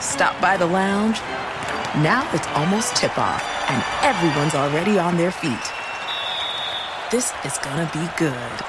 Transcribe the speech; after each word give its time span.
Stop 0.00 0.40
by 0.40 0.56
the 0.56 0.66
lounge. 0.66 1.18
Now 2.02 2.28
it's 2.32 2.46
almost 2.48 2.96
tip 2.96 3.16
off, 3.18 3.42
and 3.70 3.82
everyone's 4.04 4.54
already 4.54 4.98
on 4.98 5.16
their 5.16 5.30
feet. 5.30 5.72
This 7.10 7.32
is 7.44 7.58
gonna 7.58 7.90
be 7.92 8.08
good. 8.18 8.66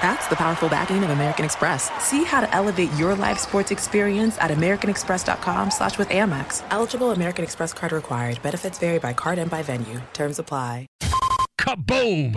That's 0.00 0.26
the 0.28 0.36
powerful 0.36 0.68
backing 0.68 1.04
of 1.04 1.10
American 1.10 1.44
Express. 1.44 1.90
See 2.02 2.24
how 2.24 2.40
to 2.40 2.54
elevate 2.54 2.90
your 2.94 3.14
live 3.14 3.38
sports 3.38 3.70
experience 3.70 4.38
at 4.38 4.50
americanexpress.com 4.50 5.70
slash 5.70 5.98
with 5.98 6.08
Amex. 6.08 6.62
Eligible 6.70 7.10
American 7.10 7.44
Express 7.44 7.74
card 7.74 7.92
required. 7.92 8.40
Benefits 8.42 8.78
vary 8.78 8.98
by 8.98 9.12
card 9.12 9.38
and 9.38 9.50
by 9.50 9.62
venue. 9.62 10.00
Terms 10.14 10.38
apply. 10.38 10.86
Kaboom! 11.60 12.34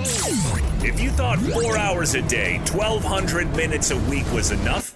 If 0.83 1.00
you 1.00 1.09
thought 1.09 1.39
four 1.39 1.78
hours 1.78 2.13
a 2.16 2.22
day, 2.23 2.57
1,200 2.73 3.55
minutes 3.55 3.91
a 3.91 3.97
week 4.09 4.30
was 4.33 4.52
enough, 4.52 4.95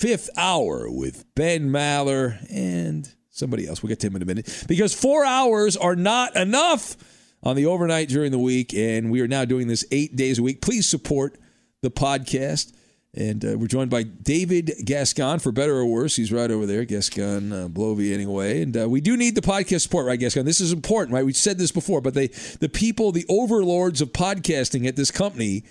fifth 0.00 0.30
hour 0.38 0.90
with 0.90 1.26
Ben 1.34 1.68
Maller 1.68 2.38
and 2.50 3.12
somebody 3.28 3.68
else. 3.68 3.82
We'll 3.82 3.88
get 3.88 4.00
to 4.00 4.06
him 4.06 4.16
in 4.16 4.22
a 4.22 4.24
minute 4.24 4.64
because 4.66 4.94
four 4.94 5.26
hours 5.26 5.76
are 5.76 5.94
not 5.94 6.34
enough 6.36 6.96
on 7.42 7.54
the 7.54 7.66
overnight 7.66 8.08
during 8.08 8.32
the 8.32 8.38
week, 8.38 8.72
and 8.72 9.10
we 9.10 9.20
are 9.20 9.28
now 9.28 9.44
doing 9.44 9.68
this 9.68 9.84
eight 9.90 10.16
days 10.16 10.38
a 10.38 10.42
week. 10.42 10.62
Please 10.62 10.88
support 10.88 11.38
the 11.82 11.90
podcast. 11.90 12.72
And 13.12 13.44
uh, 13.44 13.58
we're 13.58 13.66
joined 13.66 13.90
by 13.90 14.04
David 14.04 14.70
Gascon, 14.84 15.40
for 15.40 15.50
better 15.50 15.74
or 15.74 15.84
worse. 15.84 16.16
He's 16.16 16.32
right 16.32 16.50
over 16.50 16.64
there, 16.64 16.84
Gascon 16.84 17.52
uh, 17.52 17.68
anyway. 17.76 18.62
And 18.62 18.76
uh, 18.76 18.88
we 18.88 19.00
do 19.00 19.16
need 19.16 19.34
the 19.34 19.40
podcast 19.40 19.80
support, 19.80 20.06
right, 20.06 20.18
Gascon? 20.18 20.46
This 20.46 20.60
is 20.60 20.72
important, 20.72 21.12
right? 21.12 21.26
We've 21.26 21.36
said 21.36 21.58
this 21.58 21.72
before, 21.72 22.00
but 22.00 22.14
they, 22.14 22.28
the 22.28 22.68
people, 22.68 23.10
the 23.10 23.26
overlords 23.28 24.00
of 24.00 24.12
podcasting 24.12 24.86
at 24.86 24.94
this 24.94 25.10
company, 25.10 25.64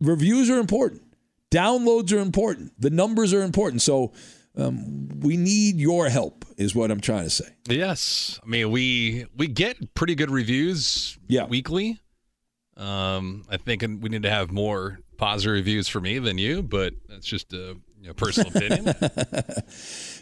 reviews 0.00 0.50
are 0.50 0.58
important. 0.58 1.02
Downloads 1.52 2.12
are 2.16 2.20
important. 2.20 2.72
The 2.80 2.90
numbers 2.90 3.34
are 3.34 3.42
important. 3.42 3.82
So 3.82 4.12
um, 4.56 5.08
we 5.20 5.36
need 5.36 5.76
your 5.76 6.08
help, 6.08 6.44
is 6.56 6.74
what 6.74 6.90
I'm 6.90 7.00
trying 7.00 7.24
to 7.24 7.30
say. 7.30 7.48
Yes, 7.68 8.40
I 8.42 8.48
mean 8.48 8.70
we 8.70 9.26
we 9.36 9.48
get 9.48 9.94
pretty 9.94 10.14
good 10.14 10.30
reviews 10.30 11.18
yeah. 11.28 11.44
weekly. 11.44 12.00
Um, 12.76 13.44
I 13.50 13.58
think 13.58 13.82
we 13.82 14.08
need 14.08 14.22
to 14.22 14.30
have 14.30 14.50
more 14.50 14.98
positive 15.18 15.52
reviews 15.52 15.88
for 15.88 16.00
me 16.00 16.18
than 16.18 16.38
you, 16.38 16.62
but 16.62 16.94
that's 17.08 17.26
just 17.26 17.52
a 17.52 17.76
you 18.00 18.08
know, 18.08 18.14
personal 18.14 18.50
opinion. 18.54 18.86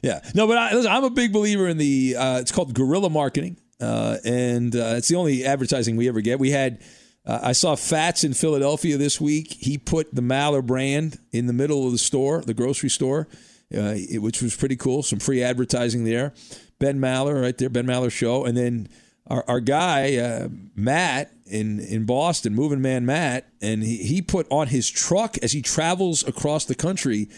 yeah, 0.03 0.21
no, 0.35 0.47
but 0.47 0.59
I, 0.59 0.75
listen, 0.75 0.91
I'm 0.91 1.05
a 1.05 1.11
big 1.11 1.33
believer 1.33 1.69
in 1.69 1.79
the. 1.79 2.17
Uh, 2.17 2.39
it's 2.41 2.53
called 2.53 2.75
guerrilla 2.75 3.09
marketing, 3.09 3.57
uh, 3.81 4.19
and 4.25 4.75
uh, 4.75 4.95
it's 4.97 5.09
the 5.09 5.17
only 5.17 5.45
advertising 5.45 5.97
we 5.97 6.09
ever 6.09 6.21
get. 6.21 6.39
We 6.39 6.51
had 6.51 6.83
uh, 7.27 7.41
I 7.43 7.53
saw 7.53 7.77
Fats 7.77 8.25
in 8.25 8.35
Philadelphia 8.35 8.97
this 8.97 9.21
week. 9.21 9.57
He 9.61 9.79
put 9.79 10.15
the 10.15 10.23
Maller 10.23 10.65
brand 10.65 11.19
in 11.33 11.47
the 11.47 11.53
middle 11.53 11.87
of 11.87 11.93
the 11.93 11.99
store, 11.99 12.41
the 12.43 12.55
grocery 12.55 12.89
store, 12.89 13.29
uh, 13.75 13.95
it, 13.97 14.21
which 14.23 14.43
was 14.43 14.57
pretty 14.57 14.77
cool. 14.77 15.03
Some 15.03 15.19
free 15.19 15.43
advertising 15.43 16.05
there. 16.05 16.33
Ben 16.79 16.99
Maller, 16.99 17.41
right 17.41 17.57
there, 17.59 17.69
Ben 17.69 17.87
Maller 17.87 18.11
show, 18.11 18.45
and 18.45 18.57
then 18.57 18.89
our, 19.27 19.45
our 19.47 19.61
guy 19.61 20.17
uh, 20.17 20.49
Matt 20.75 21.31
in 21.47 21.79
in 21.81 22.07
Boston, 22.07 22.55
Moving 22.55 22.81
Man 22.81 23.05
Matt, 23.05 23.47
and 23.61 23.83
he, 23.83 23.99
he 23.99 24.23
put 24.23 24.47
on 24.51 24.69
his 24.69 24.89
truck 24.89 25.37
as 25.43 25.53
he 25.53 25.61
travels 25.63 26.27
across 26.27 26.65
the 26.65 26.75
country, 26.75 27.29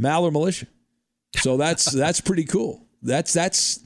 Maller 0.00 0.32
Militia. 0.32 0.66
So 1.36 1.56
that's 1.56 1.92
that's 1.92 2.20
pretty 2.20 2.44
cool. 2.44 2.86
That's 3.02 3.32
that's 3.32 3.80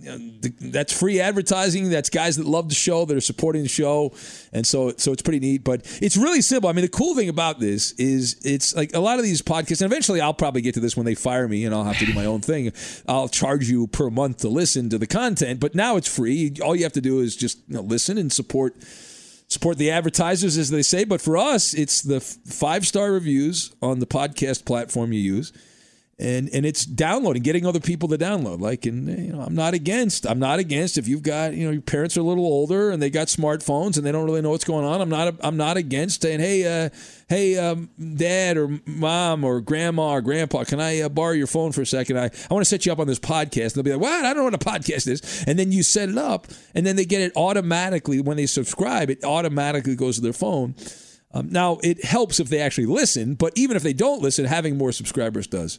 that's 0.00 0.98
free 0.98 1.20
advertising. 1.20 1.90
That's 1.90 2.10
guys 2.10 2.36
that 2.36 2.46
love 2.46 2.68
the 2.68 2.74
show 2.74 3.04
that 3.04 3.16
are 3.16 3.20
supporting 3.20 3.62
the 3.62 3.68
show, 3.68 4.12
and 4.52 4.66
so 4.66 4.92
so 4.96 5.12
it's 5.12 5.22
pretty 5.22 5.40
neat. 5.40 5.64
But 5.64 5.82
it's 6.00 6.16
really 6.16 6.42
simple. 6.42 6.70
I 6.70 6.72
mean, 6.72 6.84
the 6.84 6.90
cool 6.90 7.14
thing 7.14 7.28
about 7.28 7.60
this 7.60 7.92
is 7.92 8.40
it's 8.44 8.74
like 8.74 8.94
a 8.94 9.00
lot 9.00 9.18
of 9.18 9.24
these 9.24 9.42
podcasts, 9.42 9.82
and 9.82 9.92
eventually 9.92 10.20
I'll 10.20 10.34
probably 10.34 10.62
get 10.62 10.74
to 10.74 10.80
this 10.80 10.96
when 10.96 11.06
they 11.06 11.14
fire 11.14 11.46
me, 11.48 11.64
and 11.64 11.74
I'll 11.74 11.84
have 11.84 11.98
to 11.98 12.06
do 12.06 12.14
my 12.14 12.24
own 12.24 12.40
thing. 12.40 12.72
I'll 13.06 13.28
charge 13.28 13.68
you 13.68 13.86
per 13.86 14.10
month 14.10 14.38
to 14.38 14.48
listen 14.48 14.88
to 14.90 14.98
the 14.98 15.06
content, 15.06 15.60
but 15.60 15.74
now 15.74 15.96
it's 15.96 16.08
free. 16.08 16.54
All 16.62 16.74
you 16.74 16.84
have 16.84 16.92
to 16.94 17.00
do 17.00 17.20
is 17.20 17.36
just 17.36 17.58
you 17.68 17.74
know, 17.74 17.82
listen 17.82 18.16
and 18.16 18.32
support 18.32 18.76
support 19.48 19.78
the 19.78 19.90
advertisers, 19.90 20.56
as 20.56 20.70
they 20.70 20.82
say. 20.82 21.04
But 21.04 21.20
for 21.20 21.36
us, 21.36 21.74
it's 21.74 22.02
the 22.02 22.20
five 22.20 22.86
star 22.86 23.12
reviews 23.12 23.74
on 23.82 23.98
the 23.98 24.06
podcast 24.06 24.64
platform 24.64 25.12
you 25.12 25.20
use 25.20 25.52
and 26.20 26.50
and 26.52 26.66
it's 26.66 26.84
downloading, 26.84 27.42
getting 27.42 27.64
other 27.64 27.80
people 27.80 28.08
to 28.08 28.18
download. 28.18 28.60
Like, 28.60 28.84
and 28.84 29.08
you 29.08 29.32
know, 29.32 29.40
I'm 29.40 29.54
not 29.54 29.72
against. 29.72 30.26
I'm 30.26 30.38
not 30.38 30.58
against 30.58 30.98
if 30.98 31.08
you've 31.08 31.22
got 31.22 31.54
you 31.54 31.64
know 31.64 31.72
your 31.72 31.80
parents 31.80 32.16
are 32.16 32.20
a 32.20 32.24
little 32.24 32.44
older 32.44 32.90
and 32.90 33.02
they 33.02 33.08
got 33.08 33.28
smartphones 33.28 33.96
and 33.96 34.06
they 34.06 34.12
don't 34.12 34.26
really 34.26 34.42
know 34.42 34.50
what's 34.50 34.64
going 34.64 34.84
on. 34.84 35.00
I'm 35.00 35.08
not. 35.08 35.34
I'm 35.40 35.56
not 35.56 35.78
against 35.78 36.22
saying, 36.22 36.40
hey, 36.40 36.84
uh, 36.84 36.90
hey, 37.28 37.56
um, 37.56 37.88
dad 38.16 38.58
or 38.58 38.78
mom 38.86 39.44
or 39.44 39.62
grandma 39.62 40.12
or 40.12 40.20
grandpa, 40.20 40.64
can 40.64 40.78
I 40.78 41.00
uh, 41.00 41.08
borrow 41.08 41.32
your 41.32 41.46
phone 41.46 41.72
for 41.72 41.80
a 41.80 41.86
second? 41.86 42.18
I 42.18 42.24
I 42.24 42.54
want 42.54 42.60
to 42.60 42.68
set 42.68 42.84
you 42.84 42.92
up 42.92 42.98
on 42.98 43.06
this 43.06 43.18
podcast. 43.18 43.76
And 43.76 43.84
they'll 43.84 43.84
be 43.84 43.92
like, 43.92 44.02
what? 44.02 44.24
I 44.24 44.34
don't 44.34 44.38
know 44.38 44.44
what 44.44 44.54
a 44.54 44.58
podcast 44.58 45.08
is. 45.08 45.44
And 45.46 45.58
then 45.58 45.72
you 45.72 45.82
set 45.82 46.10
it 46.10 46.18
up, 46.18 46.48
and 46.74 46.86
then 46.86 46.96
they 46.96 47.06
get 47.06 47.22
it 47.22 47.32
automatically 47.34 48.20
when 48.20 48.36
they 48.36 48.46
subscribe. 48.46 49.08
It 49.08 49.24
automatically 49.24 49.96
goes 49.96 50.16
to 50.16 50.20
their 50.20 50.34
phone. 50.34 50.74
Um, 51.32 51.48
now 51.48 51.78
it 51.82 52.04
helps 52.04 52.40
if 52.40 52.48
they 52.48 52.58
actually 52.58 52.86
listen, 52.86 53.36
but 53.36 53.52
even 53.54 53.76
if 53.76 53.84
they 53.84 53.92
don't 53.92 54.20
listen, 54.20 54.44
having 54.46 54.76
more 54.76 54.90
subscribers 54.90 55.46
does 55.46 55.78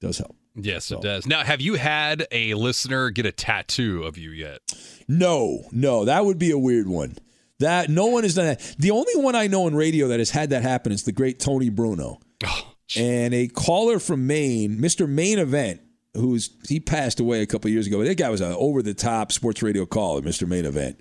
does 0.00 0.18
help. 0.18 0.36
Yes, 0.56 0.86
so. 0.86 0.98
it 0.98 1.02
does. 1.02 1.26
Now, 1.26 1.44
have 1.44 1.60
you 1.60 1.74
had 1.74 2.26
a 2.32 2.54
listener 2.54 3.10
get 3.10 3.26
a 3.26 3.32
tattoo 3.32 4.02
of 4.04 4.18
you 4.18 4.30
yet? 4.30 4.60
No, 5.06 5.64
no, 5.72 6.04
that 6.04 6.24
would 6.24 6.38
be 6.38 6.50
a 6.50 6.58
weird 6.58 6.88
one. 6.88 7.16
That 7.60 7.90
no 7.90 8.06
one 8.06 8.22
has 8.22 8.34
done 8.34 8.46
that. 8.46 8.76
The 8.78 8.90
only 8.90 9.14
one 9.16 9.34
I 9.34 9.46
know 9.46 9.66
in 9.68 9.74
radio 9.74 10.08
that 10.08 10.18
has 10.18 10.30
had 10.30 10.50
that 10.50 10.62
happen 10.62 10.92
is 10.92 11.04
the 11.04 11.12
great 11.12 11.38
Tony 11.38 11.68
Bruno. 11.68 12.18
Oh, 12.44 12.72
and 12.96 13.34
a 13.34 13.48
caller 13.48 13.98
from 13.98 14.26
Maine, 14.26 14.78
Mr. 14.78 15.08
Main 15.08 15.38
Event, 15.38 15.80
who's 16.14 16.50
he 16.68 16.80
passed 16.80 17.20
away 17.20 17.42
a 17.42 17.46
couple 17.46 17.70
years 17.70 17.86
ago. 17.86 18.02
That 18.02 18.16
guy 18.16 18.30
was 18.30 18.40
an 18.40 18.52
over 18.52 18.82
the 18.82 18.94
top 18.94 19.30
sports 19.30 19.62
radio 19.62 19.86
caller, 19.86 20.22
Mr. 20.22 20.48
Main 20.48 20.64
Event. 20.64 20.98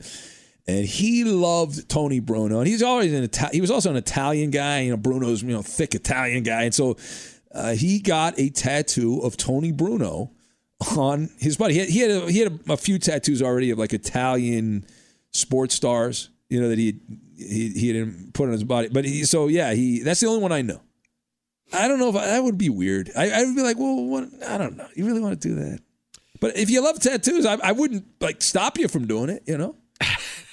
And 0.68 0.86
he 0.86 1.24
loved 1.24 1.90
Tony 1.90 2.20
Bruno, 2.20 2.60
and 2.60 2.68
he's 2.68 2.84
always 2.84 3.12
an 3.12 3.24
Italian. 3.24 3.56
He 3.56 3.62
was 3.62 3.72
also 3.72 3.90
an 3.90 3.96
Italian 3.96 4.52
guy. 4.52 4.82
You 4.82 4.92
know, 4.92 4.98
Bruno's 4.98 5.42
you 5.42 5.50
know 5.50 5.64
thick 5.64 5.96
Italian 5.96 6.44
guy, 6.44 6.64
and 6.64 6.76
so 6.76 6.96
uh, 7.54 7.74
he 7.74 8.00
got 8.00 8.40
a 8.40 8.50
tattoo 8.50 9.20
of 9.22 9.38
Tony 9.38 9.72
Bruno 9.72 10.32
on 10.98 11.30
his 11.40 11.58
body. 11.58 11.74
He 11.74 11.80
had 11.80 11.90
he 11.90 12.00
had, 12.00 12.12
a, 12.12 12.32
he 12.32 12.40
had 12.40 12.60
a, 12.68 12.74
a 12.74 12.78
few 12.78 13.00
tattoos 13.00 13.42
already 13.42 13.72
of 13.72 13.80
like 13.80 13.94
Italian 13.94 14.86
sports 15.32 15.76
stars, 15.76 16.30
you 16.50 16.62
know, 16.62 16.70
that 16.70 16.78
he 16.78 17.00
he 17.38 17.70
he 17.70 17.96
had 17.96 18.34
put 18.34 18.46
on 18.46 18.52
his 18.52 18.64
body. 18.64 18.90
But 18.90 19.06
he 19.06 19.24
so 19.24 19.48
yeah, 19.48 19.74
he 19.74 20.02
that's 20.02 20.20
the 20.20 20.28
only 20.28 20.42
one 20.42 20.52
I 20.52 20.62
know. 20.62 20.82
I 21.74 21.88
don't 21.88 22.00
know 22.00 22.10
if 22.10 22.16
I, 22.16 22.26
that 22.28 22.44
would 22.44 22.58
be 22.58 22.70
weird. 22.70 23.12
I, 23.16 23.30
I 23.30 23.44
would 23.44 23.56
be 23.56 23.62
like, 23.62 23.78
well, 23.78 24.04
what, 24.06 24.28
I 24.48 24.58
don't 24.58 24.76
know. 24.76 24.88
You 24.96 25.06
really 25.06 25.22
want 25.22 25.40
to 25.40 25.48
do 25.48 25.56
that? 25.56 25.80
But 26.40 26.58
if 26.58 26.70
you 26.70 26.82
love 26.82 27.00
tattoos, 27.00 27.46
I, 27.46 27.58
I 27.62 27.74
wouldn't 27.74 28.06
like 28.20 28.42
stop 28.42 28.78
you 28.80 28.88
from 28.88 29.06
doing 29.06 29.30
it. 29.30 29.44
You 29.46 29.58
know, 29.58 29.76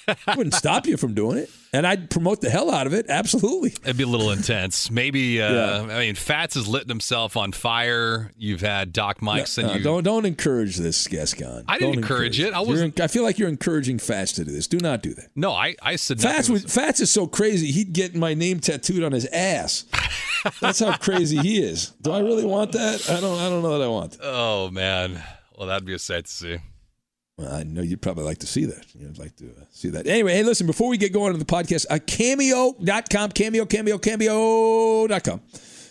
wouldn't 0.35 0.53
stop 0.53 0.87
you 0.87 0.97
from 0.97 1.13
doing 1.13 1.37
it, 1.37 1.49
and 1.73 1.85
I'd 1.85 2.09
promote 2.09 2.41
the 2.41 2.49
hell 2.49 2.71
out 2.71 2.87
of 2.87 2.93
it. 2.93 3.07
Absolutely. 3.09 3.71
It'd 3.83 3.97
be 3.97 4.03
a 4.03 4.07
little 4.07 4.31
intense. 4.31 4.89
Maybe. 4.89 5.41
Uh, 5.41 5.53
yeah. 5.53 5.95
I 5.95 5.99
mean, 5.99 6.15
Fats 6.15 6.55
has 6.55 6.67
lit 6.67 6.87
himself 6.87 7.35
on 7.35 7.51
fire. 7.51 8.31
You've 8.37 8.61
had 8.61 8.93
Doc 8.93 9.21
Mikes, 9.21 9.57
and 9.57 9.67
no, 9.67 9.73
you 9.75 9.83
don't 9.83 10.03
don't 10.03 10.25
encourage 10.25 10.77
this, 10.77 11.07
Gascon. 11.07 11.65
I 11.67 11.77
didn't 11.77 11.95
encourage, 11.95 12.39
encourage, 12.39 12.39
it. 12.39 12.53
I 12.53 12.61
was. 12.61 12.99
I 12.99 13.07
feel 13.07 13.23
like 13.23 13.37
you're 13.37 13.49
encouraging 13.49 13.99
Fats 13.99 14.31
to 14.33 14.45
do 14.45 14.51
this. 14.51 14.67
Do 14.67 14.77
not 14.77 15.01
do 15.03 15.13
that. 15.13 15.29
No, 15.35 15.51
I 15.51 15.75
I 15.81 15.97
said 15.97 16.21
Fats. 16.21 16.49
Was, 16.49 16.63
Fats 16.63 16.99
is 16.99 17.11
so 17.11 17.27
crazy. 17.27 17.71
He'd 17.71 17.93
get 17.93 18.15
my 18.15 18.33
name 18.33 18.59
tattooed 18.59 19.03
on 19.03 19.11
his 19.11 19.25
ass. 19.27 19.85
That's 20.61 20.79
how 20.79 20.95
crazy 20.97 21.37
he 21.37 21.61
is. 21.61 21.91
Do 22.01 22.11
I 22.11 22.19
really 22.19 22.45
want 22.45 22.71
that? 22.73 23.09
I 23.09 23.19
don't. 23.19 23.39
I 23.39 23.49
don't 23.49 23.61
know 23.61 23.77
that 23.77 23.85
I 23.85 23.89
want. 23.89 24.17
Oh 24.21 24.69
man. 24.71 25.21
Well, 25.57 25.67
that'd 25.67 25.85
be 25.85 25.95
a 25.95 25.99
sight 25.99 26.25
to 26.25 26.31
see. 26.31 26.57
Well, 27.37 27.53
I 27.53 27.61
know 27.63 27.83
you'd 27.83 28.01
probably 28.01 28.23
like 28.23 28.39
to 28.39 28.47
see 28.47 28.65
that. 28.65 28.83
You'd 28.95 29.19
like 29.19 29.35
to 29.35 29.45
uh, 29.45 29.65
see 29.71 29.89
that. 29.89 30.07
Anyway, 30.07 30.33
hey, 30.33 30.41
listen, 30.43 30.65
before 30.65 30.89
we 30.89 30.97
get 30.97 31.13
going 31.13 31.33
on 31.33 31.39
the 31.39 31.45
podcast, 31.45 31.85
uh, 31.89 31.99
cameo.com, 32.05 33.31
cameo, 33.31 33.65
cameo, 33.65 33.99
cameo.com. 33.99 35.41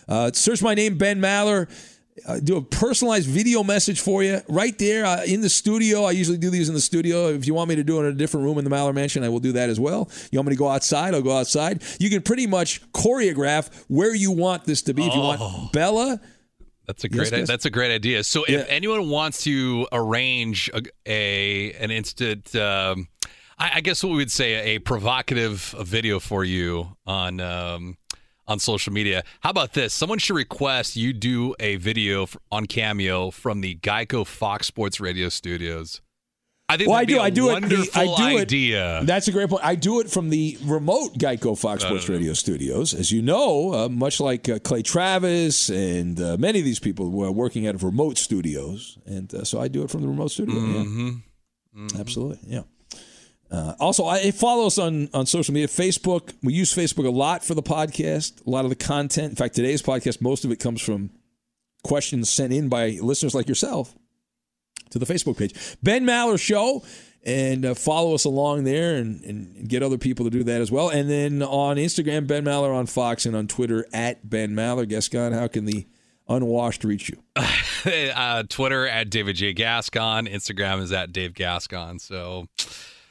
Uh, 0.09 0.31
search 0.33 0.61
my 0.61 0.73
name, 0.73 0.97
Ben 0.97 1.21
Maller. 1.21 1.69
Uh, 2.27 2.39
do 2.39 2.57
a 2.57 2.61
personalized 2.61 3.29
video 3.29 3.63
message 3.63 4.01
for 4.01 4.23
you 4.23 4.41
right 4.49 4.77
there 4.79 5.05
uh, 5.05 5.23
in 5.23 5.39
the 5.39 5.47
studio. 5.49 6.03
I 6.03 6.11
usually 6.11 6.37
do 6.39 6.49
these 6.49 6.67
in 6.67 6.73
the 6.75 6.81
studio. 6.81 7.27
If 7.29 7.45
you 7.47 7.53
want 7.53 7.69
me 7.69 7.75
to 7.75 7.83
do 7.83 7.97
it 7.99 8.07
in 8.07 8.07
a 8.07 8.15
different 8.15 8.43
room 8.43 8.57
in 8.57 8.63
the 8.65 8.71
Maller 8.71 8.93
Mansion, 8.93 9.23
I 9.23 9.29
will 9.29 9.39
do 9.39 9.51
that 9.53 9.69
as 9.69 9.79
well. 9.79 10.09
You 10.31 10.39
want 10.39 10.49
me 10.49 10.55
to 10.55 10.59
go 10.59 10.67
outside? 10.67 11.13
I'll 11.13 11.21
go 11.21 11.37
outside. 11.37 11.83
You 11.99 12.09
can 12.09 12.23
pretty 12.23 12.47
much 12.47 12.81
choreograph 12.91 13.69
where 13.87 14.15
you 14.15 14.31
want 14.31 14.65
this 14.65 14.81
to 14.83 14.93
be. 14.93 15.05
If 15.05 15.13
you 15.13 15.21
want 15.21 15.39
Oh. 15.41 15.69
Bella, 15.71 16.19
That's 16.87 17.03
a 17.03 17.09
great. 17.09 17.31
Yes, 17.31 17.39
yes. 17.39 17.47
That's 17.47 17.65
a 17.65 17.69
great 17.69 17.91
idea. 17.93 18.23
So, 18.23 18.43
if 18.45 18.49
Yeah. 18.49 18.65
anyone 18.69 19.09
wants 19.09 19.43
to 19.43 19.87
arrange 19.91 20.69
a, 20.73 20.81
a 21.05 21.73
an 21.73 21.91
instant, 21.91 22.55
um, 22.55 23.09
I, 23.59 23.71
I 23.75 23.81
guess 23.81 24.01
what 24.03 24.11
we 24.11 24.17
would 24.17 24.31
say 24.31 24.75
a 24.75 24.79
provocative 24.79 25.75
video 25.81 26.19
for 26.19 26.43
you 26.45 26.95
on 27.05 27.39
um, 27.41 27.97
on 28.47 28.59
social 28.59 28.93
media. 28.93 29.23
How 29.41 29.49
about 29.49 29.73
this? 29.73 29.93
Someone 29.93 30.19
should 30.19 30.37
request 30.37 30.95
you 30.95 31.11
do 31.11 31.53
a 31.59 31.75
video 31.75 32.23
f- 32.23 32.37
on 32.51 32.65
Cameo 32.65 33.31
from 33.31 33.59
the 33.59 33.75
Geico 33.75 34.25
Fox 34.25 34.67
Sports 34.67 35.01
Radio 35.01 35.27
studios. 35.27 35.99
I 36.69 36.75
think 36.75 36.89
Well, 36.89 36.97
I 36.99 37.05
do. 37.05 37.19
a 37.19 37.21
I 37.21 37.29
do 37.29 37.49
it. 37.51 37.63
I 37.95 38.05
do 38.05 38.37
idea. 38.37 38.99
it. 38.99 39.05
That's 39.05 39.29
a 39.29 39.31
great 39.31 39.49
point. 39.49 39.63
I 39.63 39.75
do 39.75 40.01
it 40.01 40.11
from 40.11 40.29
the 40.29 40.57
remote 40.63 41.17
Geico 41.17 41.57
Fox 41.57 41.83
Sports 41.83 42.09
Radio 42.09 42.33
studios. 42.33 42.93
As 42.93 43.09
you 43.09 43.21
know, 43.21 43.73
uh, 43.73 43.89
much 43.89 44.19
like 44.19 44.49
uh, 44.49 44.59
Clay 44.59 44.81
Travis 44.81 45.69
and 45.69 46.19
uh, 46.19 46.35
many 46.37 46.59
of 46.59 46.65
these 46.65 46.79
people 46.79 47.09
were 47.09 47.31
working 47.31 47.67
out 47.67 47.75
of 47.75 47.85
remote 47.85 48.17
studios, 48.17 48.97
and 49.05 49.33
uh, 49.33 49.45
so 49.45 49.61
I 49.61 49.69
do 49.69 49.83
it 49.83 49.89
from 49.89 50.01
the 50.01 50.09
remote 50.09 50.31
studio. 50.31 50.55
Yeah. 50.57 51.11
Absolutely. 51.97 52.39
Yeah. 52.47 52.63
Uh, 53.49 53.75
also, 53.79 54.05
I 54.05 54.31
follow 54.31 54.67
us 54.67 54.77
on, 54.77 55.09
on 55.13 55.25
social 55.25 55.53
media. 55.53 55.67
Facebook, 55.69 56.33
we 56.43 56.51
use 56.53 56.73
Facebook 56.75 57.05
a 57.05 57.11
lot 57.11 57.45
for 57.45 57.53
the 57.53 57.63
podcast. 57.63 58.45
A 58.45 58.49
lot 58.49 58.65
of 58.65 58.69
the 58.69 58.75
content. 58.75 59.29
In 59.29 59.35
fact, 59.37 59.55
today's 59.55 59.81
podcast, 59.81 60.19
most 60.19 60.43
of 60.43 60.51
it 60.51 60.57
comes 60.59 60.81
from 60.81 61.11
questions 61.83 62.29
sent 62.29 62.51
in 62.51 62.67
by 62.67 62.97
listeners 63.01 63.33
like 63.33 63.47
yourself 63.47 63.95
to 64.91 64.99
the 64.99 65.05
Facebook 65.05 65.37
page. 65.37 65.77
Ben 65.81 66.05
Maller 66.05 66.39
Show. 66.39 66.83
And 67.25 67.65
uh, 67.65 67.73
follow 67.73 68.13
us 68.13 68.23
along 68.23 68.63
there 68.63 68.95
and, 68.95 69.21
and 69.25 69.67
get 69.67 69.83
other 69.83 69.97
people 69.97 70.23
to 70.23 70.31
do 70.31 70.43
that 70.45 70.61
as 70.61 70.71
well. 70.71 70.87
And 70.87 71.09
then 71.09 71.43
on 71.43 71.75
Instagram, 71.75 72.25
Ben 72.25 72.45
Maller 72.45 72.73
on 72.73 72.85
Fox 72.85 73.25
and 73.25 73.35
on 73.35 73.47
Twitter 73.47 73.85
at 73.91 74.29
Ben 74.29 74.51
Maller. 74.51 74.87
Gascon, 74.87 75.33
how 75.33 75.47
can 75.47 75.65
the 75.65 75.85
unwashed 76.29 76.85
reach 76.85 77.09
you? 77.09 77.21
uh, 78.15 78.43
Twitter 78.47 78.87
at 78.87 79.09
David 79.09 79.35
J. 79.35 79.53
Gascon. 79.53 80.27
Instagram 80.27 80.81
is 80.81 80.91
at 80.91 81.11
Dave 81.11 81.33
Gascon. 81.33 81.99
So 81.99 82.47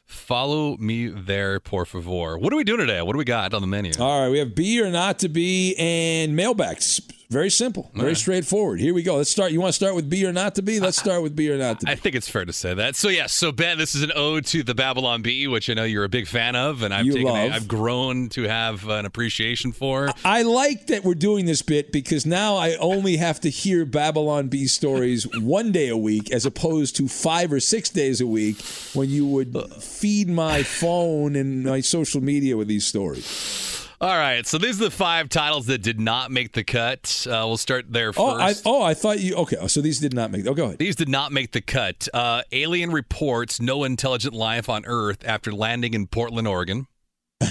follow 0.05 0.77
me 0.77 1.09
there, 1.09 1.61
por 1.61 1.85
favor. 1.85 2.39
What 2.39 2.53
are 2.53 2.57
we 2.57 2.65
doing 2.65 2.81
today? 2.81 3.03
What 3.03 3.13
do 3.13 3.19
we 3.19 3.25
got 3.25 3.55
on 3.55 3.61
the 3.61 3.69
menu? 3.69 3.93
All 3.99 4.23
right, 4.23 4.31
we 4.31 4.39
have 4.39 4.55
be 4.55 4.81
or 4.81 4.91
not 4.91 5.19
to 5.21 5.29
be 5.29 5.75
and 5.77 6.39
mailbacks. 6.39 7.01
Very 7.29 7.51
simple, 7.51 7.91
very 7.93 8.15
straightforward. 8.15 8.79
Here 8.79 8.95
we 8.95 9.03
go. 9.03 9.17
Let's 9.17 9.31
start. 9.31 9.51
You 9.51 9.61
want 9.61 9.71
to 9.71 9.77
start 9.77 9.97
with 9.97 10.09
be 10.09 10.25
or 10.25 10.33
not 10.33 10.55
to 10.55 10.63
be? 10.63 10.79
Let's 10.79 10.97
start 10.97 11.23
with 11.23 11.35
be 11.35 11.51
or 11.51 11.59
not 11.59 11.81
to 11.81 11.87
be. 11.87 11.93
I 11.93 11.97
think 11.97 12.15
it's 12.15 12.29
fair 12.29 12.45
to 12.45 12.53
say 12.53 12.73
that. 12.75 12.95
So 12.95 13.09
yeah, 13.09 13.27
so 13.27 13.51
Ben, 13.51 13.79
this 13.79 13.97
is 13.97 14.03
an 14.03 14.13
ode 14.15 14.47
to 14.47 14.63
the 14.63 14.77
Babylon 14.77 15.23
Bee, 15.23 15.49
which 15.49 15.69
I 15.69 15.75
know 15.75 15.83
you're 15.83 16.05
a 16.05 16.09
big 16.09 16.29
fan 16.29 16.55
of, 16.55 16.83
and 16.83 16.95
I've 16.95 17.05
You 17.05 17.15
taken. 17.15 17.29
A, 17.29 17.49
I've 17.51 17.67
grown 17.67 18.29
to 18.31 18.45
have 18.45 18.89
an 18.89 19.07
appreciation 19.07 19.73
for. 19.73 20.11
I 20.25 20.43
like 20.43 20.87
that 20.87 21.03
we're 21.03 21.15
doing 21.15 21.47
this 21.47 21.63
bit 21.63 21.91
because 21.91 22.27
now 22.27 22.55
I 22.57 22.77
only 22.77 23.17
have 23.17 23.41
to 23.41 23.51
hear 23.51 23.85
Babylon 23.85 24.47
Bee 24.47 24.69
stories 24.69 25.27
one 25.37 25.73
day 25.73 25.89
a 25.89 25.97
week 25.97 26.31
as 26.31 26.47
opposed 26.47 26.95
to 26.97 27.09
five 27.09 27.53
or 27.53 27.59
six 27.59 27.91
days 27.91 28.21
a 28.21 28.27
week 28.27 28.63
when 28.95 29.11
you 29.11 29.27
would 29.27 29.57
uh. 29.57 29.67
feed 29.81 30.29
my 30.29 30.63
phone 30.63 31.35
and 31.35 31.65
my 31.65 31.81
social 31.81 32.23
media 32.23 32.57
with 32.57 32.69
these 32.69 32.87
stories. 32.87 33.76
All 33.99 34.17
right, 34.17 34.47
so 34.47 34.59
these 34.59 34.79
are 34.81 34.85
the 34.85 34.91
five 34.91 35.31
titles 35.31 35.67
that 35.67 35.79
did 35.83 35.99
not 35.99 36.31
make 36.31 36.53
the 36.53 36.63
cut. 36.65 37.27
Uh, 37.27 37.45
we'll 37.47 37.57
start 37.57 37.91
there 37.91 38.13
first. 38.13 38.21
Oh, 38.21 38.37
I, 38.39 38.55
oh, 38.67 38.83
I 38.83 38.93
thought 38.93 39.21
you. 39.21 39.35
Okay, 39.37 39.57
so 39.69 39.81
these 39.81 40.01
did 40.01 40.13
not 40.13 40.31
make. 40.31 40.47
Oh, 40.47 40.53
go 40.53 40.67
ahead. 40.67 40.79
These 40.79 40.97
did 40.97 41.09
not 41.09 41.33
make 41.33 41.53
the 41.53 41.63
cut. 41.63 42.07
Uh, 42.13 42.43
alien 42.53 42.91
reports 42.91 43.59
no 43.61 43.85
intelligent 43.85 44.35
life 44.35 44.69
on 44.69 44.85
Earth 44.85 45.25
after 45.25 45.51
landing 45.51 45.95
in 45.95 46.07
Portland, 46.09 46.47
Oregon. 46.47 46.87
All 47.43 47.49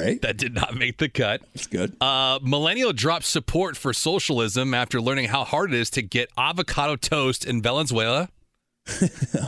right, 0.00 0.18
That 0.22 0.36
did 0.36 0.54
not 0.54 0.74
make 0.76 0.98
the 0.98 1.08
cut. 1.08 1.40
that's 1.54 1.66
good. 1.68 1.96
Uh, 2.00 2.38
millennial 2.42 2.92
drops 2.92 3.28
support 3.28 3.76
for 3.76 3.92
socialism 3.92 4.74
after 4.74 5.00
learning 5.00 5.28
how 5.28 5.44
hard 5.44 5.72
it 5.72 5.78
is 5.78 5.90
to 5.90 6.02
get 6.02 6.30
avocado 6.38 6.94
toast 6.96 7.44
in 7.44 7.60
Venezuela. 7.62 8.28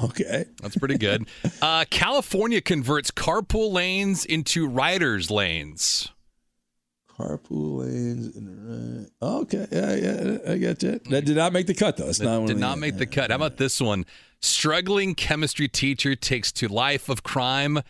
Okay. 0.04 0.46
That's 0.62 0.76
pretty 0.76 0.98
good. 0.98 1.26
uh, 1.62 1.84
California 1.90 2.60
converts 2.60 3.10
carpool 3.10 3.70
lanes 3.72 4.24
into 4.24 4.66
riders 4.66 5.30
lanes. 5.30 6.08
Carpool 7.18 7.78
lanes. 7.80 8.36
and, 8.36 9.10
Okay, 9.22 9.66
yeah, 9.72 9.94
yeah, 9.94 10.38
I 10.52 10.56
get 10.58 10.82
you. 10.82 11.00
That 11.10 11.24
did 11.24 11.36
not 11.36 11.52
make 11.52 11.66
the 11.66 11.74
cut 11.74 11.96
though. 11.96 12.08
It's 12.08 12.20
not 12.20 12.40
one 12.40 12.46
Did 12.48 12.58
not 12.58 12.78
make 12.78 12.98
the 12.98 13.06
cut. 13.06 13.30
How 13.30 13.36
about 13.36 13.56
this 13.56 13.80
one? 13.80 14.04
Struggling 14.40 15.14
chemistry 15.14 15.68
teacher 15.68 16.14
takes 16.14 16.52
to 16.52 16.68
life 16.68 17.08
of 17.08 17.22
crime, 17.22 17.80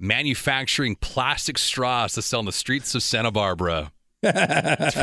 manufacturing 0.00 0.96
plastic 0.96 1.56
straws 1.58 2.14
to 2.14 2.22
sell 2.22 2.40
in 2.40 2.46
the 2.46 2.52
streets 2.52 2.94
of 2.94 3.02
Santa 3.02 3.30
Barbara. 3.30 3.92
That's 4.24 4.96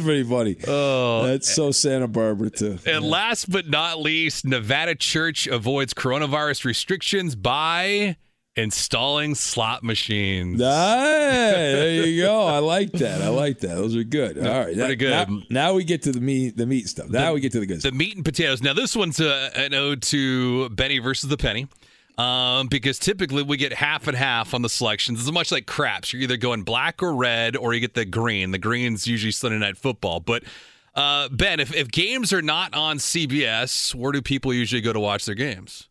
pretty 0.00 0.24
funny. 0.24 0.56
Oh, 0.66 1.26
that's 1.26 1.54
so 1.54 1.70
Santa 1.70 2.08
Barbara 2.08 2.48
too. 2.48 2.78
And 2.86 3.04
last 3.04 3.50
but 3.50 3.68
not 3.68 4.00
least, 4.00 4.46
Nevada 4.46 4.94
church 4.94 5.46
avoids 5.46 5.92
coronavirus 5.92 6.64
restrictions 6.64 7.34
by 7.36 8.16
installing 8.58 9.34
slot 9.34 9.82
machines. 9.82 10.60
Hey, 10.60 11.72
there 11.74 12.06
you 12.06 12.22
go. 12.22 12.40
I 12.46 12.58
like 12.58 12.92
that. 12.92 13.22
I 13.22 13.28
like 13.28 13.60
that. 13.60 13.76
Those 13.76 13.96
are 13.96 14.04
good. 14.04 14.38
All 14.38 14.44
right, 14.44 14.76
Pretty 14.76 14.96
good. 14.96 15.28
Now, 15.28 15.42
now 15.48 15.74
we 15.74 15.84
get 15.84 16.02
to 16.02 16.12
the 16.12 16.20
meat, 16.20 16.56
the 16.56 16.66
meat 16.66 16.88
stuff. 16.88 17.08
Now 17.08 17.32
we 17.34 17.40
get 17.40 17.52
to 17.52 17.60
the 17.60 17.66
good 17.66 17.80
stuff. 17.80 17.92
the 17.92 17.96
stuff. 17.96 17.98
meat 17.98 18.16
and 18.16 18.24
potatoes. 18.24 18.62
Now, 18.62 18.74
this 18.74 18.96
one's 18.96 19.20
a, 19.20 19.50
an 19.56 19.74
ode 19.74 20.02
to 20.02 20.68
Benny 20.70 20.98
versus 20.98 21.30
the 21.30 21.36
Penny. 21.36 21.68
Um, 22.18 22.66
because 22.66 22.98
typically 22.98 23.44
we 23.44 23.56
get 23.56 23.72
half 23.72 24.08
and 24.08 24.16
half 24.16 24.52
on 24.52 24.62
the 24.62 24.68
selections. 24.68 25.20
It's 25.20 25.30
much 25.30 25.52
like 25.52 25.66
craps. 25.66 26.12
You're 26.12 26.22
either 26.22 26.36
going 26.36 26.64
black 26.64 27.00
or 27.00 27.14
red, 27.14 27.56
or 27.56 27.74
you 27.74 27.80
get 27.80 27.94
the 27.94 28.04
green. 28.04 28.50
The 28.50 28.58
green's 28.58 29.06
usually 29.06 29.30
Sunday 29.30 29.58
night 29.58 29.76
football. 29.76 30.18
But 30.18 30.42
uh, 30.96 31.28
Ben, 31.28 31.60
if, 31.60 31.72
if 31.72 31.92
games 31.92 32.32
are 32.32 32.42
not 32.42 32.74
on 32.74 32.98
CBS, 32.98 33.94
where 33.94 34.10
do 34.10 34.20
people 34.20 34.52
usually 34.52 34.80
go 34.80 34.92
to 34.92 34.98
watch 34.98 35.26
their 35.26 35.36
games? 35.36 35.87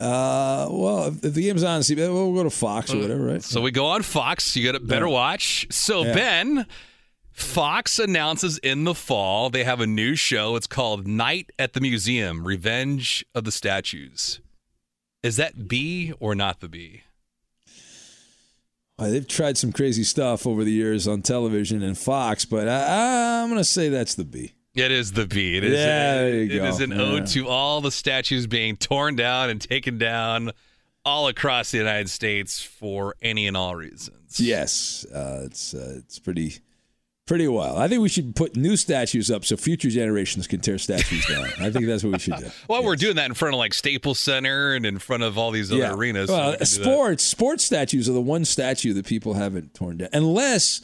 Uh, 0.00 0.66
well, 0.70 1.06
if 1.06 1.24
if 1.24 1.34
the 1.34 1.42
game's 1.42 1.62
on, 1.62 1.82
see, 1.82 1.94
we'll 1.94 2.34
go 2.34 2.42
to 2.42 2.50
Fox 2.50 2.92
or 2.92 2.98
whatever, 2.98 3.24
right? 3.24 3.42
So 3.42 3.60
we 3.60 3.70
go 3.70 3.86
on 3.86 4.02
Fox. 4.02 4.56
You 4.56 4.64
got 4.64 4.74
a 4.74 4.84
better 4.84 5.08
watch. 5.08 5.66
So 5.70 6.04
Yeah. 6.04 6.14
Ben, 6.14 6.66
Fox 7.30 7.98
announces 7.98 8.58
in 8.58 8.84
the 8.84 8.94
fall 8.94 9.50
they 9.50 9.64
have 9.64 9.80
a 9.80 9.86
new 9.86 10.14
show. 10.16 10.56
It's 10.56 10.66
called 10.66 11.06
Night 11.06 11.50
at 11.58 11.74
the 11.74 11.80
Museum: 11.80 12.44
Revenge 12.44 13.24
of 13.34 13.44
the 13.44 13.52
Statues. 13.52 14.40
Is 15.22 15.36
that 15.36 15.68
B 15.68 16.12
or 16.20 16.34
not 16.34 16.60
the 16.60 16.68
B? 16.68 17.02
Uh, 18.98 19.10
they've 19.10 19.26
tried 19.26 19.56
some 19.58 19.72
crazy 19.72 20.04
stuff 20.04 20.46
over 20.46 20.62
the 20.64 20.70
years 20.70 21.08
on 21.08 21.22
television 21.22 21.82
and 21.82 21.98
Fox, 21.98 22.44
but 22.44 22.68
I, 22.68 23.42
I'm 23.42 23.48
going 23.48 23.58
to 23.58 23.64
say 23.64 23.88
that's 23.88 24.14
the 24.14 24.24
B. 24.24 24.52
It 24.74 24.90
is 24.90 25.12
the 25.12 25.26
B. 25.26 25.56
It 25.56 25.64
is, 25.64 25.72
Yeah, 25.78 26.22
it 26.24 26.48
go. 26.48 26.64
is 26.66 26.80
an 26.80 26.90
Yeah. 26.90 27.00
ode 27.02 27.26
to 27.28 27.48
all 27.48 27.80
the 27.80 27.92
statues 27.92 28.46
being 28.46 28.76
torn 28.76 29.14
down 29.16 29.48
and 29.50 29.60
taken 29.60 29.98
down 29.98 30.50
all 31.04 31.28
across 31.28 31.70
the 31.70 31.78
United 31.78 32.08
States 32.10 32.60
for 32.62 33.14
any 33.22 33.46
and 33.46 33.56
all 33.56 33.76
reasons. 33.76 34.40
Yes, 34.40 35.04
uh, 35.14 35.42
it's 35.44 35.74
uh, 35.74 35.94
it's 35.98 36.18
pretty 36.18 36.56
pretty 37.26 37.46
wild. 37.48 37.78
I 37.78 37.88
think 37.88 38.02
we 38.02 38.08
should 38.08 38.34
put 38.36 38.54
new 38.56 38.76
statues 38.76 39.30
up 39.30 39.44
so 39.44 39.56
future 39.56 39.88
generations 39.88 40.46
can 40.46 40.60
tear 40.60 40.76
statues 40.76 41.24
down. 41.26 41.48
I 41.58 41.70
think 41.70 41.86
that's 41.86 42.02
what 42.04 42.12
we 42.14 42.18
should 42.18 42.36
do. 42.36 42.50
Well, 42.68 42.82
we're 42.84 42.96
doing 42.96 43.16
that 43.16 43.26
in 43.26 43.34
front 43.34 43.54
of 43.54 43.58
like 43.58 43.72
Staples 43.74 44.18
Center 44.18 44.74
and 44.74 44.84
in 44.84 44.98
front 44.98 45.22
of 45.22 45.38
all 45.38 45.50
these 45.50 45.72
other 45.72 45.92
arenas. 45.92 46.28
so 46.28 46.34
we 46.34 46.40
Well, 46.40 46.52
do 46.52 46.58
that. 46.58 46.66
sports 46.66 47.24
sports 47.24 47.64
statues 47.64 48.08
are 48.08 48.12
the 48.12 48.20
one 48.20 48.44
statue 48.44 48.92
that 48.94 49.06
people 49.06 49.34
haven't 49.34 49.72
torn 49.72 49.98
down, 49.98 50.08
unless 50.12 50.80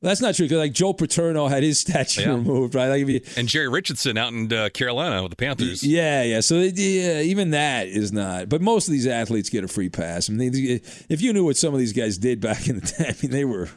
that's 0.00 0.20
not 0.20 0.34
true. 0.34 0.46
Because 0.46 0.58
like 0.58 0.72
Joe 0.72 0.92
Paterno 0.92 1.48
had 1.48 1.62
his 1.62 1.80
statue 1.88 2.22
Yeah. 2.22 2.30
removed, 2.30 2.74
right? 2.74 2.88
Like 2.88 3.02
if 3.02 3.08
you, 3.08 3.20
And 3.36 3.48
Jerry 3.48 3.68
Richardson 3.68 4.16
out 4.16 4.32
in 4.32 4.52
uh, 4.52 4.68
Carolina 4.72 5.22
with 5.22 5.30
the 5.30 5.36
Panthers. 5.36 5.82
Yeah, 5.82 6.22
yeah. 6.22 6.40
So 6.40 6.56
yeah, 6.60 7.20
even 7.20 7.50
that 7.50 7.88
is 7.88 8.12
not. 8.12 8.48
But 8.48 8.60
most 8.60 8.88
of 8.88 8.92
these 8.92 9.06
athletes 9.06 9.50
get 9.50 9.64
a 9.64 9.68
free 9.68 9.88
pass. 9.88 10.28
I 10.30 10.32
mean, 10.32 10.52
they, 10.52 10.80
if 11.08 11.20
you 11.20 11.32
knew 11.32 11.44
what 11.44 11.56
some 11.56 11.72
of 11.74 11.80
these 11.80 11.92
guys 11.92 12.18
did 12.18 12.40
back 12.40 12.68
in 12.68 12.76
the 12.80 12.82
day, 12.86 13.06
I 13.08 13.14
mean, 13.22 13.30
they 13.32 13.44
were 13.44 13.68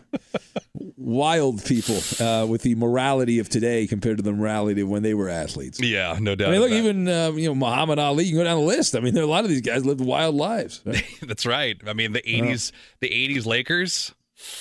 wild 0.98 1.63
people 1.66 1.98
uh, 2.20 2.46
with 2.46 2.62
the 2.62 2.75
morality 2.75 3.40
of 3.40 3.50
today 3.50 3.88
compared 3.88 4.18
to 4.18 4.24
the 4.24 4.32
morality 4.32 4.82
of 4.82 4.90
when 4.90 5.04
they 5.04 5.13
were 5.13 5.30
athletes. 5.30 5.80
Yeah, 5.82 6.18
no 6.20 6.36
doubt. 6.36 6.50
I 6.50 6.51
mean, 6.51 6.62
look, 6.62 6.72
even 6.72 7.08
uh, 7.08 7.32
you 7.32 7.48
know 7.48 7.56
Muhammad 7.56 8.00
Ali. 8.00 8.25
You 8.25 8.32
can 8.32 8.40
go 8.40 8.44
down 8.46 8.60
the 8.60 8.66
list. 8.66 8.96
I 8.96 9.00
mean, 9.00 9.13
there 9.13 9.24
are 9.24 9.28
a 9.28 9.30
lot 9.30 9.44
of 9.44 9.50
these 9.50 9.62
guys 9.62 9.86
lived 9.86 10.01
wild 10.01 10.36
lives. 10.36 10.82
right? 10.86 11.04
That's 11.22 11.46
right. 11.46 11.80
I 11.88 11.94
mean, 11.94 12.13
the 12.13 12.22
'80s, 12.22 12.72
the 13.00 13.10
'80s 13.10 13.46
Lakers. 13.46 14.13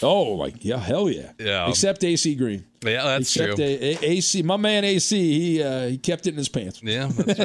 Oh, 0.03 0.33
like 0.33 0.65
yeah, 0.65 0.79
hell 0.79 1.09
yeah. 1.11 1.33
Yeah. 1.39 1.69
Except 1.69 2.03
AC 2.05 2.35
Green. 2.35 2.65
Yeah, 2.85 3.03
that's 3.05 3.37
Except 3.37 3.57
true. 3.57 3.65
A- 3.65 3.97
A- 3.97 3.99
AC, 4.13 4.43
my 4.43 4.57
man 4.57 4.85
AC, 4.85 5.39
he 5.41 5.63
uh, 5.63 5.89
he 5.89 5.99
kept 5.99 6.27
it 6.27 6.31
in 6.31 6.37
his 6.37 6.49
pants. 6.49 6.81
yeah, 6.83 7.09
that's 7.13 7.39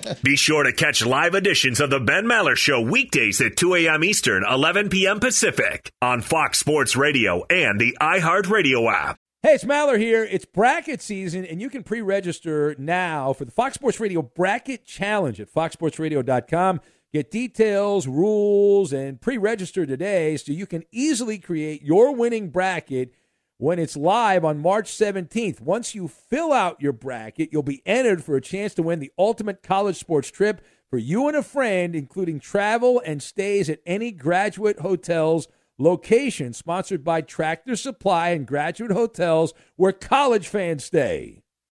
right. 0.00 0.22
Be 0.22 0.36
sure 0.36 0.62
to 0.64 0.72
catch 0.72 1.04
live 1.04 1.34
editions 1.34 1.80
of 1.80 1.90
The 1.90 2.00
Ben 2.00 2.24
Maller 2.26 2.56
Show 2.56 2.80
weekdays 2.82 3.40
at 3.40 3.56
2 3.56 3.74
a.m. 3.76 4.04
Eastern, 4.04 4.44
11 4.48 4.90
p.m. 4.90 5.18
Pacific 5.20 5.90
on 6.02 6.20
Fox 6.20 6.58
Sports 6.58 6.94
Radio 6.96 7.44
and 7.48 7.80
the 7.80 7.96
iHeartRadio 8.00 8.92
app. 8.92 9.16
Hey, 9.42 9.54
it's 9.54 9.64
Maller 9.64 9.98
here. 9.98 10.22
It's 10.30 10.44
bracket 10.44 11.02
season, 11.02 11.44
and 11.44 11.60
you 11.60 11.68
can 11.68 11.82
pre 11.82 12.00
register 12.00 12.76
now 12.78 13.32
for 13.32 13.44
the 13.44 13.50
Fox 13.50 13.74
Sports 13.74 13.98
Radio 13.98 14.22
Bracket 14.22 14.84
Challenge 14.84 15.40
at 15.40 15.52
foxsportsradio.com. 15.52 16.80
Get 17.12 17.30
details, 17.30 18.06
rules, 18.06 18.90
and 18.90 19.20
pre 19.20 19.36
register 19.36 19.84
today 19.84 20.38
so 20.38 20.50
you 20.50 20.66
can 20.66 20.84
easily 20.90 21.38
create 21.38 21.82
your 21.82 22.14
winning 22.14 22.48
bracket 22.48 23.12
when 23.58 23.78
it's 23.78 23.98
live 23.98 24.46
on 24.46 24.58
March 24.58 24.90
17th. 24.90 25.60
Once 25.60 25.94
you 25.94 26.08
fill 26.08 26.54
out 26.54 26.80
your 26.80 26.94
bracket, 26.94 27.50
you'll 27.52 27.62
be 27.62 27.82
entered 27.84 28.24
for 28.24 28.34
a 28.34 28.40
chance 28.40 28.72
to 28.74 28.82
win 28.82 28.98
the 28.98 29.12
ultimate 29.18 29.62
college 29.62 29.98
sports 29.98 30.30
trip 30.30 30.64
for 30.88 30.96
you 30.96 31.28
and 31.28 31.36
a 31.36 31.42
friend, 31.42 31.94
including 31.94 32.40
travel 32.40 33.02
and 33.04 33.22
stays 33.22 33.68
at 33.68 33.80
any 33.84 34.10
graduate 34.10 34.80
hotels 34.80 35.48
location 35.78 36.54
sponsored 36.54 37.04
by 37.04 37.20
Tractor 37.20 37.76
Supply 37.76 38.30
and 38.30 38.46
Graduate 38.46 38.92
Hotels 38.92 39.52
where 39.76 39.92
college 39.92 40.48
fans 40.48 40.84
stay. 40.84 41.41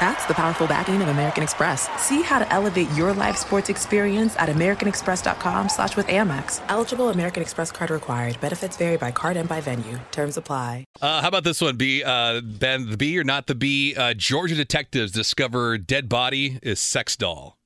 That's 0.00 0.26
the 0.26 0.34
powerful 0.34 0.66
backing 0.66 1.00
of 1.02 1.08
American 1.08 1.42
Express. 1.42 1.88
See 2.00 2.22
how 2.22 2.38
to 2.38 2.52
elevate 2.52 2.90
your 2.92 3.12
live 3.12 3.36
sports 3.36 3.68
experience 3.68 4.36
at 4.36 4.48
americanexpress.com 4.48 5.68
slash 5.68 5.96
with 5.96 6.06
Amex. 6.08 6.60
Eligible 6.68 7.10
American 7.10 7.42
Express 7.42 7.70
card 7.70 7.90
required. 7.90 8.40
Benefits 8.40 8.76
vary 8.76 8.96
by 8.96 9.10
card 9.10 9.36
and 9.36 9.48
by 9.48 9.60
venue. 9.60 9.98
Terms 10.10 10.36
apply. 10.36 10.84
Uh, 11.00 11.22
how 11.22 11.28
about 11.28 11.44
this 11.44 11.60
one? 11.60 11.76
B, 11.76 12.02
uh, 12.04 12.40
Ben, 12.40 12.90
the 12.90 12.96
B 12.96 13.18
or 13.18 13.24
not 13.24 13.46
the 13.46 13.54
B? 13.54 13.94
Uh, 13.94 14.14
Georgia 14.14 14.54
detectives 14.54 15.12
discover 15.12 15.78
dead 15.78 16.08
body 16.08 16.58
is 16.62 16.80
sex 16.80 17.16
doll. 17.16 17.56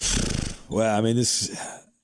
Well, 0.70 0.98
I 0.98 1.00
mean, 1.00 1.16
this. 1.16 1.58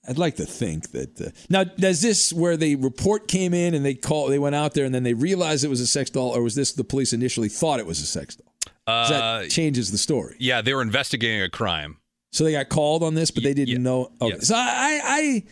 I'd 0.07 0.19
like 0.19 0.37
to 0.37 0.47
think 0.47 0.91
that 0.93 1.21
uh, 1.21 1.31
now 1.49 1.65
does 1.65 2.03
this 2.03 2.33
where 2.33 2.57
the 2.57 2.77
report 2.77 3.29
came 3.29 3.55
in 3.55 3.75
and 3.75 3.85
they 3.85 3.95
call 3.95 4.29
they 4.29 4.39
went 4.39 4.55
out 4.55 4.75
there 4.75 4.85
and 4.85 4.95
then 4.95 5.03
they 5.03 5.15
realized 5.15 5.65
it 5.65 5.69
was 5.69 5.81
a 5.81 5.87
sex 5.87 6.11
doll, 6.11 6.31
or 6.37 6.43
was 6.43 6.55
this 6.55 6.73
the 6.73 6.85
police 6.85 7.13
initially 7.13 7.49
thought 7.49 7.81
it 7.81 7.87
was 7.87 8.01
a 8.01 8.07
sex 8.07 8.37
doll? 8.37 8.53
Uh, 8.87 9.09
that 9.09 9.51
changes 9.51 9.91
the 9.91 9.99
story. 9.99 10.37
yeah, 10.39 10.61
they 10.61 10.75
were 10.75 10.83
investigating 10.83 11.41
a 11.43 11.49
crime. 11.49 11.97
So 12.33 12.43
they 12.43 12.53
got 12.53 12.69
called 12.69 13.05
on 13.05 13.15
this, 13.15 13.31
but 13.31 13.45
they 13.45 13.55
didn't 13.55 13.69
yeah. 13.69 13.79
know. 13.79 14.11
Okay. 14.21 14.41
So 14.41 14.57
I, 14.57 15.01
I, 15.05 15.45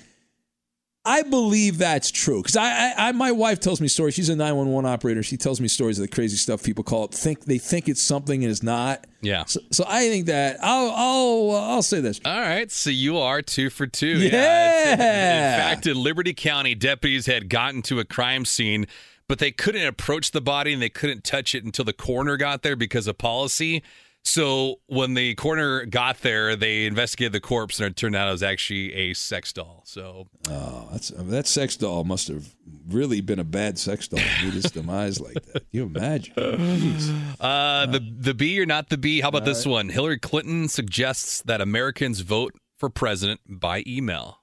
I 1.04 1.23
believe 1.23 1.78
that's 1.78 2.12
true 2.12 2.42
because 2.42 2.56
I, 2.56 2.68
I, 2.92 2.94
I, 3.09 3.12
my 3.12 3.32
wife 3.32 3.59
tells 3.59 3.80
me 3.80 3.88
stories. 3.88 4.14
She's 4.14 4.28
a 4.28 4.37
nine 4.37 4.54
one 4.54 4.68
one 4.68 4.87
operator. 4.87 5.23
She 5.25 5.37
tells 5.37 5.61
me 5.61 5.66
stories 5.66 5.99
of 5.99 6.02
the 6.09 6.14
crazy 6.14 6.37
stuff 6.37 6.62
people 6.62 6.85
call 6.85 7.06
it. 7.06 7.11
Think 7.12 7.44
they 7.44 7.59
think 7.59 7.88
it's 7.88 8.00
something 8.00 8.44
and 8.44 8.50
it's 8.50 8.62
not. 8.62 9.04
Yeah. 9.21 9.44
So, 9.47 9.61
so 9.73 9.85
I 9.88 10.09
think 10.09 10.26
that 10.26 10.59
I'll, 10.62 10.90
I'll, 10.94 11.50
uh, 11.56 11.75
I'll 11.75 11.82
say 11.82 12.00
this. 12.00 12.21
All 12.25 12.40
right, 12.40 12.71
so 12.71 12.90
you 12.90 13.18
are 13.18 13.42
two 13.42 13.68
for 13.68 13.87
two. 13.88 14.06
Yeah. 14.18 14.92
it's- 14.92 15.00
in 15.00 15.61
fact, 15.61 15.87
in 15.88 15.97
Liberty 15.97 16.35
County, 16.35 16.76
deputies 16.76 17.26
had 17.26 17.49
gotten 17.49 17.82
to 17.82 17.99
a 17.99 18.04
crime 18.04 18.44
scene, 18.44 18.87
but 19.26 19.40
they 19.40 19.50
couldn't 19.50 19.85
approach 19.87 20.30
the 20.30 20.40
body 20.40 20.73
and 20.73 20.80
they 20.80 20.88
couldn't 20.88 21.25
touch 21.25 21.54
it 21.54 21.64
until 21.64 21.85
the 21.85 21.92
coroner 21.92 22.37
got 22.37 22.62
there 22.62 22.76
because 22.76 23.09
of 23.09 23.18
policy. 23.18 23.82
So 24.25 24.76
when 24.87 25.14
the 25.14 25.35
coroner 25.35 25.85
got 25.85 26.21
there, 26.21 26.55
they 26.55 26.87
investigated 26.87 27.33
the 27.33 27.41
corpse 27.41 27.81
and 27.81 27.88
it 27.88 27.97
turned 27.97 28.14
out 28.14 28.29
it 28.29 28.33
was 28.33 28.43
actually 28.43 28.95
a 28.95 29.14
sex 29.14 29.52
doll. 29.52 29.83
So 29.85 30.29
Oh, 30.49 30.88
that's 30.93 31.09
that 31.09 31.47
sex 31.49 31.76
doll 31.76 32.05
must 32.05 32.29
have 32.29 32.55
really 32.88 33.21
been 33.21 33.41
a 33.41 33.45
bad 33.45 33.79
sex 33.79 34.07
doll. 34.07 34.21
to 34.21 34.45
meet 34.45 34.55
its 34.55 34.71
demise 34.73 35.21
like 35.21 35.35
that. 35.47 35.52
Can 35.55 35.67
you 35.73 35.83
imagine? 35.85 36.35
Jeez. 36.37 37.35
uh, 37.41 37.87
the 37.87 37.99
the 37.99 38.33
B 38.33 38.61
or 38.61 38.64
not 38.67 38.91
the 38.91 38.97
B? 38.97 39.21
How 39.21 39.29
about 39.29 39.45
this 39.45 39.67
one? 39.67 39.88
Hillary 39.88 40.19
Clinton 40.21 40.69
suggests 40.69 41.43
that 41.43 41.61
Americans 41.61 42.21
vote 42.21 42.55
for 42.79 42.88
president 42.88 43.41
by 43.47 43.83
email. 43.87 44.38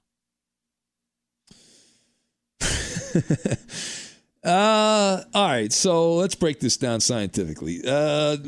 Uh, 4.42 5.22
all 5.34 5.48
right. 5.48 5.70
So 5.70 6.14
let's 6.14 6.34
break 6.34 6.60
this 6.60 6.78
down 6.78 7.00
scientifically. 7.00 7.82
Uh, 7.86 8.38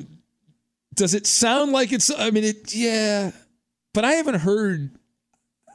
does 0.94 1.14
it 1.14 1.26
sound 1.26 1.72
like 1.72 1.92
it's? 1.92 2.10
I 2.16 2.30
mean, 2.30 2.44
it. 2.44 2.74
Yeah, 2.74 3.32
but 3.94 4.04
I 4.04 4.12
haven't 4.12 4.40
heard. 4.40 4.90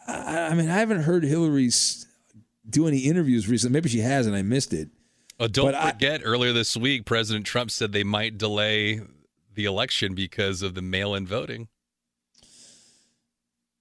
I, 0.07 0.47
I 0.51 0.53
mean, 0.53 0.69
I 0.69 0.75
haven't 0.79 1.03
heard 1.03 1.23
Hillary's 1.23 2.05
do 2.69 2.87
any 2.87 2.99
interviews 2.99 3.47
recently. 3.47 3.73
Maybe 3.73 3.89
she 3.89 3.99
has, 3.99 4.27
and 4.27 4.35
I 4.35 4.41
missed 4.41 4.73
it. 4.73 4.89
Oh, 5.39 5.47
don't 5.47 5.65
But 5.65 5.75
I- 5.75 5.91
forget, 5.91 6.21
earlier 6.23 6.53
this 6.53 6.75
week, 6.75 7.05
President 7.05 7.45
Trump 7.45 7.71
said 7.71 7.91
they 7.91 8.03
might 8.03 8.37
delay 8.37 9.01
the 9.53 9.65
election 9.65 10.13
because 10.15 10.61
of 10.61 10.73
the 10.75 10.81
mail-in 10.81 11.25
voting. 11.27 11.67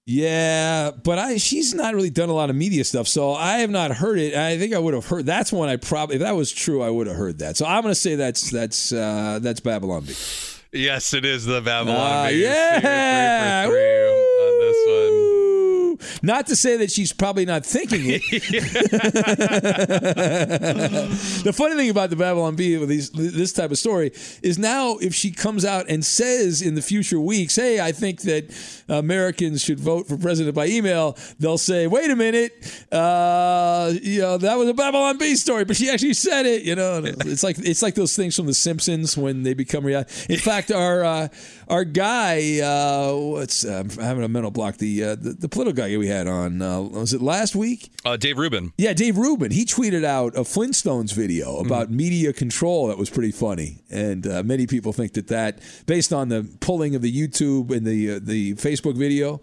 Yeah, 0.05 0.91
but 1.03 1.19
I 1.19 1.35
she's 1.35 1.73
not 1.73 1.93
really 1.93 2.09
done 2.09 2.29
a 2.29 2.33
lot 2.33 2.49
of 2.49 2.55
media 2.55 2.85
stuff, 2.85 3.09
so 3.09 3.33
I 3.33 3.57
have 3.57 3.69
not 3.69 3.91
heard 3.91 4.17
it. 4.19 4.35
I 4.35 4.57
think 4.57 4.73
I 4.73 4.79
would 4.79 4.93
have 4.93 5.05
heard. 5.05 5.25
That's 5.25 5.51
one 5.51 5.67
I 5.67 5.75
probably 5.75 6.15
if 6.15 6.21
that 6.21 6.31
was 6.35 6.49
true, 6.51 6.81
I 6.81 6.89
would 6.89 7.07
have 7.07 7.17
heard 7.17 7.39
that. 7.39 7.57
So 7.57 7.65
I'm 7.65 7.81
going 7.81 7.91
to 7.91 7.99
say 7.99 8.15
that's 8.15 8.49
that's 8.49 8.93
uh, 8.93 9.39
that's 9.41 9.59
Babylon 9.59 10.05
Bee. 10.05 10.15
Yes, 10.73 11.13
it 11.13 11.25
is 11.25 11.45
the 11.45 11.61
Babylon 11.61 12.25
Uh, 12.25 12.29
yeah, 12.29 13.63
Three 13.65 13.71
for 13.71 13.71
three 13.71 14.07
on 14.43 14.59
this 14.59 14.79
one. 14.87 15.13
Woo! 15.13 15.97
Not 16.21 16.47
to 16.47 16.55
say 16.55 16.77
that 16.77 16.91
she's 16.91 17.13
probably 17.13 17.45
not 17.45 17.65
thinking 17.65 18.01
it. 18.05 18.21
the 21.43 21.53
funny 21.53 21.75
thing 21.75 21.89
about 21.89 22.09
the 22.09 22.15
Babylon 22.15 22.55
Bee 22.55 22.77
with 22.77 22.89
these, 22.89 23.09
this 23.11 23.53
type 23.53 23.71
of 23.71 23.77
story 23.77 24.11
is 24.41 24.57
now 24.57 24.97
if 24.97 25.13
she 25.13 25.31
comes 25.31 25.65
out 25.65 25.89
and 25.89 26.05
says 26.05 26.61
in 26.61 26.75
the 26.75 26.81
future 26.81 27.19
weeks, 27.19 27.55
"Hey, 27.55 27.79
I 27.79 27.91
think 27.91 28.21
that 28.21 28.53
Americans 28.89 29.63
should 29.63 29.79
vote 29.79 30.07
for 30.07 30.17
president 30.17 30.55
by 30.55 30.67
email," 30.67 31.17
they'll 31.39 31.57
say, 31.57 31.87
"Wait 31.87 32.09
a 32.09 32.15
minute, 32.15 32.53
uh, 32.91 33.93
you 34.01 34.21
know 34.21 34.37
that 34.37 34.57
was 34.57 34.69
a 34.69 34.73
Babylon 34.73 35.17
Bee 35.17 35.35
story," 35.35 35.65
but 35.65 35.75
she 35.75 35.89
actually 35.89 36.13
said 36.13 36.45
it. 36.45 36.63
You 36.63 36.75
know, 36.75 37.01
it's 37.03 37.43
like 37.43 37.57
it's 37.59 37.81
like 37.81 37.95
those 37.95 38.15
things 38.15 38.35
from 38.35 38.45
The 38.45 38.53
Simpsons 38.53 39.17
when 39.17 39.43
they 39.43 39.53
become 39.53 39.85
reality. 39.85 40.33
In 40.33 40.39
fact, 40.39 40.71
our 40.71 41.03
uh, 41.03 41.27
our 41.69 41.83
guy, 41.83 42.59
uh, 42.59 43.13
what's 43.15 43.65
uh, 43.65 43.79
I'm 43.83 43.89
having 43.89 44.23
a 44.23 44.27
mental 44.27 44.51
block. 44.51 44.77
The, 44.77 45.03
uh, 45.03 45.15
the 45.15 45.31
the 45.33 45.49
political 45.49 45.73
guy 45.83 45.95
we 45.97 46.07
had 46.07 46.27
on 46.27 46.61
uh, 46.61 46.81
was 46.81 47.13
it 47.13 47.21
last 47.21 47.55
week? 47.55 47.91
Uh, 48.05 48.17
Dave 48.17 48.37
Rubin. 48.37 48.73
Yeah, 48.77 48.93
Dave 48.93 49.17
Rubin. 49.17 49.51
He 49.51 49.65
tweeted 49.65 50.03
out 50.03 50.35
a 50.35 50.41
Flintstones 50.41 51.13
video 51.13 51.57
about 51.57 51.91
media 51.91 52.33
control 52.33 52.87
that 52.87 52.97
was 52.97 53.09
pretty 53.09 53.31
funny, 53.31 53.79
and 53.89 54.25
uh, 54.25 54.43
many 54.43 54.67
people 54.67 54.93
think 54.93 55.13
that 55.13 55.27
that, 55.27 55.59
based 55.85 56.13
on 56.13 56.29
the 56.29 56.47
pulling 56.59 56.95
of 56.95 57.01
the 57.01 57.11
YouTube 57.11 57.71
and 57.75 57.85
the 57.85 58.11
uh, 58.15 58.19
the 58.21 58.53
Facebook 58.55 58.95
video 58.97 59.41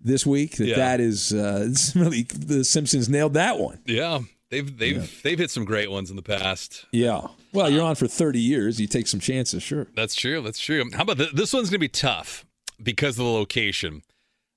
this 0.00 0.26
week, 0.26 0.56
that 0.58 0.66
Yeah. 0.66 0.76
that 0.76 1.00
is 1.00 1.32
uh, 1.32 1.72
really 1.94 2.22
the 2.22 2.64
Simpsons 2.64 3.08
nailed 3.08 3.34
that 3.34 3.58
one. 3.58 3.80
Yeah, 3.86 4.20
they've 4.50 4.76
they've 4.78 5.22
they've 5.22 5.38
hit 5.38 5.50
some 5.50 5.64
great 5.64 5.90
ones 5.90 6.10
in 6.10 6.16
the 6.16 6.22
past. 6.22 6.84
Yeah. 6.92 7.28
Well, 7.54 7.70
you're 7.70 7.84
on 7.84 7.94
for 7.94 8.08
30 8.08 8.40
years. 8.40 8.80
You 8.80 8.88
take 8.88 9.06
some 9.06 9.20
chances, 9.20 9.62
sure. 9.62 9.86
That's 9.94 10.16
true. 10.16 10.42
That's 10.42 10.58
true. 10.58 10.90
How 10.92 11.02
about 11.02 11.18
th- 11.18 11.32
this 11.32 11.52
one's 11.52 11.70
going 11.70 11.78
to 11.78 11.78
be 11.78 11.88
tough 11.88 12.44
because 12.82 13.16
of 13.16 13.24
the 13.24 13.30
location. 13.30 14.02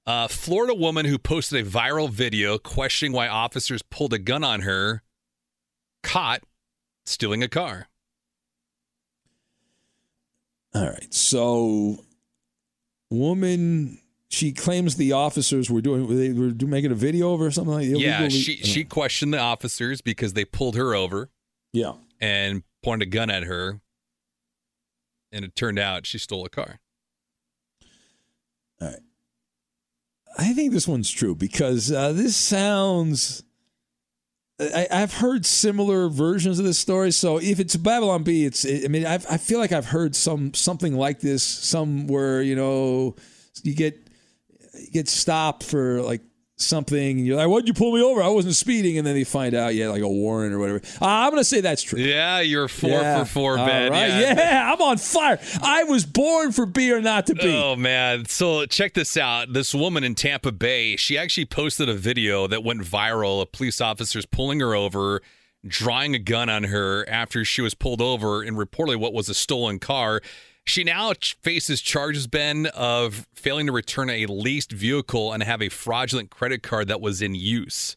Uh, 0.08 0.28
Florida 0.28 0.74
woman 0.74 1.06
who 1.06 1.20
posted 1.20 1.66
a 1.66 1.70
viral 1.70 2.10
video 2.10 2.58
questioning 2.58 3.12
why 3.14 3.28
officers 3.28 3.84
pulled 3.84 4.14
a 4.14 4.18
gun 4.18 4.44
on 4.44 4.62
her, 4.62 5.04
caught 6.02 6.42
stealing 7.06 7.44
a 7.44 7.48
car. 7.48 7.88
All 10.74 10.86
right. 10.86 11.14
So, 11.14 12.04
woman, 13.12 14.00
she 14.30 14.54
claims 14.54 14.96
the 14.96 15.12
officers 15.12 15.70
were 15.70 15.82
doing 15.82 16.08
they 16.18 16.32
were 16.32 16.54
making 16.68 16.92
a 16.92 16.96
video 16.96 17.34
of 17.34 17.42
her 17.42 17.48
or 17.48 17.52
something 17.52 17.74
like 17.74 17.90
that. 17.90 18.00
Yeah, 18.00 18.22
illegally- 18.22 18.40
she 18.40 18.58
she 18.58 18.84
questioned 18.86 19.34
the 19.34 19.40
officers 19.40 20.02
because 20.02 20.34
they 20.34 20.46
pulled 20.46 20.76
her 20.76 20.96
over 20.96 21.30
yeah. 21.74 21.94
and 22.20 22.64
pointed 22.88 23.10
a 23.10 23.12
gun 23.12 23.30
at 23.30 23.44
her, 23.44 23.82
and 25.34 25.44
it 25.44 25.58
turned 25.58 25.78
out 25.78 26.06
she 26.06 26.18
stole 26.18 26.46
a 26.46 26.50
car. 26.50 26.80
All 28.80 28.88
right. 28.88 29.00
I 30.38 30.54
think 30.54 30.72
this 30.72 30.88
one's 30.88 31.12
true 31.12 31.36
because 31.36 31.92
uh, 31.92 32.14
this 32.14 32.38
sounds. 32.38 33.44
I, 34.58 34.88
I've 34.90 35.16
heard 35.16 35.46
similar 35.46 36.08
versions 36.08 36.60
of 36.60 36.66
this 36.66 36.80
story. 36.80 37.12
So 37.12 37.42
if 37.42 37.60
it's 37.60 37.76
Babylon 37.76 38.24
Bee, 38.24 38.46
it's. 38.46 38.66
I 38.66 38.88
mean, 38.88 39.06
I've, 39.06 39.26
I 39.30 39.36
feel 39.36 39.60
like 39.60 39.74
I've 39.74 39.88
heard 39.88 40.16
some 40.16 40.54
something 40.54 40.96
like 40.96 41.20
this 41.20 41.44
somewhere. 41.44 42.42
You 42.42 42.56
know, 42.56 43.18
you 43.64 43.76
get 43.76 44.00
you 44.76 44.92
get 44.92 45.10
stopped 45.10 45.64
for 45.64 46.02
like 46.02 46.22
something. 46.58 47.18
And 47.20 47.26
you're 47.26 47.38
like, 47.38 47.48
"Why'd 47.48 47.68
you 47.68 47.74
pull 47.74 47.94
me 47.96 48.02
over? 48.02 48.22
I 48.22 48.28
wasn't 48.28 48.56
speeding." 48.56 48.98
And 48.98 49.06
then 49.08 49.16
they 49.16 49.24
find 49.24 49.54
out, 49.56 49.76
yeah, 49.76 49.90
like 49.90 50.02
a 50.02 50.08
warrant 50.08 50.54
or 50.54 50.60
whatever. 50.60 50.82
Uh, 51.02 51.06
I'm 51.06 51.30
gonna 51.32 51.44
say 51.44 51.62
that's 51.62 51.82
true. 51.84 52.00
Yeah, 52.00 52.40
you're 52.42 52.68
four 52.68 52.90
Yeah. 52.90 53.20
for 53.24 53.26
four, 53.30 53.56
Ben. 53.58 53.92
right. 53.92 54.08
Yeah. 54.10 54.72
I'm 54.74 54.82
on 54.82 54.98
fire. 54.98 55.40
I 55.62 55.84
was 55.84 56.06
born 56.06 56.52
for 56.52 56.66
be 56.66 56.92
or 56.92 57.02
not 57.02 57.28
to 57.28 57.36
be. 57.36 57.56
Oh 57.56 57.76
man! 57.76 58.26
So 58.26 58.66
check 58.66 58.94
this 58.94 59.16
out. 59.18 59.54
This 59.54 59.74
woman 59.74 60.04
in 60.04 60.16
Tampa 60.16 60.52
Bay, 60.52 60.96
she 60.96 61.18
actually 61.18 61.46
posted 61.46 61.88
a 61.90 61.94
video 61.94 62.48
that 62.48 62.64
went 62.64 62.82
viral 62.82 63.42
of 63.42 63.52
police 63.52 63.80
officers 63.80 64.26
pulling 64.26 64.60
her 64.60 64.74
over, 64.76 65.22
drawing 65.66 66.16
a 66.16 66.20
gun 66.20 66.50
on 66.50 66.66
her 66.66 67.08
after 67.10 67.44
she 67.46 67.62
was 67.62 67.74
pulled 67.74 68.02
over 68.02 68.44
in 68.44 68.56
reportedly 68.56 68.96
what 68.98 69.14
was 69.14 69.30
a 69.30 69.34
stolen 69.34 69.80
car. 69.80 70.22
She 70.68 70.84
now 70.84 71.14
faces 71.42 71.82
charges, 71.82 72.28
Ben, 72.28 72.66
of 72.68 73.26
failing 73.34 73.68
to 73.68 73.72
return 73.72 74.10
a 74.10 74.26
leased 74.26 74.72
vehicle 74.72 75.32
and 75.32 75.42
have 75.42 75.62
a 75.62 75.70
fraudulent 75.70 76.30
credit 76.30 76.62
card 76.62 76.90
that 76.90 77.00
was 77.00 77.22
in 77.22 77.36
use. 77.36 77.96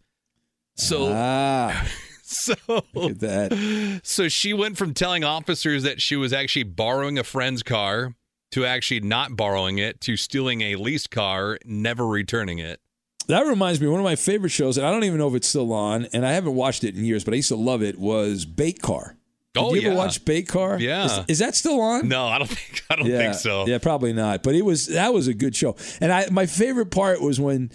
So, 0.76 1.08
Ah, 1.12 1.86
so 2.22 2.54
that. 2.94 4.00
so 4.04 4.28
she 4.28 4.52
went 4.52 4.78
from 4.78 4.94
telling 4.94 5.24
officers 5.24 5.82
that 5.82 6.00
she 6.00 6.14
was 6.16 6.32
actually 6.32 6.62
borrowing 6.62 7.18
a 7.18 7.24
friend's 7.24 7.62
car 7.62 8.14
to 8.52 8.64
actually 8.64 9.00
not 9.00 9.36
borrowing 9.36 9.78
it 9.78 10.00
to 10.02 10.16
stealing 10.16 10.60
a 10.62 10.76
leased 10.76 11.10
car, 11.10 11.58
never 11.64 12.06
returning 12.06 12.58
it. 12.58 12.80
That 13.26 13.46
reminds 13.46 13.80
me, 13.80 13.88
one 13.88 14.00
of 14.00 14.04
my 14.04 14.16
favorite 14.16 14.50
shows, 14.50 14.76
and 14.78 14.86
I 14.86 14.90
don't 14.90 15.04
even 15.04 15.18
know 15.18 15.28
if 15.28 15.34
it's 15.34 15.48
still 15.48 15.72
on, 15.72 16.06
and 16.12 16.26
I 16.26 16.32
haven't 16.32 16.54
watched 16.54 16.82
it 16.84 16.96
in 16.96 17.04
years, 17.04 17.24
but 17.24 17.34
I 17.34 17.36
used 17.36 17.48
to 17.48 17.56
love 17.56 17.82
it, 17.82 17.98
was 17.98 18.44
Bait 18.44 18.80
Car. 18.80 19.16
Did 19.54 19.60
Oh, 19.60 19.74
you 19.74 19.80
ever 19.80 19.90
yeah. 19.90 19.96
watch 19.96 20.24
Bait 20.24 20.46
Car? 20.46 20.78
Yeah. 20.78 21.04
Is, 21.06 21.24
is 21.28 21.38
that 21.40 21.54
still 21.56 21.80
on? 21.80 22.06
No, 22.08 22.26
I 22.28 22.38
don't 22.38 22.46
think 22.50 22.82
I 22.88 22.96
don't 22.96 23.06
yeah, 23.06 23.18
think 23.18 23.34
so. 23.34 23.66
Yeah, 23.66 23.78
probably 23.78 24.12
not. 24.12 24.42
But 24.42 24.54
it 24.54 24.64
was 24.64 24.86
that 24.88 25.12
was 25.12 25.26
a 25.26 25.34
good 25.34 25.56
show. 25.56 25.76
And 26.00 26.12
I 26.12 26.28
my 26.30 26.46
favorite 26.46 26.90
part 26.90 27.20
was 27.20 27.40
when 27.40 27.70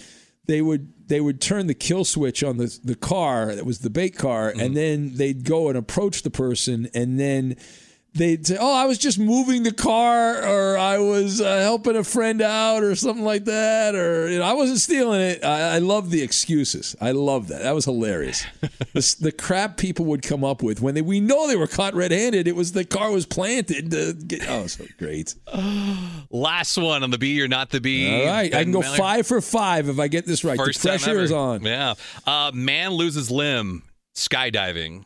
they 0.46 0.62
would 0.62 0.94
they 1.08 1.20
would 1.20 1.42
turn 1.42 1.68
the 1.68 1.74
kill 1.74 2.06
switch 2.06 2.44
on 2.44 2.58
the 2.58 2.78
the 2.84 2.96
car 2.96 3.54
that 3.54 3.66
was 3.66 3.80
the 3.80 3.90
bait 3.90 4.16
car, 4.18 4.52
Mm-hmm. 4.52 4.60
and 4.62 4.76
then 4.78 5.16
they'd 5.16 5.44
go 5.44 5.68
and 5.68 5.78
approach 5.78 6.22
the 6.24 6.32
person, 6.32 6.88
and 6.94 7.20
then 7.20 7.58
they'd 8.16 8.48
say, 8.48 8.58
"Oh, 8.60 8.74
I 8.74 8.86
was 8.86 8.98
just 8.98 9.20
moving 9.20 9.64
the 9.64 9.74
car, 9.74 10.44
or 10.44 10.78
I 10.78 10.98
was 10.98 11.42
uh, 11.42 11.60
helping 11.60 11.96
a 11.96 12.04
friend 12.04 12.42
out, 12.42 12.84
or 12.84 12.96
something 12.96 13.24
like 13.24 13.46
that, 13.46 13.94
or 13.94 14.30
you 14.30 14.40
know, 14.40 14.46
I 14.46 14.54
wasn't 14.54 14.80
stealing 14.80 15.22
it." 15.22 15.44
I, 15.44 15.76
I 15.76 15.78
love 15.80 16.10
the 16.10 16.24
excuses. 16.24 16.96
I 17.00 17.12
love 17.12 17.50
that. 17.50 17.62
That 17.64 17.76
was 17.76 17.86
hilarious. 17.86 18.46
the, 18.94 19.16
the 19.20 19.32
crap 19.32 19.78
people 19.78 20.06
would 20.06 20.24
come 20.24 20.44
up 20.44 20.64
with 20.64 20.82
when 20.82 20.96
they 20.96 21.02
we 21.02 21.20
know 21.20 21.48
they 21.48 21.56
were 21.56 21.68
caught 21.68 21.94
red-handed. 21.94 22.48
It 22.48 22.56
was 22.56 22.72
the 22.72 22.86
car 22.86 23.12
was 23.12 23.26
planted. 23.26 23.90
Get, 24.28 24.50
oh, 24.50 24.68
so 24.68 24.86
great. 24.98 25.36
Last 26.30 26.78
one 26.78 27.04
on 27.04 27.12
the 27.12 27.18
B 27.18 27.42
or 27.42 27.48
not 27.48 27.70
the 27.70 27.82
B. 27.82 28.10
All 28.10 28.28
right, 28.28 28.54
I 28.54 28.64
can 28.64 28.72
go 28.72 28.82
five 28.82 29.28
for 29.28 29.42
five 29.42 29.90
if 29.90 30.00
I 30.00 30.08
get 30.08 30.26
this 30.26 30.44
right. 30.44 30.58
First 30.58 30.82
the 30.82 30.90
pressure 30.90 31.20
is 31.20 31.32
on. 31.32 31.64
Yeah. 31.64 31.96
Uh, 32.26 32.52
man 32.54 32.92
loses 32.92 33.30
limb 33.30 33.84
skydiving. 34.16 35.06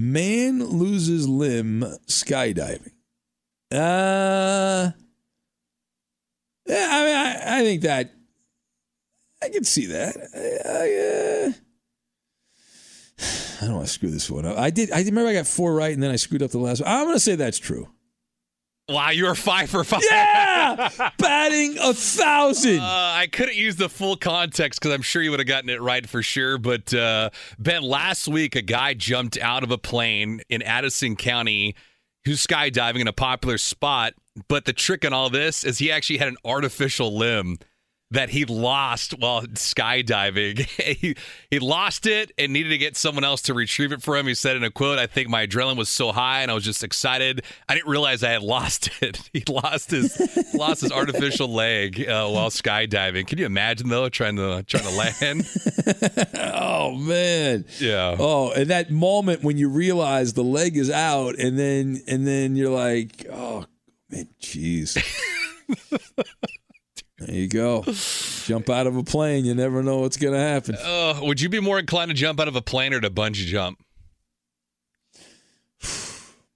Man 0.00 0.64
loses 0.64 1.28
limb 1.28 1.84
skydiving. 2.08 2.92
Uh, 3.70 4.92
yeah, 6.66 6.88
I 6.90 7.04
mean, 7.04 7.16
I, 7.16 7.58
I 7.58 7.62
think 7.64 7.82
that 7.82 8.10
I 9.42 9.50
can 9.50 9.62
see 9.62 9.84
that. 9.86 10.16
I, 10.34 10.38
I, 10.70 11.48
uh, 11.48 11.52
I 13.60 13.66
don't 13.66 13.74
want 13.74 13.88
to 13.88 13.92
screw 13.92 14.10
this 14.10 14.30
one 14.30 14.46
up. 14.46 14.56
I 14.56 14.70
did. 14.70 14.90
I 14.90 15.02
remember 15.02 15.28
I 15.28 15.34
got 15.34 15.46
four 15.46 15.74
right, 15.74 15.92
and 15.92 16.02
then 16.02 16.10
I 16.10 16.16
screwed 16.16 16.42
up 16.42 16.50
the 16.50 16.58
last 16.58 16.80
one. 16.80 16.90
I'm 16.90 17.04
going 17.04 17.16
to 17.16 17.20
say 17.20 17.34
that's 17.34 17.58
true. 17.58 17.90
Wow, 18.90 19.10
you 19.10 19.26
are 19.26 19.34
five 19.34 19.70
for 19.70 19.84
five. 19.84 20.02
Yeah, 20.10 21.10
batting 21.18 21.78
a 21.80 21.94
thousand. 21.94 22.80
Uh, 22.80 22.84
I 22.84 23.28
couldn't 23.30 23.56
use 23.56 23.76
the 23.76 23.88
full 23.88 24.16
context 24.16 24.80
because 24.80 24.92
I'm 24.92 25.02
sure 25.02 25.22
you 25.22 25.30
would 25.30 25.40
have 25.40 25.46
gotten 25.46 25.70
it 25.70 25.80
right 25.80 26.08
for 26.08 26.22
sure. 26.22 26.58
But 26.58 26.92
uh, 26.92 27.30
Ben, 27.58 27.82
last 27.82 28.26
week 28.26 28.56
a 28.56 28.62
guy 28.62 28.94
jumped 28.94 29.38
out 29.38 29.62
of 29.62 29.70
a 29.70 29.78
plane 29.78 30.40
in 30.48 30.62
Addison 30.62 31.14
County 31.14 31.76
who's 32.24 32.44
skydiving 32.44 33.00
in 33.00 33.08
a 33.08 33.12
popular 33.12 33.58
spot. 33.58 34.14
But 34.48 34.64
the 34.64 34.72
trick 34.72 35.04
in 35.04 35.12
all 35.12 35.30
this 35.30 35.64
is 35.64 35.78
he 35.78 35.90
actually 35.90 36.18
had 36.18 36.28
an 36.28 36.36
artificial 36.44 37.16
limb 37.16 37.58
that 38.10 38.30
he 38.30 38.44
lost 38.44 39.12
while 39.18 39.42
skydiving. 39.42 40.58
he, 40.98 41.14
he 41.50 41.58
lost 41.58 42.06
it 42.06 42.32
and 42.36 42.52
needed 42.52 42.70
to 42.70 42.78
get 42.78 42.96
someone 42.96 43.24
else 43.24 43.42
to 43.42 43.54
retrieve 43.54 43.92
it 43.92 44.02
for 44.02 44.16
him. 44.16 44.26
He 44.26 44.34
said 44.34 44.56
in 44.56 44.64
a 44.64 44.70
quote, 44.70 44.98
I 44.98 45.06
think 45.06 45.28
my 45.28 45.46
adrenaline 45.46 45.76
was 45.76 45.88
so 45.88 46.10
high 46.10 46.42
and 46.42 46.50
I 46.50 46.54
was 46.54 46.64
just 46.64 46.82
excited. 46.82 47.44
I 47.68 47.74
didn't 47.74 47.88
realize 47.88 48.24
I 48.24 48.30
had 48.30 48.42
lost 48.42 48.90
it. 49.02 49.30
He 49.32 49.44
lost 49.48 49.90
his 49.92 50.54
lost 50.54 50.80
his 50.80 50.90
artificial 50.92 51.48
leg 51.52 52.00
uh, 52.00 52.28
while 52.28 52.50
skydiving. 52.50 53.26
Can 53.26 53.38
you 53.38 53.46
imagine 53.46 53.88
though 53.88 54.08
trying 54.08 54.36
to 54.36 54.64
trying 54.64 54.84
to 54.84 54.90
land? 54.90 56.30
oh 56.34 56.94
man. 56.96 57.64
yeah. 57.78 58.16
Oh, 58.18 58.50
and 58.52 58.70
that 58.70 58.90
moment 58.90 59.44
when 59.44 59.56
you 59.56 59.68
realize 59.68 60.32
the 60.32 60.44
leg 60.44 60.76
is 60.76 60.90
out, 60.90 61.38
and 61.38 61.58
then 61.58 62.02
and 62.08 62.26
then 62.26 62.56
you're 62.56 62.70
like, 62.70 63.26
oh 63.30 63.66
man, 64.10 64.28
jeez. 64.40 64.98
There 67.20 67.34
you 67.34 67.48
go. 67.48 67.84
Jump 68.44 68.68
out 68.70 68.86
of 68.86 68.96
a 68.96 69.02
plane. 69.04 69.44
You 69.44 69.54
never 69.54 69.82
know 69.82 69.98
what's 69.98 70.16
gonna 70.16 70.38
happen. 70.40 70.74
Uh, 70.82 71.20
would 71.22 71.40
you 71.40 71.48
be 71.48 71.60
more 71.60 71.78
inclined 71.78 72.08
to 72.10 72.14
jump 72.14 72.40
out 72.40 72.48
of 72.48 72.56
a 72.56 72.62
plane 72.62 72.92
or 72.94 73.00
to 73.00 73.10
bungee 73.10 73.46
jump? 73.46 73.78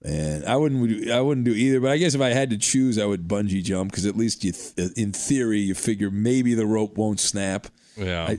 And 0.03 0.45
I 0.45 0.57
wouldn't 0.57 0.87
do- 0.87 1.11
I 1.13 1.21
wouldn't 1.21 1.47
do 1.47 1.55
either. 1.55 1.81
But 1.81 1.91
I 1.93 1.97
guess 1.97 2.15
if 2.15 2.21
I 2.21 2.29
had 2.31 2.51
to 2.51 2.59
choose, 2.59 2.99
I 2.99 3.07
would 3.07 3.27
bungee 3.27 3.63
jump 3.65 3.91
because 3.91 4.05
at 4.05 4.17
least 4.17 4.45
you, 4.45 4.53
th- 4.53 4.93
in 4.97 5.13
theory, 5.13 5.61
you 5.61 5.75
figure 5.75 6.11
maybe 6.11 6.53
the 6.55 6.67
rope 6.67 6.99
won't 6.99 7.21
snap. 7.21 7.69
Yeah. 7.97 8.25
I, 8.29 8.39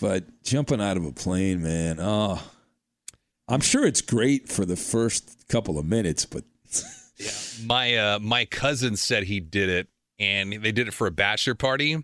but 0.00 0.24
jumping 0.42 0.80
out 0.80 0.96
of 0.96 1.04
a 1.04 1.12
plane, 1.12 1.62
man, 1.62 1.98
oh, 2.00 2.42
I'm 3.46 3.60
sure 3.60 3.86
it's 3.86 4.00
great 4.00 4.48
for 4.48 4.64
the 4.64 4.74
first 4.76 5.46
couple 5.48 5.78
of 5.78 5.86
minutes, 5.86 6.24
but 6.26 6.42
yeah, 7.16 7.30
my 7.64 7.94
uh, 7.96 8.18
my 8.18 8.44
cousin 8.44 8.96
said 8.96 9.22
he 9.24 9.38
did 9.38 9.68
it, 9.68 9.86
and 10.18 10.52
they 10.52 10.72
did 10.72 10.88
it 10.88 10.94
for 10.94 11.06
a 11.06 11.10
bachelor 11.10 11.54
party. 11.54 11.98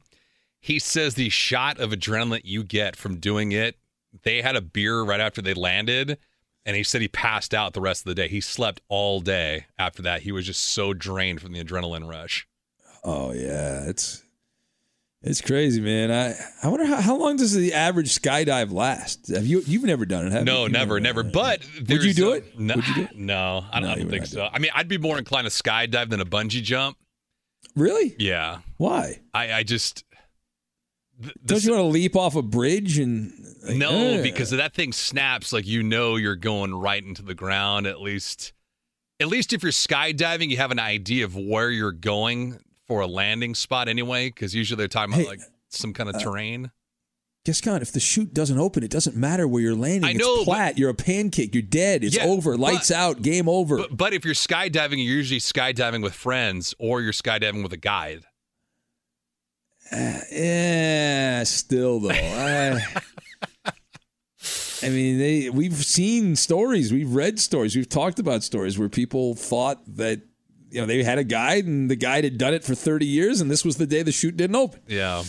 He 0.61 0.79
says 0.79 1.15
the 1.15 1.29
shot 1.31 1.79
of 1.79 1.91
adrenaline 1.91 2.43
you 2.45 2.63
get 2.65 2.97
from 2.97 3.19
doing 3.19 3.53
it. 3.53 3.77
They 4.25 4.43
had 4.43 4.57
a 4.57 4.61
beer 4.61 5.03
right 5.03 5.21
after 5.21 5.41
they 5.41 5.55
landed, 5.55 6.19
and 6.67 6.77
he 6.77 6.83
said 6.83 7.01
he 7.01 7.09
passed 7.09 7.55
out 7.55 7.73
the 7.73 7.81
rest 7.81 8.03
of 8.03 8.07
the 8.07 8.15
day. 8.15 8.29
He 8.29 8.41
slept 8.41 8.81
all 8.89 9.21
day 9.21 9.67
after 9.79 10.03
that. 10.03 10.23
He 10.23 10.33
was 10.33 10.45
just 10.47 10.63
so 10.73 10.93
drained 10.93 11.41
from 11.41 11.53
the 11.53 11.63
adrenaline 11.65 12.09
rush. 12.09 12.47
oh 13.05 13.33
yeah, 13.33 13.89
it's 13.89 14.23
it's 15.23 15.41
crazy, 15.43 15.81
man. 15.81 16.11
I 16.11 16.35
I 16.63 16.69
wonder 16.69 16.87
how, 16.87 17.01
how 17.01 17.17
long 17.17 17.37
does 17.37 17.55
the 17.55 17.73
average 17.75 18.09
skydive 18.19 18.73
last? 18.73 19.29
Have 19.29 19.47
you 19.47 19.63
you've 19.67 19.85
never 19.85 20.05
done 20.05 20.27
it? 20.27 20.33
Have 20.33 20.45
No, 20.45 20.65
you? 20.65 20.71
Never, 20.73 20.99
never. 21.01 21.23
done. 21.23 21.33
But 21.33 21.61
would 21.89 22.03
you 22.05 22.13
do 22.15 22.33
a- 22.33 22.37
it? 22.37 22.59
No, 22.59 22.75
Would 22.77 22.89
you 22.89 22.95
do 22.95 23.03
it? 23.03 23.09
no, 23.17 23.65
I 23.73 23.81
don't, 23.81 23.89
No, 23.89 23.95
I 23.95 23.99
don't 23.99 24.11
think 24.11 24.27
so. 24.27 24.49
I 24.53 24.59
mean, 24.59 24.71
I'd 24.75 24.89
be 24.89 24.99
more 24.99 25.17
inclined 25.19 25.47
to 25.47 25.51
skydive 25.53 26.11
than 26.11 26.21
a 26.21 26.27
bungee 26.27 26.63
jump. 26.63 26.97
Really? 27.77 28.15
Yeah, 28.19 28.59
Why? 28.79 29.21
I, 29.33 29.53
I 29.53 29.63
just. 29.63 30.05
th- 31.23 31.35
Don't 31.45 31.63
you 31.65 31.71
want 31.73 31.83
to 31.83 31.87
leap 31.89 32.17
off 32.17 32.35
a 32.37 32.43
bridge 32.43 32.99
and? 32.99 33.33
like, 33.67 33.77
No, 33.77 33.91
eh. 33.91 34.23
because 34.23 34.53
if 34.53 34.59
that 34.59 34.75
thing 34.75 34.93
snaps, 34.93 35.53
like 35.53 35.67
you 35.67 35.83
know 35.83 36.17
you're 36.17 36.37
going 36.37 36.75
right 36.75 37.03
into 37.03 37.23
the 37.23 37.35
ground. 37.35 37.87
At 37.87 38.01
least, 38.01 38.53
at 39.21 39.29
least 39.29 39.53
if 39.53 39.63
you're 39.63 39.73
skydiving, 39.73 40.49
you 40.49 40.57
have 40.57 40.71
an 40.73 40.79
idea 40.81 41.25
of 41.25 41.37
where 41.37 41.71
you're 41.71 41.93
going 41.93 42.59
for 42.87 43.01
a 43.03 43.07
landing 43.07 43.55
spot 43.55 43.89
anyway. 43.89 44.29
Because 44.29 44.55
usually 44.55 44.77
they're 44.79 44.89
talking 44.89 45.13
about 45.15 45.21
Hey, 45.23 45.27
uh, 45.29 45.31
like 45.31 45.41
some 45.69 45.93
kind 45.93 46.09
of 46.09 46.21
terrain. 46.21 46.71
Gascon, 47.47 47.81
if 47.81 47.91
the 47.93 48.01
chute 48.01 48.35
doesn't 48.35 48.59
open, 48.59 48.83
it 48.83 48.91
doesn't 48.91 49.17
matter 49.17 49.49
where 49.49 49.63
you're 49.63 49.75
landing. 49.75 50.05
I 50.05 50.13
know, 50.13 50.37
it's 50.37 50.45
but- 50.45 50.53
flat. 50.53 50.79
You're 50.79 50.91
a 50.91 50.95
pancake. 50.95 51.55
You're 51.55 51.63
dead. 51.63 52.05
It's 52.05 52.17
Yeah, 52.17 52.25
over. 52.25 52.53
but- 52.53 52.61
Lights 52.61 52.91
out. 52.91 53.23
Game 53.23 53.49
over. 53.49 53.79
But, 53.79 53.97
but 53.97 54.13
if 54.13 54.25
you're 54.27 54.35
skydiving, 54.35 54.97
you're 55.05 55.17
usually 55.17 55.41
skydiving 55.41 56.03
with 56.03 56.13
friends 56.15 56.75
or 56.79 57.01
you're 57.01 57.13
skydiving 57.15 57.63
with 57.63 57.73
a 57.73 57.79
guide. 57.79 58.25
yeah, 59.93 61.43
still 61.45 61.99
though. 62.01 62.11
I, 62.11 62.81
I 64.83 64.89
mean, 64.89 65.19
they. 65.19 65.51
We've 65.51 65.75
seen 65.75 66.37
stories. 66.37 66.93
We've 66.93 67.13
read 67.13 67.41
stories. 67.41 67.75
We've 67.75 67.89
talked 67.89 68.19
about 68.19 68.43
stories 68.45 68.79
where 68.79 68.89
people 68.89 69.35
thought 69.35 69.83
that 69.97 70.21
you 70.71 70.81
know 70.81 70.87
they 70.87 71.03
had 71.03 71.19
a 71.19 71.25
guide 71.25 71.67
and 71.67 71.91
the 71.91 71.97
guide 71.97 72.23
had 72.25 72.39
done 72.39 72.55
it 72.55 72.63
for 72.65 72.75
30 72.77 73.05
years, 73.05 73.41
and 73.41 73.51
this 73.51 73.65
was 73.65 73.77
the 73.79 73.87
day 73.87 74.03
the 74.03 74.13
chute 74.13 74.37
didn't 74.37 74.57
open. 74.57 74.81
Yeah, 74.87 75.25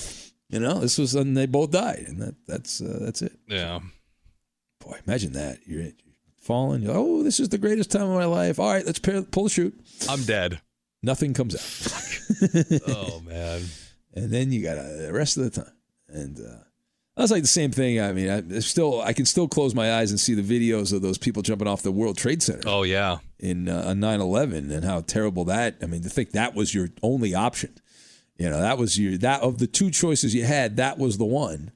You 0.52 0.60
know, 0.60 0.80
this 0.80 0.98
was 0.98 1.16
and 1.16 1.36
they 1.36 1.46
both 1.46 1.72
died, 1.72 2.06
and 2.08 2.22
that 2.22 2.36
that's 2.48 2.82
uh, 2.82 2.98
that's 3.02 3.22
it. 3.22 3.34
yeah. 3.48 3.80
Boy, 4.84 4.98
imagine 5.08 5.34
that. 5.34 5.60
You're, 5.66 5.82
you're 5.84 5.92
falling. 6.42 6.82
You're, 6.84 6.96
oh, 6.98 7.24
this 7.24 7.40
is 7.40 7.50
the 7.50 7.58
greatest 7.58 7.92
time 7.92 8.10
of 8.10 8.16
my 8.16 8.26
life. 8.26 8.60
All 8.60 8.72
right, 8.74 8.86
let's 8.86 9.00
pair, 9.00 9.22
pull 9.22 9.44
the 9.46 9.50
chute. 9.50 9.80
I'm 10.10 10.24
dead. 10.24 10.60
Nothing 11.04 11.34
comes 11.34 11.56
out. 11.56 12.82
oh 12.88 13.22
man. 13.22 13.62
and 14.14 14.30
then 14.32 14.52
you 14.52 14.62
got 14.64 14.78
uh, 14.78 14.84
the 14.84 15.12
rest 15.14 15.38
of 15.38 15.44
the 15.44 15.62
time. 15.62 15.74
And 16.08 16.38
uh, 16.40 16.64
that's 17.16 17.32
like 17.32 17.44
the 17.44 17.48
same 17.48 17.72
thing. 17.72 18.02
I 18.02 18.12
mean, 18.12 18.30
I 18.30 18.60
still 18.60 19.02
I 19.02 19.14
can 19.14 19.26
still 19.26 19.48
close 19.48 19.74
my 19.74 19.94
eyes 19.96 20.12
and 20.12 20.20
see 20.20 20.34
the 20.34 20.42
videos 20.44 20.92
of 20.94 21.02
those 21.02 21.18
people 21.18 21.42
jumping 21.44 21.68
off 21.68 21.82
the 21.84 21.92
World 21.92 22.18
Trade 22.18 22.44
Center 22.44 22.68
Oh 22.68 22.84
yeah. 22.84 23.18
in 23.40 23.70
uh, 23.70 23.86
on 23.88 24.00
9/11 24.00 24.72
and 24.72 24.84
how 24.84 25.02
terrible 25.02 25.46
that. 25.46 25.78
I 25.82 25.86
mean, 25.86 26.02
to 26.04 26.10
think 26.10 26.32
that 26.32 26.56
was 26.56 26.74
your 26.76 26.90
only 27.02 27.34
option. 27.36 27.76
You 28.42 28.50
know, 28.50 28.60
that 28.60 28.80
was 28.80 28.98
your 28.98 29.18
that 29.20 29.42
of 29.42 29.60
the 29.60 29.68
two 29.68 29.92
choices 29.92 30.34
you 30.34 30.44
had, 30.44 30.78
that 30.78 30.98
was 30.98 31.20
the 31.20 31.26
one. 31.26 31.72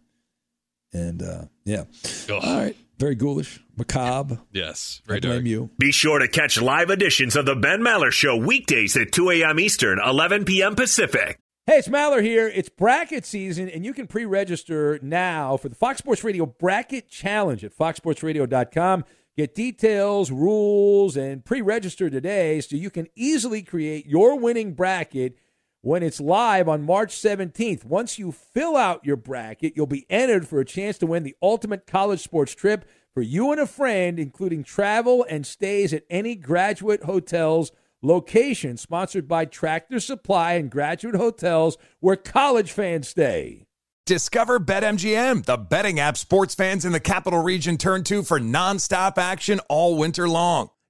And 0.91 1.21
uh, 1.21 1.43
yeah, 1.63 1.83
Ugh. 2.29 2.31
all 2.31 2.57
right, 2.57 2.75
very 2.97 3.13
ghoulish, 3.13 3.59
macabre. 3.77 4.39
Yes. 4.51 5.01
I 5.05 5.07
Very 5.09 5.19
blame 5.19 5.33
dark. 5.33 5.45
you. 5.45 5.69
Be 5.77 5.91
sure 5.91 6.17
to 6.17 6.27
catch 6.27 6.59
live 6.59 6.89
editions 6.89 7.35
of 7.35 7.45
the 7.45 7.55
Ben 7.55 7.81
Maller 7.81 8.11
Show 8.11 8.35
weekdays 8.35 8.97
at 8.97 9.11
2 9.11 9.29
a.m. 9.29 9.59
Eastern, 9.59 9.99
11 10.03 10.45
p.m. 10.45 10.73
Pacific. 10.75 11.37
Hey, 11.67 11.75
it's 11.75 11.87
Maller 11.87 12.23
here. 12.23 12.47
It's 12.47 12.69
bracket 12.69 13.25
season, 13.25 13.69
and 13.69 13.85
you 13.85 13.93
can 13.93 14.07
pre 14.07 14.25
register 14.25 14.97
now 15.03 15.57
for 15.57 15.69
the 15.69 15.75
Fox 15.75 15.99
Sports 15.99 16.23
Radio 16.23 16.47
Bracket 16.47 17.09
Challenge 17.09 17.63
at 17.63 17.77
foxsportsradio.com. 17.77 19.05
Get 19.37 19.53
details, 19.53 20.31
rules, 20.31 21.17
and 21.17 21.43
pre 21.45 21.61
register 21.61 22.09
today 22.09 22.61
so 22.61 22.75
you 22.75 22.89
can 22.89 23.07
easily 23.15 23.61
create 23.61 24.05
your 24.07 24.39
winning 24.39 24.73
bracket 24.73 25.37
when 25.85 26.01
it's 26.01 26.19
live 26.19 26.67
on 26.67 26.81
March 26.81 27.15
17th. 27.15 27.85
Once 27.85 28.17
you 28.17 28.31
fill 28.31 28.75
out 28.75 29.05
your 29.05 29.15
bracket, 29.15 29.73
you'll 29.75 29.85
be 29.85 30.07
entered 30.09 30.47
for 30.47 30.59
a 30.59 30.65
chance 30.65 30.97
to 30.97 31.05
win 31.05 31.21
the 31.21 31.35
ultimate 31.43 31.85
college 31.85 32.21
sports 32.21 32.55
trip 32.55 32.89
for 33.13 33.21
you 33.21 33.51
and 33.51 33.61
a 33.61 33.67
friend, 33.67 34.17
including 34.17 34.63
travel 34.63 35.23
and 35.29 35.45
stays 35.45 35.93
at 35.93 36.03
any 36.09 36.33
graduate 36.33 37.03
hotels 37.03 37.71
location 38.01 38.77
sponsored 38.77 39.27
by 39.27 39.45
Tractor 39.45 39.99
Supply 39.99 40.53
and 40.53 40.71
Graduate 40.71 41.15
Hotels 41.15 41.77
where 41.99 42.15
college 42.15 42.71
fans 42.71 43.09
stay. 43.09 43.67
Discover 44.07 44.61
BetMGM, 44.61 45.45
the 45.45 45.57
betting 45.57 45.99
app 45.99 46.17
sports 46.17 46.55
fans 46.55 46.83
in 46.83 46.93
the 46.93 46.99
capital 46.99 47.43
region 47.43 47.77
turn 47.77 48.03
to 48.05 48.23
for 48.23 48.39
nonstop 48.39 49.19
action 49.19 49.59
all 49.69 49.95
winter 49.95 50.27
long. 50.27 50.71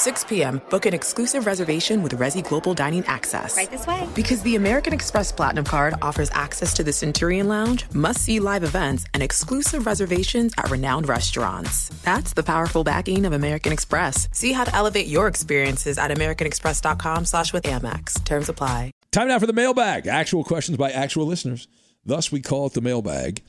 6 0.00 0.24
p.m., 0.24 0.62
book 0.70 0.86
an 0.86 0.94
exclusive 0.94 1.44
reservation 1.44 2.02
with 2.02 2.18
Resy 2.18 2.42
Global 2.42 2.72
Dining 2.72 3.04
Access. 3.04 3.54
Right 3.54 3.70
this 3.70 3.86
way. 3.86 4.08
Because 4.14 4.40
the 4.42 4.56
American 4.56 4.94
Express 4.94 5.30
Platinum 5.30 5.66
Card 5.66 5.92
offers 6.00 6.30
access 6.32 6.72
to 6.74 6.82
the 6.82 6.92
Centurion 6.92 7.48
Lounge, 7.48 7.84
must 7.92 8.22
see 8.22 8.40
live 8.40 8.64
events, 8.64 9.04
and 9.12 9.22
exclusive 9.22 9.84
reservations 9.84 10.54
at 10.56 10.70
renowned 10.70 11.06
restaurants. 11.06 11.90
That's 12.02 12.32
the 12.32 12.42
powerful 12.42 12.82
backing 12.82 13.26
of 13.26 13.34
American 13.34 13.72
Express. 13.72 14.26
See 14.32 14.52
how 14.52 14.64
to 14.64 14.74
elevate 14.74 15.06
your 15.06 15.28
experiences 15.28 15.98
at 15.98 16.10
AmericanExpress.com 16.10 17.26
slash 17.26 17.52
with 17.52 17.64
Amex. 17.64 18.24
Terms 18.24 18.48
apply. 18.48 18.92
Time 19.12 19.28
now 19.28 19.38
for 19.38 19.46
the 19.46 19.52
mailbag. 19.52 20.06
Actual 20.06 20.44
questions 20.44 20.78
by 20.78 20.90
actual 20.90 21.26
listeners. 21.26 21.68
Thus, 22.06 22.32
we 22.32 22.40
call 22.40 22.68
it 22.68 22.72
the 22.72 22.80
mailbag. 22.80 23.42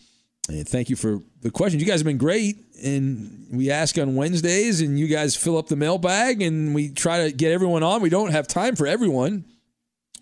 And 0.49 0.67
thank 0.67 0.89
you 0.89 0.97
for 0.97 1.21
the 1.41 1.51
questions. 1.51 1.81
You 1.81 1.87
guys 1.87 1.99
have 1.99 2.05
been 2.05 2.17
great. 2.17 2.57
And 2.83 3.47
we 3.51 3.69
ask 3.69 3.97
on 3.97 4.15
Wednesdays, 4.15 4.81
and 4.81 4.99
you 4.99 5.07
guys 5.07 5.35
fill 5.35 5.57
up 5.57 5.67
the 5.67 5.75
mailbag, 5.75 6.41
and 6.41 6.73
we 6.73 6.89
try 6.89 7.25
to 7.25 7.31
get 7.31 7.51
everyone 7.51 7.83
on. 7.83 8.01
We 8.01 8.09
don't 8.09 8.31
have 8.31 8.47
time 8.47 8.75
for 8.75 8.87
everyone. 8.87 9.45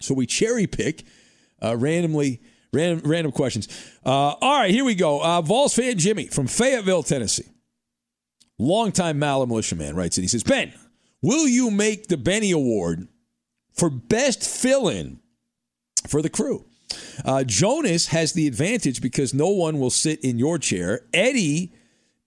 So 0.01 0.13
we 0.13 0.25
cherry 0.25 0.67
pick 0.67 1.03
uh, 1.62 1.77
randomly. 1.77 2.41
Random, 2.71 3.10
random 3.10 3.32
questions. 3.32 3.67
Uh, 4.05 4.36
all 4.41 4.60
right, 4.60 4.69
here 4.69 4.86
we 4.86 4.93
go. 4.93 5.23
Uh, 5.23 5.41
Vols 5.41 5.73
fan 5.73 5.97
Jimmy 5.97 6.27
from 6.27 6.45
Fayetteville, 6.45 7.01
Tennessee. 7.01 7.49
Longtime 8.60 9.19
Maller 9.19 9.47
militiaman 9.47 9.95
writes 9.95 10.19
it. 10.19 10.21
He 10.21 10.27
says, 10.27 10.43
Ben, 10.43 10.71
will 11.23 11.47
you 11.47 11.71
make 11.71 12.10
the 12.10 12.17
Benny 12.17 12.51
Award 12.51 13.08
for 13.79 13.89
best 13.89 14.43
fill 14.43 14.89
in 14.89 15.19
for 16.08 16.21
the 16.21 16.29
crew. 16.29 16.65
Uh, 17.23 17.43
Jonas 17.43 18.08
has 18.08 18.34
the 18.34 18.47
advantage 18.47 19.02
because 19.02 19.34
no 19.34 19.49
one 19.49 19.80
will 19.80 19.89
sit 19.89 20.23
in 20.23 20.39
your 20.39 20.58
chair. 20.58 21.02
Eddie 21.13 21.73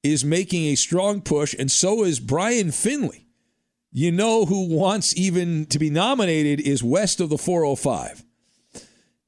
is 0.03 0.25
making 0.25 0.65
a 0.67 0.75
strong 0.75 1.21
push, 1.21 1.55
and 1.59 1.71
so 1.71 2.05
is 2.05 2.21
Brian 2.21 2.71
Finley. 2.73 3.27
You 3.93 4.11
know 4.11 4.47
who 4.47 4.69
wants 4.69 5.17
even 5.17 5.67
to 5.67 5.79
be 5.79 5.91
nominated 5.91 6.61
is 6.61 6.83
west 6.83 7.21
of 7.21 7.29
the 7.29 7.39
405. 7.39 8.25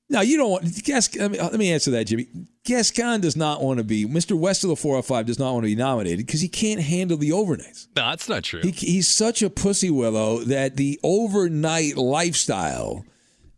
Now 0.09 0.20
you 0.20 0.37
don't 0.37 0.51
want. 0.51 0.85
Guess, 0.85 1.16
let, 1.16 1.31
me, 1.31 1.40
let 1.40 1.55
me 1.55 1.73
answer 1.73 1.90
that, 1.92 2.07
Jimmy. 2.07 2.29
Gascon 2.64 3.20
does 3.20 3.37
not 3.37 3.62
want 3.62 3.79
to 3.79 3.85
be 3.85 4.07
Mr. 4.07 4.33
West 4.33 4.64
of 4.64 4.70
the 4.70 4.77
405 4.77 5.27
does 5.27 5.38
not 5.38 5.53
want 5.53 5.64
to 5.64 5.68
be 5.68 5.77
nominated 5.77 6.27
because 6.27 6.40
he 6.40 6.49
can't 6.49 6.81
handle 6.81 7.16
the 7.16 7.31
overnights. 7.31 7.88
No, 7.94 8.11
that's 8.11 8.29
not 8.29 8.42
true. 8.42 8.61
He, 8.62 8.70
he's 8.70 9.09
such 9.09 9.42
a 9.42 9.51
pussy 9.51 9.90
willow 9.90 10.38
that 10.40 10.77
the 10.77 10.99
overnight 11.03 11.97
lifestyle 11.97 13.05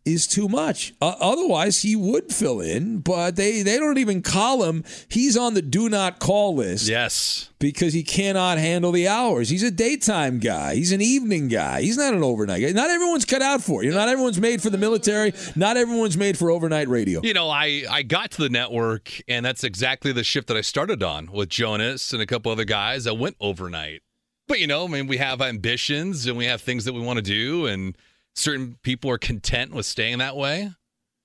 is 0.07 0.25
too 0.25 0.47
much. 0.47 0.93
Uh, 1.01 1.15
otherwise, 1.19 1.81
he 1.81 1.95
would 1.95 2.31
fill 2.31 2.61
in, 2.61 2.99
but 2.99 3.35
they, 3.35 3.61
they 3.61 3.77
don't 3.77 3.97
even 3.97 4.21
call 4.21 4.63
him. 4.63 4.83
He's 5.09 5.35
on 5.35 5.53
the 5.53 5.61
do 5.61 5.89
not 5.89 6.19
call 6.19 6.55
list. 6.55 6.87
Yes. 6.87 7.49
Because 7.59 7.93
he 7.93 8.03
cannot 8.03 8.57
handle 8.57 8.91
the 8.91 9.07
hours. 9.07 9.49
He's 9.49 9.63
a 9.63 9.71
daytime 9.71 10.39
guy. 10.39 10.75
He's 10.75 10.91
an 10.91 11.01
evening 11.01 11.47
guy. 11.49 11.81
He's 11.81 11.97
not 11.97 12.13
an 12.13 12.23
overnight 12.23 12.61
guy. 12.61 12.71
Not 12.71 12.89
everyone's 12.89 13.25
cut 13.25 13.41
out 13.41 13.61
for 13.61 13.81
it. 13.81 13.85
You 13.85 13.91
know, 13.91 13.97
not 13.97 14.09
everyone's 14.09 14.39
made 14.39 14.61
for 14.61 14.69
the 14.69 14.77
military. 14.77 15.33
Not 15.55 15.75
everyone's 15.75 16.17
made 16.17 16.37
for 16.37 16.49
overnight 16.49 16.87
radio. 16.87 17.21
You 17.23 17.33
know, 17.33 17.49
I, 17.49 17.83
I 17.89 18.03
got 18.03 18.31
to 18.31 18.41
the 18.41 18.49
network, 18.49 19.21
and 19.27 19.45
that's 19.45 19.63
exactly 19.63 20.11
the 20.11 20.23
shift 20.23 20.47
that 20.47 20.57
I 20.57 20.61
started 20.61 21.03
on 21.03 21.31
with 21.31 21.49
Jonas 21.49 22.13
and 22.13 22.21
a 22.21 22.25
couple 22.25 22.51
other 22.51 22.65
guys 22.65 23.03
that 23.03 23.15
went 23.15 23.35
overnight. 23.41 24.01
But, 24.47 24.59
you 24.59 24.67
know, 24.67 24.85
I 24.85 24.87
mean, 24.87 25.07
we 25.07 25.17
have 25.17 25.41
ambitions 25.41 26.27
and 26.27 26.37
we 26.37 26.45
have 26.45 26.61
things 26.61 26.85
that 26.85 26.93
we 26.93 27.01
want 27.01 27.17
to 27.17 27.23
do, 27.23 27.65
and– 27.65 27.97
certain 28.37 28.77
people 28.83 29.09
are 29.11 29.17
content 29.17 29.73
with 29.73 29.85
staying 29.85 30.19
that 30.19 30.35
way. 30.35 30.71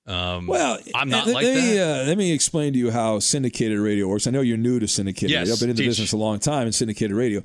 Um, 0.05 0.47
well, 0.47 0.79
I'm 0.93 1.07
not 1.07 1.27
let, 1.27 1.35
like 1.35 1.43
let 1.45 1.55
that. 1.55 1.61
Me, 1.61 1.79
uh, 1.79 2.07
let 2.07 2.17
me 2.17 2.33
explain 2.33 2.73
to 2.73 2.79
you 2.79 2.91
how 2.91 3.19
syndicated 3.19 3.79
radio 3.79 4.07
works. 4.07 4.27
I 4.27 4.31
know 4.31 4.41
you're 4.41 4.57
new 4.57 4.79
to 4.79 4.87
syndicated 4.87 5.29
yes, 5.29 5.39
radio. 5.41 5.53
I've 5.53 5.59
been 5.61 5.69
in 5.69 5.75
the 5.75 5.83
teach. 5.83 5.89
business 5.91 6.11
a 6.11 6.17
long 6.17 6.39
time 6.39 6.67
in 6.67 6.73
syndicated 6.73 7.15
radio. 7.15 7.41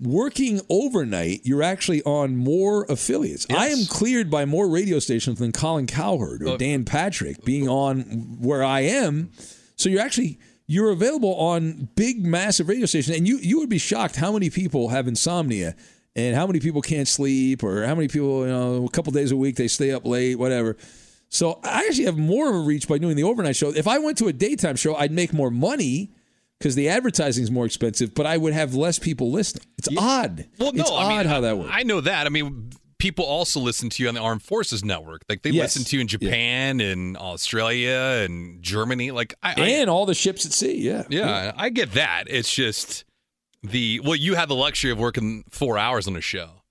Working 0.00 0.60
overnight, 0.68 1.42
you're 1.44 1.62
actually 1.62 2.02
on 2.02 2.36
more 2.36 2.84
affiliates. 2.88 3.46
Yes. 3.48 3.58
I 3.58 3.66
am 3.68 3.86
cleared 3.86 4.28
by 4.28 4.44
more 4.44 4.68
radio 4.68 4.98
stations 4.98 5.38
than 5.38 5.52
Colin 5.52 5.86
Cowherd 5.86 6.42
or 6.42 6.54
Uh, 6.54 6.56
Dan 6.56 6.84
Patrick 6.84 7.44
being 7.44 7.68
on 7.68 8.00
where 8.40 8.64
I 8.64 8.80
am. 8.80 9.30
So 9.76 9.88
you're 9.88 10.00
actually 10.00 10.40
you're 10.66 10.90
available 10.90 11.34
on 11.36 11.90
big, 11.94 12.24
massive 12.24 12.68
radio 12.68 12.86
stations, 12.86 13.16
and 13.16 13.28
you 13.28 13.38
you 13.38 13.60
would 13.60 13.68
be 13.68 13.78
shocked 13.78 14.16
how 14.16 14.32
many 14.32 14.50
people 14.50 14.88
have 14.88 15.06
insomnia 15.06 15.76
and 16.16 16.34
how 16.36 16.46
many 16.46 16.60
people 16.60 16.80
can't 16.82 17.08
sleep 17.08 17.62
or 17.62 17.84
how 17.84 17.94
many 17.94 18.08
people 18.08 18.42
you 18.46 18.52
know 18.52 18.84
a 18.86 18.90
couple 18.90 19.12
days 19.12 19.30
a 19.32 19.36
week 19.36 19.56
they 19.56 19.68
stay 19.68 19.90
up 19.92 20.06
late, 20.06 20.36
whatever. 20.38 20.76
So 21.28 21.58
I 21.64 21.84
actually 21.88 22.04
have 22.04 22.16
more 22.18 22.48
of 22.48 22.54
a 22.54 22.60
reach 22.60 22.86
by 22.86 22.98
doing 22.98 23.16
the 23.16 23.24
overnight 23.24 23.56
show. 23.56 23.70
If 23.70 23.88
I 23.88 23.98
went 23.98 24.18
to 24.18 24.28
a 24.28 24.32
daytime 24.32 24.76
show, 24.76 24.94
I'd 24.94 25.10
make 25.10 25.32
more 25.32 25.50
money 25.50 26.12
because 26.60 26.76
the 26.76 26.88
advertising 26.88 27.42
is 27.42 27.50
more 27.50 27.66
expensive, 27.66 28.14
but 28.14 28.24
I 28.26 28.36
would 28.36 28.52
have 28.52 28.74
less 28.74 28.98
people 29.00 29.32
listening. 29.32 29.66
It's 29.78 29.88
odd. 29.98 30.46
Well, 30.58 30.72
no, 30.72 30.82
it's 30.82 30.90
I 30.90 30.94
odd 30.94 31.08
mean, 31.18 31.26
how 31.26 31.40
that 31.40 31.58
works. 31.58 31.70
I 31.72 31.82
know 31.82 32.00
that. 32.00 32.26
I 32.26 32.30
mean, 32.30 32.70
people 32.98 33.24
also 33.24 33.58
listen 33.58 33.90
to 33.90 34.02
you 34.02 34.08
on 34.08 34.14
the 34.14 34.20
Armed 34.20 34.42
Forces 34.44 34.84
Network. 34.84 35.22
Like 35.28 35.42
they 35.42 35.50
Yes. 35.50 35.74
listen 35.76 35.84
to 35.90 35.96
you 35.96 36.00
in 36.02 36.06
Japan 36.06 36.80
and 36.80 37.16
Australia 37.16 38.24
and 38.24 38.62
Germany. 38.62 39.10
Like 39.10 39.34
I, 39.42 39.54
I 39.56 39.68
and 39.80 39.90
all 39.90 40.06
the 40.06 40.14
ships 40.14 40.46
at 40.46 40.52
sea. 40.52 40.80
Yeah. 40.80 41.02
yeah, 41.10 41.52
I 41.56 41.70
get 41.70 41.92
that. 41.94 42.24
It's 42.28 42.54
just 42.54 43.04
the 43.64 44.00
well, 44.00 44.14
you 44.16 44.34
have 44.34 44.48
the 44.48 44.54
luxury 44.54 44.90
of 44.92 44.98
working 44.98 45.44
four 45.50 45.78
hours 45.78 46.06
on 46.06 46.14
a 46.16 46.20
show, 46.20 46.62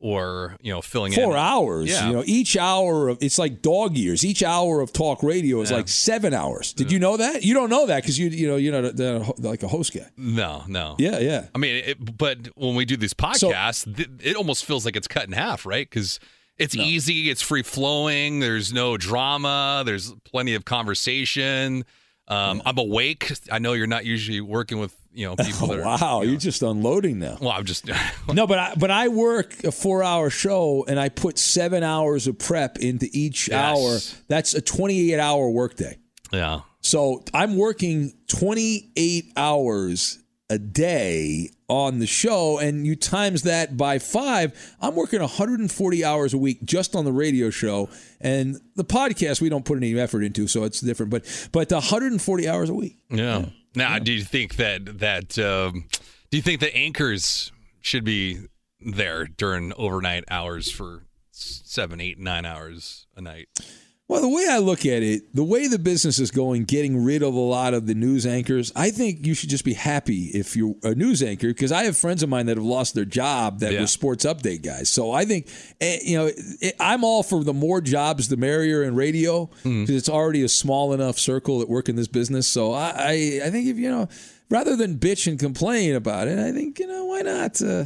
or 0.00 0.56
you 0.60 0.72
know, 0.72 0.80
filling 0.82 1.12
Four 1.12 1.32
in 1.32 1.38
hours. 1.38 1.90
Yeah. 1.90 2.08
You 2.08 2.12
know, 2.14 2.22
each 2.26 2.56
hour 2.56 3.08
of 3.08 3.18
it's 3.22 3.38
like 3.38 3.62
dog 3.62 3.96
years. 3.96 4.24
Each 4.24 4.42
hour 4.42 4.80
of 4.80 4.92
talk 4.92 5.22
radio 5.22 5.60
is 5.60 5.70
Yeah. 5.70 5.76
like 5.78 5.88
seven 5.88 6.32
hours. 6.34 6.72
Did 6.72 6.90
you 6.90 6.98
know 6.98 7.16
that? 7.18 7.42
You 7.44 7.54
don't 7.54 7.70
know 7.70 7.86
that 7.86 8.02
because 8.02 8.18
you 8.18 8.28
you 8.28 8.48
know 8.48 8.56
you're 8.56 8.80
not 8.80 8.98
a, 8.98 9.32
like 9.38 9.62
a 9.62 9.68
host 9.68 9.94
guy. 9.94 10.06
No, 10.16 10.64
no. 10.68 10.96
Yeah, 10.98 11.18
yeah. 11.18 11.46
I 11.54 11.58
mean, 11.58 11.82
it, 11.86 12.18
but 12.18 12.48
when 12.56 12.74
we 12.74 12.84
do 12.84 12.96
these 12.96 13.14
podcasts, 13.14 13.84
th- 13.96 14.08
it 14.22 14.36
almost 14.36 14.64
feels 14.64 14.84
like 14.84 14.96
it's 14.96 15.08
cut 15.08 15.26
in 15.26 15.32
half, 15.32 15.66
right? 15.66 15.88
Because 15.88 16.18
it's 16.58 16.74
easy, 16.76 17.30
it's 17.30 17.40
free 17.42 17.62
flowing. 17.62 18.40
There's 18.40 18.72
no 18.72 18.96
drama. 18.96 19.82
There's 19.86 20.12
plenty 20.24 20.54
of 20.54 20.64
conversation. 20.64 21.84
Um, 22.28 22.62
I'm 22.64 22.78
awake. 22.78 23.32
I 23.50 23.58
know 23.58 23.72
you're 23.72 23.86
not 23.86 24.04
usually 24.04 24.40
working 24.40 24.78
with 24.78 24.94
you 25.12 25.26
know 25.26 25.34
oh, 25.38 25.44
people 25.44 25.68
that 25.68 25.80
are. 25.80 25.82
wow, 25.84 26.20
you 26.20 26.26
know- 26.26 26.30
you're 26.32 26.40
just 26.40 26.62
unloading 26.62 27.18
now. 27.18 27.36
well, 27.40 27.50
I'm 27.50 27.64
just. 27.64 27.88
No, 28.32 28.46
but 28.46 28.58
I 28.58 28.74
but 28.76 28.90
I 28.90 29.08
work 29.08 29.64
a 29.64 29.72
four 29.72 30.02
hour 30.02 30.30
show 30.30 30.84
and 30.86 30.98
I 31.00 31.08
put 31.08 31.38
seven 31.38 31.82
hours 31.82 32.26
of 32.26 32.38
prep 32.38 32.78
into 32.78 33.08
each 33.12 33.48
Yes. 33.48 33.54
hour. 34.14 34.22
That's 34.28 34.54
a 34.54 34.60
twenty 34.60 35.12
eight 35.12 35.18
hour 35.18 35.50
workday. 35.50 35.98
yeah. 36.32 36.60
So 36.82 37.24
I'm 37.34 37.56
working 37.56 38.12
twenty 38.28 38.90
eight 38.96 39.32
hours 39.36 40.18
a 40.48 40.58
day 40.58 41.50
on 41.68 42.00
the 42.00 42.06
show, 42.06 42.58
and 42.58 42.84
you 42.86 42.96
times 42.96 43.42
that 43.42 43.76
by 43.76 44.00
five, 44.00 44.74
I'm 44.80 44.96
working 44.96 45.20
140 45.20 46.04
hours 46.04 46.34
a 46.34 46.38
week 46.38 46.64
just 46.64 46.96
on 46.96 47.04
the 47.04 47.12
radio 47.12 47.50
show. 47.50 47.88
And 48.20 48.60
the 48.74 48.82
podcast 48.84 49.40
we 49.40 49.48
don't 49.48 49.64
put 49.64 49.76
any 49.76 49.96
effort 49.96 50.22
into, 50.24 50.48
so 50.48 50.64
it's 50.64 50.80
different. 50.80 51.10
But 51.10 51.48
but 51.52 51.70
140 51.70 52.48
hours 52.48 52.68
a 52.70 52.74
week. 52.74 52.96
Yeah. 53.10 53.44
Now, 53.74 53.98
do 53.98 54.12
you 54.12 54.24
think 54.24 54.56
that 54.56 54.98
that 54.98 55.38
um, 55.38 55.84
do 56.30 56.36
you 56.36 56.42
think 56.42 56.60
that 56.60 56.74
anchors 56.76 57.52
should 57.80 58.04
be 58.04 58.46
there 58.80 59.26
during 59.26 59.72
overnight 59.74 60.24
hours 60.30 60.70
for 60.70 61.04
seven, 61.30 62.00
eight, 62.00 62.18
nine 62.18 62.44
hours 62.44 63.06
a 63.16 63.20
night? 63.20 63.48
Well, 64.10 64.22
the 64.22 64.28
way 64.28 64.44
I 64.50 64.58
look 64.58 64.86
at 64.86 65.04
it, 65.04 65.32
the 65.36 65.44
way 65.44 65.68
the 65.68 65.78
business 65.78 66.18
is 66.18 66.32
going, 66.32 66.64
getting 66.64 67.04
rid 67.04 67.22
of 67.22 67.32
a 67.32 67.38
lot 67.38 67.74
of 67.74 67.86
the 67.86 67.94
news 67.94 68.26
anchors, 68.26 68.72
I 68.74 68.90
think 68.90 69.24
you 69.24 69.34
should 69.34 69.50
just 69.50 69.64
be 69.64 69.74
happy 69.74 70.24
if 70.34 70.56
you're 70.56 70.74
a 70.82 70.96
news 70.96 71.22
anchor 71.22 71.46
because 71.46 71.70
I 71.70 71.84
have 71.84 71.96
friends 71.96 72.24
of 72.24 72.28
mine 72.28 72.46
that 72.46 72.56
have 72.56 72.66
lost 72.66 72.96
their 72.96 73.04
job 73.04 73.60
that 73.60 73.72
Yeah. 73.72 73.82
were 73.82 73.86
sports 73.86 74.24
update 74.24 74.62
guys. 74.62 74.90
So 74.90 75.12
I 75.12 75.24
think, 75.26 75.46
eh, 75.80 76.00
you 76.02 76.18
know, 76.18 76.30
I'm 76.80 77.04
all 77.04 77.22
for 77.22 77.44
the 77.44 77.54
more 77.54 77.80
jobs, 77.80 78.26
the 78.26 78.36
merrier 78.36 78.82
in 78.82 78.96
radio 78.96 79.48
because 79.62 79.90
it's 79.90 80.08
already 80.08 80.42
a 80.42 80.48
small 80.48 80.92
enough 80.92 81.16
circle 81.16 81.60
that 81.60 81.68
work 81.68 81.88
in 81.88 81.94
this 81.94 82.08
business. 82.08 82.48
So 82.48 82.72
I, 82.72 82.90
I, 82.96 83.40
I 83.44 83.50
think 83.50 83.68
if, 83.68 83.76
you 83.78 83.90
know, 83.92 84.08
rather 84.48 84.74
than 84.74 84.98
bitch 84.98 85.28
and 85.28 85.38
complain 85.38 85.94
about 85.94 86.26
it, 86.26 86.36
I 86.40 86.50
think, 86.50 86.80
you 86.80 86.88
know, 86.88 87.04
why 87.04 87.22
not 87.22 87.62
uh, 87.62 87.84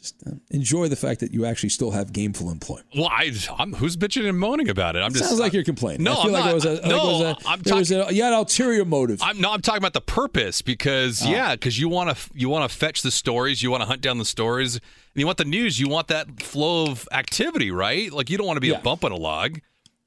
just 0.00 0.14
uh, 0.26 0.30
enjoy 0.50 0.88
the 0.88 0.96
fact 0.96 1.20
that 1.20 1.32
you 1.32 1.44
actually 1.44 1.68
still 1.68 1.90
have 1.90 2.10
gameful 2.12 2.50
employment. 2.50 2.86
Well, 2.96 3.08
I, 3.10 3.32
I'm 3.58 3.74
who's 3.74 3.96
bitching 3.96 4.28
and 4.28 4.38
moaning 4.38 4.68
about 4.68 4.96
it? 4.96 5.00
I'm 5.00 5.12
just 5.12 5.26
Sounds 5.28 5.38
like 5.40 5.52
you're 5.52 5.62
complaining. 5.64 6.02
No, 6.04 6.12
I 6.12 6.14
feel 6.14 6.24
I'm 6.26 6.32
like 6.32 6.44
not. 6.46 6.54
was 6.54 6.64
a, 6.64 6.68
no, 6.68 6.78
it 6.80 7.12
was 7.12 7.20
a, 7.20 7.36
I'm 7.48 7.60
there 7.62 7.76
was 7.76 7.88
talking. 7.90 8.08
a, 8.08 8.12
you 8.12 8.22
had 8.22 8.32
ulterior 8.32 8.84
motive. 8.84 9.20
I'm 9.22 9.40
no, 9.40 9.52
I'm 9.52 9.60
talking 9.60 9.78
about 9.78 9.92
the 9.92 10.00
purpose 10.00 10.62
because 10.62 11.22
Ah. 11.24 11.30
yeah, 11.30 11.54
because 11.54 11.78
you 11.78 11.88
want 11.88 12.16
to 12.16 12.30
you 12.34 12.48
want 12.48 12.70
to 12.70 12.76
fetch 12.76 13.02
the 13.02 13.10
stories, 13.10 13.62
you 13.62 13.70
want 13.70 13.82
to 13.82 13.86
hunt 13.86 14.00
down 14.00 14.18
the 14.18 14.24
stories, 14.24 14.76
and 14.76 14.82
you 15.16 15.26
want 15.26 15.38
the 15.38 15.44
news, 15.44 15.78
you 15.78 15.88
want 15.88 16.08
that 16.08 16.42
flow 16.42 16.86
of 16.90 17.06
activity, 17.12 17.70
right? 17.70 18.10
Like 18.10 18.30
you 18.30 18.38
don't 18.38 18.46
want 18.46 18.56
to 18.56 18.60
be 18.62 18.68
Yeah. 18.68 18.78
a 18.78 18.82
bump 18.82 19.04
on 19.04 19.12
a 19.12 19.16
log, 19.16 19.60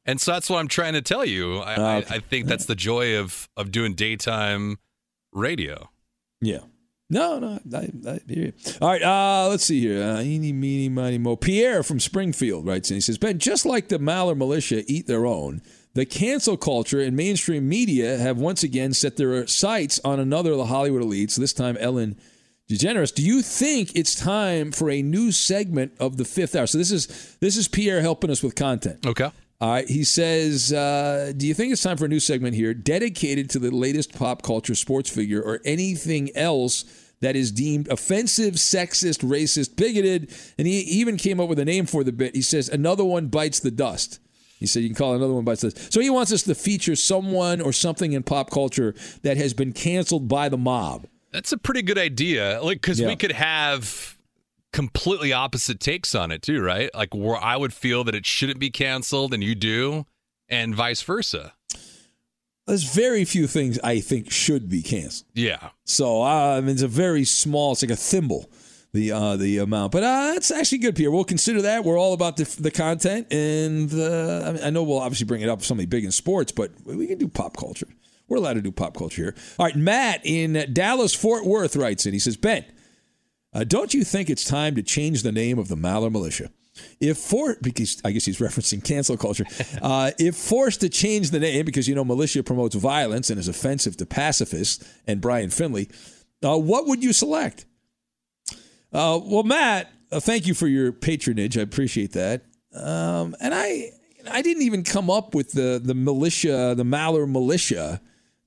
and 0.06 0.20
so 0.20 0.32
that's 0.34 0.50
what 0.50 0.58
I'm 0.58 0.68
trying 0.68 0.94
to 0.94 1.02
tell 1.04 1.24
you. 1.26 1.60
I, 1.60 1.76
Ah, 1.76 1.96
okay. 1.98 2.14
I, 2.14 2.18
I 2.18 2.20
think 2.20 2.48
that's 2.48 2.66
the 2.66 2.76
joy 2.76 3.18
of 3.20 3.48
of 3.56 3.72
doing 3.72 3.94
daytime 3.94 4.80
radio. 5.32 5.90
yeah. 6.42 6.60
No, 7.10 7.40
no. 7.40 7.60
I, 7.78 7.90
I 8.08 8.20
hear 8.28 8.46
you. 8.46 8.54
All 8.82 8.90
right. 8.90 9.02
Uh, 9.04 9.48
let's 9.50 9.66
see 9.66 9.80
here. 9.82 10.02
Uh, 10.02 10.22
eeny, 10.22 10.52
meeny, 10.52 10.90
miny, 10.90 11.18
mo. 11.18 11.36
Pierre 11.36 11.84
from 11.84 12.00
Springfield 12.00 12.66
writes 12.66 12.90
and 12.90 12.96
He 12.98 13.02
says, 13.02 13.18
Ben, 13.18 13.40
just 13.40 13.66
like 13.66 13.90
the 13.90 14.00
Maller 14.00 14.36
militia 14.36 14.84
eat 14.88 15.06
their 15.06 15.26
own, 15.26 15.62
the 15.94 16.06
cancel 16.06 16.58
culture 16.58 17.00
and 17.00 17.16
mainstream 17.16 17.70
media 17.70 18.18
have 18.18 18.38
once 18.40 18.64
again 18.64 18.94
set 18.94 19.18
their 19.18 19.46
sights 19.46 20.00
on 20.04 20.20
another 20.20 20.52
of 20.54 20.58
the 20.58 20.66
Hollywood 20.66 21.04
elites, 21.04 21.36
this 21.36 21.54
time 21.54 21.78
Ellen 21.80 22.18
DeGeneres. 22.70 23.14
Do 23.14 23.22
you 23.22 23.42
think 23.42 23.92
it's 23.96 24.16
time 24.16 24.72
for 24.72 24.90
a 24.90 25.02
new 25.04 25.32
segment 25.32 25.92
of 26.00 26.18
the 26.18 26.26
fifth 26.26 26.56
hour? 26.56 26.66
So 26.66 26.78
this 26.80 26.92
is 26.92 27.38
this 27.42 27.58
is 27.58 27.68
Pierre 27.68 28.02
helping 28.02 28.32
us 28.32 28.42
with 28.42 28.56
content. 28.56 29.06
Okay. 29.06 29.30
All 29.64 29.70
right. 29.70 29.88
He 29.88 30.04
says, 30.04 30.74
uh, 30.74 31.32
Do 31.38 31.48
you 31.48 31.54
think 31.54 31.72
it's 31.72 31.82
time 31.82 31.96
for 31.96 32.04
a 32.04 32.10
new 32.10 32.20
segment 32.20 32.54
here 32.54 32.74
dedicated 32.74 33.50
to 33.52 33.60
the 33.60 33.72
latest 33.72 34.14
pop 34.14 34.42
culture 34.42 34.76
sports 34.76 35.10
figure 35.10 35.42
or 35.42 35.62
anything 35.64 36.36
else 36.36 36.84
that 37.22 37.38
is 37.38 37.50
deemed 37.50 37.88
offensive, 37.88 38.56
sexist, 38.56 39.24
racist, 39.26 39.78
bigoted? 39.78 40.36
And 40.58 40.68
he 40.68 40.80
even 40.82 41.16
came 41.16 41.40
up 41.40 41.48
with 41.48 41.60
a 41.60 41.64
name 41.64 41.86
for 41.86 42.04
the 42.04 42.12
bit. 42.12 42.36
He 42.36 42.42
says, 42.42 42.68
Another 42.68 43.06
one 43.06 43.28
bites 43.28 43.62
the 43.62 43.72
dust. 43.72 44.20
He 44.60 44.68
said, 44.68 44.84
You 44.84 44.90
can 44.90 44.98
call 44.98 45.14
it 45.14 45.16
another 45.16 45.34
one 45.34 45.46
bites 45.46 45.62
the 45.62 45.70
dust. 45.70 45.94
So 45.94 46.02
he 46.02 46.10
wants 46.10 46.34
us 46.34 46.44
to 46.44 46.56
feature 46.56 46.98
someone 46.98 47.62
or 47.62 47.72
something 47.72 48.12
in 48.12 48.24
pop 48.24 48.50
culture 48.52 48.94
that 49.22 49.38
has 49.38 49.54
been 49.54 49.72
canceled 49.72 50.28
by 50.28 50.50
the 50.50 50.58
mob. 50.58 51.08
That's 51.32 51.54
a 51.54 51.58
pretty 51.58 51.84
good 51.84 51.98
idea. 51.98 52.60
Like, 52.62 52.82
because 52.82 53.00
Yeah. 53.00 53.08
we 53.08 53.16
could 53.16 53.32
have 53.32 54.13
completely 54.74 55.32
opposite 55.32 55.80
takes 55.80 56.14
on 56.14 56.32
it 56.32 56.42
too, 56.42 56.62
right? 56.62 56.90
Like, 56.94 57.16
where 57.16 57.38
I 57.38 57.56
would 57.56 57.74
feel 57.74 58.04
that 58.04 58.16
it 58.16 58.26
shouldn't 58.26 58.60
be 58.60 58.70
canceled, 58.70 59.34
and 59.34 59.42
you 59.42 59.56
do, 59.56 60.06
and 60.50 60.76
vice 60.76 61.02
versa. 61.02 61.54
There's 62.68 62.84
very 62.84 63.26
few 63.26 63.48
things 63.48 63.78
I 63.84 64.00
think 64.00 64.32
should 64.32 64.70
be 64.70 64.82
canceled. 64.82 65.30
Yeah. 65.34 65.70
So 65.84 66.22
uh, 66.24 66.58
I 66.58 66.62
mean, 66.62 66.72
it's 66.72 66.82
a 66.82 66.88
very 66.88 67.26
small. 67.26 67.74
It's 67.74 67.82
like 67.82 67.92
a 67.92 67.96
thimble, 67.96 68.50
the 68.94 69.12
uh, 69.12 69.36
the 69.36 69.58
amount. 69.58 69.92
But 69.92 70.04
uh, 70.04 70.32
that's 70.34 70.50
actually 70.50 70.78
good, 70.78 70.96
Pierre. 70.96 71.12
We'll 71.12 71.26
consider 71.26 71.62
that. 71.64 71.84
We're 71.84 72.00
all 72.00 72.14
about 72.14 72.38
the, 72.38 72.44
the 72.60 72.72
content, 72.72 73.32
and 73.32 73.94
uh, 73.94 74.48
I, 74.48 74.52
mean, 74.54 74.64
I 74.64 74.70
know 74.70 74.84
we'll 74.84 75.00
obviously 75.00 75.26
bring 75.26 75.42
it 75.42 75.50
up 75.50 75.62
somebody 75.62 75.88
big 75.88 76.06
in 76.06 76.12
sports, 76.12 76.52
but 76.52 76.72
we 76.86 77.08
can 77.08 77.18
do 77.18 77.28
pop 77.28 77.58
culture. 77.58 77.88
We're 78.30 78.38
allowed 78.38 78.54
to 78.54 78.62
do 78.62 78.72
pop 78.72 78.96
culture 78.96 79.24
here. 79.24 79.36
All 79.60 79.66
right, 79.66 79.76
Matt 79.76 80.22
in 80.24 80.72
Dallas 80.74 81.14
Fort 81.14 81.46
Worth 81.46 81.76
writes 81.76 82.06
in. 82.06 82.14
He 82.14 82.20
says, 82.20 82.38
Ben, 82.38 82.64
uh, 83.54 83.64
don't 83.64 83.94
you 83.94 84.04
think 84.04 84.30
it's 84.30 84.44
time 84.44 84.76
to 84.76 84.84
change 84.84 85.24
the 85.24 85.32
name 85.32 85.60
of 85.60 85.68
the 85.68 85.76
Maller 85.76 86.12
Militia? 86.12 86.50
If 87.00 87.18
for 87.18 87.56
because 87.62 88.02
I 88.04 88.12
guess 88.12 88.26
he's 88.26 88.40
referencing 88.40 88.84
cancel 88.84 89.16
culture, 89.16 89.46
uh, 89.82 90.12
if 90.18 90.36
forced 90.36 90.82
to 90.82 90.90
change 90.90 91.30
the 91.30 91.40
name 91.40 91.66
because 91.66 91.88
you 91.88 91.94
know 91.94 92.04
militia 92.04 92.42
promotes 92.42 92.76
violence 92.76 93.30
and 93.30 93.40
is 93.40 93.48
offensive 93.48 93.96
to 93.98 94.06
pacifists 94.06 94.84
and 95.06 95.22
Brian 95.22 95.52
Finley, 95.52 95.90
uh, 96.44 96.58
what 96.58 96.88
would 96.88 97.04
you 97.04 97.14
select? 97.14 97.66
Uh, 98.92 99.20
well, 99.24 99.44
Matt, 99.44 99.92
uh, 100.12 100.20
thank 100.20 100.48
you 100.48 100.54
for 100.54 100.68
your 100.68 100.92
patronage. 100.92 101.58
I 101.58 101.62
appreciate 101.62 102.14
that. 102.14 102.44
Um, 102.76 103.36
and 103.40 103.54
I, 103.54 103.92
I 104.30 104.42
didn't 104.42 104.64
even 104.64 104.84
come 104.84 105.10
up 105.10 105.36
with 105.36 105.52
the 105.52 105.80
the 105.84 105.94
militia, 105.94 106.74
the 106.76 106.84
Maller 106.84 107.30
militia. 107.30 108.02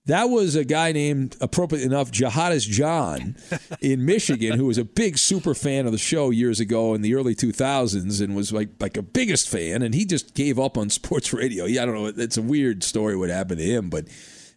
That 0.07 0.31
was 0.31 0.55
a 0.55 0.65
guy 0.65 0.93
named, 0.93 1.37
appropriate 1.41 1.85
enough, 1.85 2.13
Jihadist 2.13 2.69
John 2.69 3.37
in 3.81 4.05
Michigan, 4.05 4.57
who 4.57 4.67
was 4.67 4.79
a 4.79 4.85
big 4.85 5.19
super 5.19 5.53
fan 5.53 5.85
of 5.87 5.93
the 5.93 5.99
show 5.99 6.31
years 6.31 6.61
ago 6.61 6.95
in 6.95 7.03
the 7.03 7.15
early 7.15 7.35
2000s 7.35 8.23
and 8.23 8.37
was 8.37 8.53
like 8.53 8.69
like 8.81 8.97
a 8.97 9.03
biggest 9.03 9.49
fan. 9.49 9.83
And 9.83 9.95
he 9.95 10.05
just 10.05 10.35
gave 10.35 10.59
up 10.59 10.79
on 10.79 10.91
sports 10.91 11.33
radio. 11.33 11.65
Yeah, 11.65 11.83
I 11.83 11.87
don't 11.87 11.95
know. 11.95 12.07
It's 12.07 12.37
a 12.37 12.43
weird 12.43 12.85
story 12.85 13.17
what 13.17 13.31
happened 13.31 13.59
to 13.59 13.67
him, 13.67 13.91
but 13.91 14.07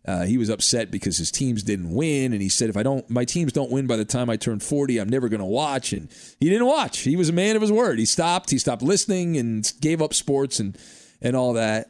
uh, 0.06 0.24
he 0.26 0.38
was 0.38 0.50
upset 0.50 0.92
because 0.92 1.18
his 1.18 1.30
teams 1.30 1.62
didn't 1.62 1.94
win, 1.94 2.32
and 2.32 2.42
he 2.42 2.50
said, 2.50 2.70
"If 2.70 2.78
I 2.78 2.84
don't, 2.84 3.08
my 3.10 3.26
teams 3.26 3.52
don't 3.52 3.70
win 3.72 3.86
by 3.86 3.98
the 3.98 4.06
time 4.06 4.30
I 4.30 4.38
turn 4.38 4.60
40, 4.60 4.98
I'm 4.98 5.10
never 5.10 5.30
going 5.30 5.42
to 5.42 5.46
watch." 5.46 5.94
And 5.94 6.10
he 6.40 6.50
didn't 6.50 6.68
watch. 6.68 7.00
He 7.00 7.16
was 7.16 7.30
a 7.30 7.34
man 7.34 7.56
of 7.56 7.62
his 7.62 7.72
word. 7.72 8.00
He 8.00 8.06
stopped. 8.06 8.50
He 8.50 8.58
stopped 8.58 8.82
listening 8.82 9.36
and 9.38 9.72
gave 9.82 10.02
up 10.02 10.14
sports 10.14 10.60
and 10.60 10.78
and 11.22 11.36
all 11.36 11.54
that. 11.54 11.90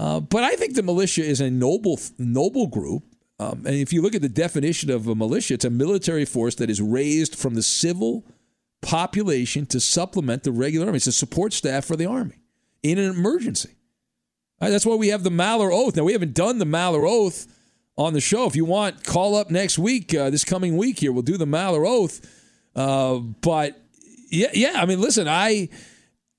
Uh, 0.00 0.18
but 0.18 0.42
I 0.42 0.56
think 0.56 0.74
the 0.74 0.82
militia 0.82 1.22
is 1.22 1.42
a 1.42 1.50
noble 1.50 2.00
noble 2.16 2.68
group. 2.68 3.02
Um, 3.38 3.64
and 3.66 3.74
if 3.74 3.92
you 3.92 4.00
look 4.00 4.14
at 4.14 4.22
the 4.22 4.30
definition 4.30 4.90
of 4.90 5.06
a 5.06 5.14
militia, 5.14 5.54
it's 5.54 5.64
a 5.66 5.70
military 5.70 6.24
force 6.24 6.54
that 6.54 6.70
is 6.70 6.80
raised 6.80 7.36
from 7.36 7.54
the 7.54 7.62
civil 7.62 8.24
population 8.80 9.66
to 9.66 9.78
supplement 9.78 10.42
the 10.42 10.52
regular 10.52 10.86
army. 10.86 10.96
It's 10.96 11.06
a 11.06 11.12
support 11.12 11.52
staff 11.52 11.84
for 11.84 11.96
the 11.96 12.06
army 12.06 12.40
in 12.82 12.98
an 12.98 13.10
emergency. 13.10 13.76
Right, 14.58 14.70
that's 14.70 14.86
why 14.86 14.94
we 14.94 15.08
have 15.08 15.22
the 15.22 15.30
Maller 15.30 15.70
Oath. 15.70 15.96
Now, 15.96 16.04
we 16.04 16.12
haven't 16.12 16.32
done 16.32 16.56
the 16.56 16.64
Maller 16.64 17.06
Oath 17.06 17.46
on 17.98 18.14
the 18.14 18.22
show. 18.22 18.46
If 18.46 18.56
you 18.56 18.64
want, 18.64 19.04
call 19.04 19.34
up 19.34 19.50
next 19.50 19.78
week, 19.78 20.14
uh, 20.14 20.30
this 20.30 20.44
coming 20.44 20.78
week 20.78 20.98
here. 20.98 21.12
We'll 21.12 21.22
do 21.22 21.36
the 21.36 21.46
Maller 21.46 21.86
Oath. 21.86 22.26
Uh, 22.74 23.18
but 23.18 23.78
yeah, 24.30 24.50
yeah. 24.54 24.72
I 24.76 24.86
mean, 24.86 25.00
listen, 25.02 25.28
I, 25.28 25.68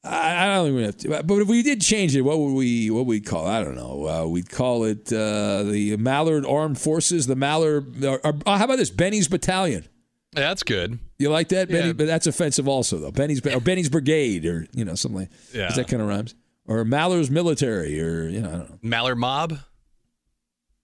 I, 0.03 0.45
I 0.45 0.55
don't 0.55 0.69
even 0.69 0.83
have 0.83 0.97
to. 0.97 1.23
But 1.23 1.41
if 1.41 1.47
we 1.47 1.61
did 1.61 1.81
change 1.81 2.15
it, 2.15 2.21
what 2.21 2.39
would 2.39 2.53
we, 2.53 2.89
what 2.89 3.05
would 3.05 3.07
we 3.07 3.21
call? 3.21 3.45
It? 3.47 3.51
I 3.51 3.63
don't 3.63 3.75
know. 3.75 4.07
Uh, 4.07 4.27
we'd 4.27 4.49
call 4.49 4.83
it 4.85 5.13
uh, 5.13 5.63
the 5.63 5.95
Mallard 5.97 6.45
Armed 6.45 6.79
Forces. 6.79 7.27
The 7.27 7.35
Mallard. 7.35 8.03
Or, 8.03 8.19
or, 8.23 8.33
how 8.45 8.65
about 8.65 8.77
this? 8.77 8.89
Benny's 8.89 9.27
Battalion. 9.27 9.87
Yeah, 10.35 10.41
that's 10.47 10.63
good. 10.63 10.97
You 11.19 11.29
like 11.29 11.49
that, 11.49 11.67
Benny? 11.67 11.87
Yeah. 11.87 11.93
But 11.93 12.07
that's 12.07 12.25
offensive 12.25 12.67
also, 12.67 12.97
though. 12.97 13.11
Benny's 13.11 13.45
or 13.45 13.59
Benny's 13.59 13.89
Brigade, 13.89 14.45
or 14.45 14.65
you 14.73 14.85
know, 14.85 14.95
something 14.95 15.19
like. 15.21 15.29
Yeah. 15.53 15.71
That 15.71 15.87
kind 15.87 16.01
of 16.01 16.07
rhymes? 16.07 16.35
Or 16.65 16.85
Mallard's 16.85 17.29
Military, 17.29 18.01
or 18.01 18.29
you 18.29 18.41
know, 18.41 18.47
I 18.47 18.51
don't 18.51 18.69
know. 18.69 18.77
Mallard 18.81 19.17
Mob. 19.17 19.59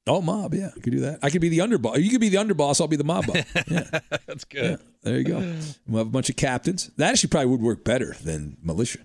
Oh, 0.07 0.21
mob, 0.21 0.53
yeah, 0.53 0.69
I 0.75 0.79
could 0.79 0.93
do 0.93 1.01
that. 1.01 1.19
I 1.21 1.29
could 1.29 1.41
be 1.41 1.49
the 1.49 1.57
underboss. 1.59 2.01
You 2.01 2.09
could 2.09 2.21
be 2.21 2.29
the 2.29 2.37
underboss. 2.37 2.79
I'll 2.79 2.87
be 2.87 2.95
the 2.95 3.03
mob 3.03 3.27
boss. 3.27 3.43
Yeah, 3.67 3.99
That's 4.25 4.45
good. 4.45 4.79
there 5.03 5.17
you 5.17 5.25
go. 5.25 5.39
We'll 5.87 5.97
have 5.99 6.07
a 6.07 6.09
bunch 6.09 6.29
of 6.29 6.37
captains. 6.37 6.89
That 6.95 7.11
actually 7.11 7.29
probably 7.29 7.47
would 7.47 7.61
work 7.61 7.83
better 7.83 8.15
than 8.23 8.55
militia. 8.63 8.99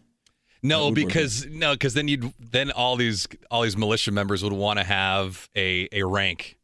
No, 0.62 0.92
because 0.92 1.46
no, 1.46 1.72
because 1.72 1.94
then 1.94 2.08
you'd 2.08 2.32
then 2.38 2.70
all 2.70 2.96
these 2.96 3.26
all 3.50 3.62
these 3.62 3.76
militia 3.76 4.12
members 4.12 4.42
would 4.44 4.52
want 4.52 4.78
to 4.78 4.84
have 4.84 5.48
a 5.56 5.88
a 5.92 6.04
rank. 6.04 6.58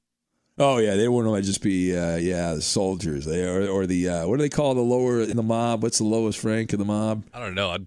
Oh 0.57 0.79
yeah, 0.79 0.97
they 0.97 1.09
wouldn't 1.09 1.31
want 1.31 1.43
to 1.45 1.47
just 1.47 1.63
be 1.63 1.97
uh, 1.97 2.17
yeah 2.17 2.55
the 2.55 2.63
soldiers. 2.63 3.25
They 3.25 3.45
or, 3.45 3.69
or 3.69 3.87
the 3.87 4.09
uh, 4.09 4.27
what 4.27 4.37
do 4.37 4.43
they 4.43 4.49
call 4.49 4.75
the 4.75 4.81
lower 4.81 5.21
in 5.21 5.37
the 5.37 5.43
mob? 5.43 5.83
What's 5.83 5.99
the 5.99 6.05
lowest 6.05 6.43
rank 6.45 6.73
in 6.73 6.79
the 6.79 6.85
mob? 6.85 7.25
I 7.33 7.41
don't 7.41 7.55
know. 7.55 7.71
I'd 7.71 7.87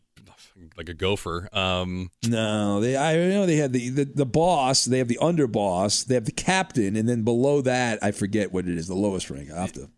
like 0.78 0.90
a 0.90 0.94
gopher. 0.94 1.50
Um, 1.54 2.10
No, 2.28 2.80
they 2.80 2.96
I 2.98 3.16
know 3.16 3.46
they 3.46 3.58
had 3.58 3.74
the, 3.74 3.90
the 3.90 4.06
the 4.06 4.26
boss. 4.26 4.86
They 4.86 4.98
have 5.00 5.08
the 5.08 5.20
underboss. 5.22 6.06
They 6.06 6.16
have 6.16 6.26
the 6.26 6.32
captain, 6.32 6.96
and 6.96 7.08
then 7.08 7.24
below 7.24 7.62
that, 7.62 8.00
I 8.02 8.12
forget 8.12 8.52
what 8.52 8.68
it 8.68 8.78
is. 8.78 8.88
The 8.88 8.96
lowest 8.96 9.30
rank. 9.30 9.52
I 9.52 9.60
have 9.62 9.74
to 9.74 9.90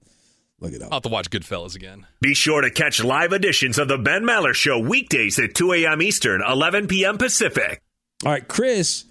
look 0.63 0.73
it 0.73 0.81
I'll 0.81 0.89
have 0.91 1.03
to 1.03 1.09
watch 1.09 1.29
Goodfellas 1.29 1.75
again. 1.75 2.07
Be 2.21 2.33
sure 2.33 2.61
to 2.61 2.71
catch 2.71 3.03
live 3.03 3.33
editions 3.33 3.77
of 3.77 3.87
the 3.87 3.97
Ben 3.97 4.23
Maller 4.23 4.53
Show 4.53 4.79
weekdays 4.79 5.37
at 5.37 5.53
2 5.53 5.73
a.m. 5.73 6.01
Eastern, 6.01 6.41
11 6.41 6.87
p.m. 6.87 7.17
Pacific. 7.17 7.81
All 8.25 8.31
right, 8.31 8.47
Chris 8.47 9.05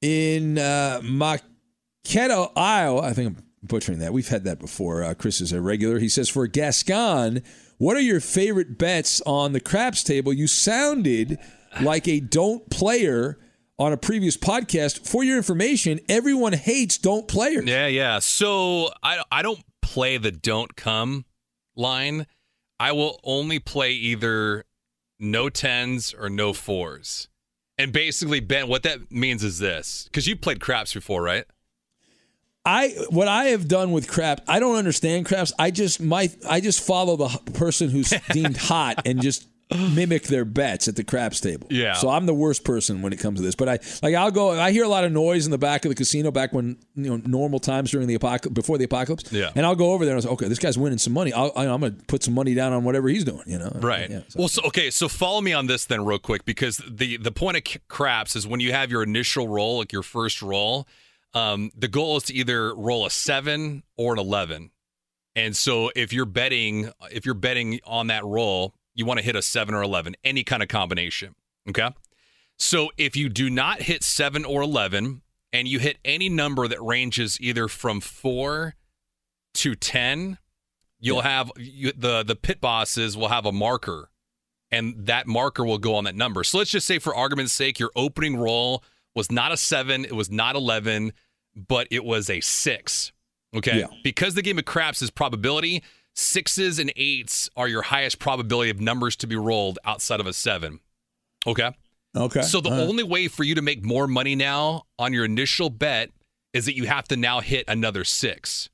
in 0.00 0.58
uh, 0.58 1.00
Marquette, 1.04 2.50
Iowa. 2.56 3.02
I 3.02 3.12
think 3.12 3.36
I'm 3.36 3.44
butchering 3.62 3.98
that. 3.98 4.12
We've 4.12 4.28
had 4.28 4.44
that 4.44 4.58
before. 4.58 5.02
Uh, 5.04 5.14
Chris 5.14 5.40
is 5.40 5.52
a 5.52 5.60
regular. 5.60 5.98
He 5.98 6.08
says, 6.08 6.28
for 6.28 6.46
Gascon, 6.46 7.42
what 7.76 7.96
are 7.96 8.00
your 8.00 8.20
favorite 8.20 8.78
bets 8.78 9.20
on 9.26 9.52
the 9.52 9.60
craps 9.60 10.02
table? 10.02 10.32
You 10.32 10.46
sounded 10.46 11.38
like 11.80 12.08
a 12.08 12.20
don't 12.20 12.68
player 12.70 13.38
on 13.78 13.92
a 13.92 13.96
previous 13.96 14.36
podcast. 14.36 15.06
For 15.06 15.22
your 15.22 15.36
information, 15.36 16.00
everyone 16.08 16.52
hates 16.54 16.98
don't 16.98 17.28
players. 17.28 17.66
Yeah, 17.66 17.86
yeah. 17.86 18.18
So 18.18 18.90
I 19.02 19.22
I 19.30 19.42
don't 19.42 19.60
play 19.88 20.18
the 20.18 20.30
don't 20.30 20.76
come 20.76 21.24
line. 21.74 22.26
I 22.78 22.92
will 22.92 23.20
only 23.24 23.58
play 23.58 23.92
either 23.92 24.64
no 25.18 25.48
tens 25.48 26.12
or 26.12 26.28
no 26.28 26.52
fours. 26.52 27.28
And 27.78 27.90
basically, 27.90 28.40
Ben, 28.40 28.68
what 28.68 28.82
that 28.82 29.10
means 29.10 29.42
is 29.42 29.58
this 29.58 30.04
because 30.04 30.26
you 30.26 30.36
played 30.36 30.60
craps 30.60 30.92
before, 30.92 31.22
right? 31.22 31.44
I 32.66 32.88
what 33.08 33.28
I 33.28 33.46
have 33.46 33.66
done 33.66 33.92
with 33.92 34.08
crap, 34.08 34.42
I 34.46 34.60
don't 34.60 34.76
understand 34.76 35.24
craps. 35.24 35.54
I 35.58 35.70
just 35.70 36.02
my 36.02 36.30
I 36.46 36.60
just 36.60 36.86
follow 36.86 37.16
the 37.16 37.52
person 37.54 37.88
who's 37.88 38.12
deemed 38.32 38.58
hot 38.58 39.06
and 39.06 39.22
just 39.22 39.48
mimic 39.94 40.24
their 40.24 40.44
bets 40.46 40.88
at 40.88 40.96
the 40.96 41.04
craps 41.04 41.40
table. 41.40 41.66
Yeah. 41.70 41.92
So 41.94 42.08
I'm 42.08 42.24
the 42.26 42.34
worst 42.34 42.64
person 42.64 43.02
when 43.02 43.12
it 43.12 43.18
comes 43.18 43.38
to 43.38 43.44
this. 43.44 43.54
But 43.54 43.68
I 43.68 43.78
like 44.02 44.14
I'll 44.14 44.30
go. 44.30 44.50
I 44.58 44.70
hear 44.72 44.84
a 44.84 44.88
lot 44.88 45.04
of 45.04 45.12
noise 45.12 45.44
in 45.44 45.50
the 45.50 45.58
back 45.58 45.84
of 45.84 45.90
the 45.90 45.94
casino 45.94 46.30
back 46.30 46.52
when 46.52 46.78
you 46.94 47.10
know 47.10 47.22
normal 47.26 47.58
times 47.60 47.90
during 47.90 48.06
the 48.08 48.14
apocalypse 48.14 48.54
before 48.54 48.78
the 48.78 48.84
apocalypse. 48.84 49.30
Yeah. 49.30 49.50
And 49.54 49.66
I'll 49.66 49.76
go 49.76 49.92
over 49.92 50.04
there 50.06 50.14
and 50.16 50.22
I 50.24 50.26
say, 50.26 50.32
okay, 50.32 50.48
this 50.48 50.58
guy's 50.58 50.78
winning 50.78 50.98
some 50.98 51.12
money. 51.12 51.32
I'll, 51.32 51.52
I, 51.54 51.66
I'm 51.66 51.80
going 51.80 51.96
to 51.96 52.04
put 52.06 52.22
some 52.22 52.34
money 52.34 52.54
down 52.54 52.72
on 52.72 52.84
whatever 52.84 53.08
he's 53.08 53.24
doing. 53.24 53.42
You 53.46 53.58
know. 53.58 53.70
Right. 53.74 54.08
Yeah, 54.10 54.20
so- 54.28 54.38
Well, 54.38 54.48
so, 54.48 54.62
okay. 54.68 54.90
So 54.90 55.08
follow 55.08 55.40
me 55.42 55.52
on 55.52 55.66
this 55.66 55.84
then, 55.84 56.04
real 56.04 56.18
quick, 56.18 56.44
because 56.46 56.80
the 56.88 57.18
the 57.18 57.32
point 57.32 57.56
of 57.58 57.62
craps 57.88 58.36
is 58.36 58.46
when 58.46 58.60
you 58.60 58.72
have 58.72 58.90
your 58.90 59.02
initial 59.02 59.48
roll, 59.48 59.78
like 59.78 59.92
your 59.92 60.02
first 60.02 60.40
roll, 60.40 60.88
um, 61.34 61.70
the 61.76 61.88
goal 61.88 62.16
is 62.16 62.22
to 62.24 62.34
either 62.34 62.74
roll 62.74 63.04
a 63.04 63.10
seven 63.10 63.82
or 63.98 64.14
an 64.14 64.18
eleven. 64.18 64.70
And 65.36 65.54
so 65.54 65.92
if 65.94 66.12
you're 66.12 66.24
betting, 66.24 66.90
if 67.12 67.24
you're 67.24 67.34
betting 67.34 67.78
on 67.84 68.08
that 68.08 68.24
roll, 68.24 68.74
you 68.98 69.06
want 69.06 69.18
to 69.20 69.24
hit 69.24 69.36
a 69.36 69.42
seven 69.42 69.74
or 69.74 69.82
eleven, 69.82 70.14
any 70.24 70.42
kind 70.44 70.62
of 70.62 70.68
combination. 70.68 71.34
Okay. 71.68 71.88
So 72.58 72.90
if 72.98 73.16
you 73.16 73.28
do 73.28 73.48
not 73.48 73.82
hit 73.82 74.02
seven 74.02 74.44
or 74.44 74.60
eleven, 74.62 75.22
and 75.52 75.68
you 75.68 75.78
hit 75.78 75.98
any 76.04 76.28
number 76.28 76.66
that 76.68 76.82
ranges 76.82 77.40
either 77.40 77.68
from 77.68 78.00
four 78.00 78.74
to 79.54 79.74
ten, 79.76 80.38
you'll 80.98 81.20
have 81.22 81.52
you, 81.56 81.92
the 81.96 82.24
the 82.24 82.34
pit 82.36 82.60
bosses 82.60 83.16
will 83.16 83.28
have 83.28 83.46
a 83.46 83.52
marker 83.52 84.10
and 84.70 85.06
that 85.06 85.26
marker 85.26 85.64
will 85.64 85.78
go 85.78 85.94
on 85.94 86.04
that 86.04 86.14
number 86.14 86.44
so 86.44 86.58
let's 86.58 86.68
just 86.70 86.86
say 86.86 86.98
for 86.98 87.14
argument's 87.14 87.54
sake 87.54 87.78
your 87.78 87.90
opening 87.96 88.36
roll 88.36 88.82
was 89.14 89.30
not 89.32 89.50
a 89.50 89.56
7 89.56 90.04
it 90.04 90.12
was 90.12 90.30
not 90.30 90.54
11 90.56 91.12
but 91.56 91.86
it 91.90 92.04
was 92.04 92.28
a 92.28 92.40
6 92.40 93.12
okay 93.56 93.78
Yeah. 93.78 93.86
because 94.04 94.34
the 94.34 94.42
game 94.42 94.58
of 94.58 94.66
craps 94.66 95.00
is 95.00 95.10
probability 95.10 95.82
sixes 96.18 96.78
and 96.78 96.92
eights 96.96 97.48
are 97.56 97.68
your 97.68 97.82
highest 97.82 98.18
probability 98.18 98.70
of 98.70 98.80
numbers 98.80 99.16
to 99.16 99.26
be 99.26 99.36
rolled 99.36 99.78
outside 99.84 100.20
of 100.20 100.26
a 100.26 100.32
7 100.32 100.80
okay 101.46 101.70
okay. 102.16 102.42
so 102.42 102.60
the 102.60 102.70
right. 102.70 102.80
only 102.80 103.02
way 103.02 103.28
for 103.28 103.44
you 103.44 103.54
to 103.54 103.62
make 103.62 103.84
more 103.84 104.06
money 104.06 104.34
now 104.34 104.82
on 104.98 105.12
your 105.12 105.24
initial 105.24 105.70
bet 105.70 106.10
is 106.52 106.66
that 106.66 106.76
you 106.76 106.84
have 106.84 107.06
to 107.08 107.16
now 107.16 107.40
hit 107.40 107.64
another 107.68 108.04
six. 108.04 108.68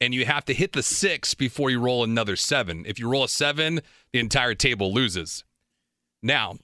And 0.00 0.12
you 0.12 0.26
have 0.26 0.44
to 0.46 0.54
hit 0.54 0.72
the 0.72 0.82
six 0.82 1.34
before 1.34 1.70
you 1.70 1.80
roll 1.80 2.04
another 2.04 2.36
seven. 2.36 2.84
If 2.86 2.98
you 2.98 3.08
roll 3.08 3.24
a 3.24 3.28
seven, 3.28 3.80
the 4.12 4.18
entire 4.18 4.54
table 4.54 4.92
loses. 4.92 5.44
Now, 6.22 6.56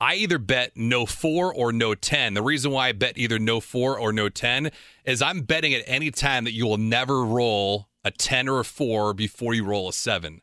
I 0.00 0.14
either 0.16 0.38
bet 0.38 0.72
no 0.76 1.06
four 1.06 1.54
or 1.54 1.72
no 1.72 1.94
10. 1.94 2.34
The 2.34 2.42
reason 2.42 2.70
why 2.70 2.88
I 2.88 2.92
bet 2.92 3.16
either 3.16 3.38
no 3.38 3.60
four 3.60 3.98
or 3.98 4.12
no 4.12 4.28
10 4.28 4.70
is 5.04 5.22
I'm 5.22 5.42
betting 5.42 5.72
at 5.74 5.82
any 5.86 6.10
time 6.10 6.44
that 6.44 6.52
you 6.52 6.66
will 6.66 6.78
never 6.78 7.24
roll 7.24 7.88
a 8.08 8.10
10 8.10 8.48
or 8.48 8.60
a 8.60 8.64
four 8.64 9.14
before 9.14 9.54
you 9.54 9.64
roll 9.64 9.88
a 9.88 9.92
seven. 9.92 10.40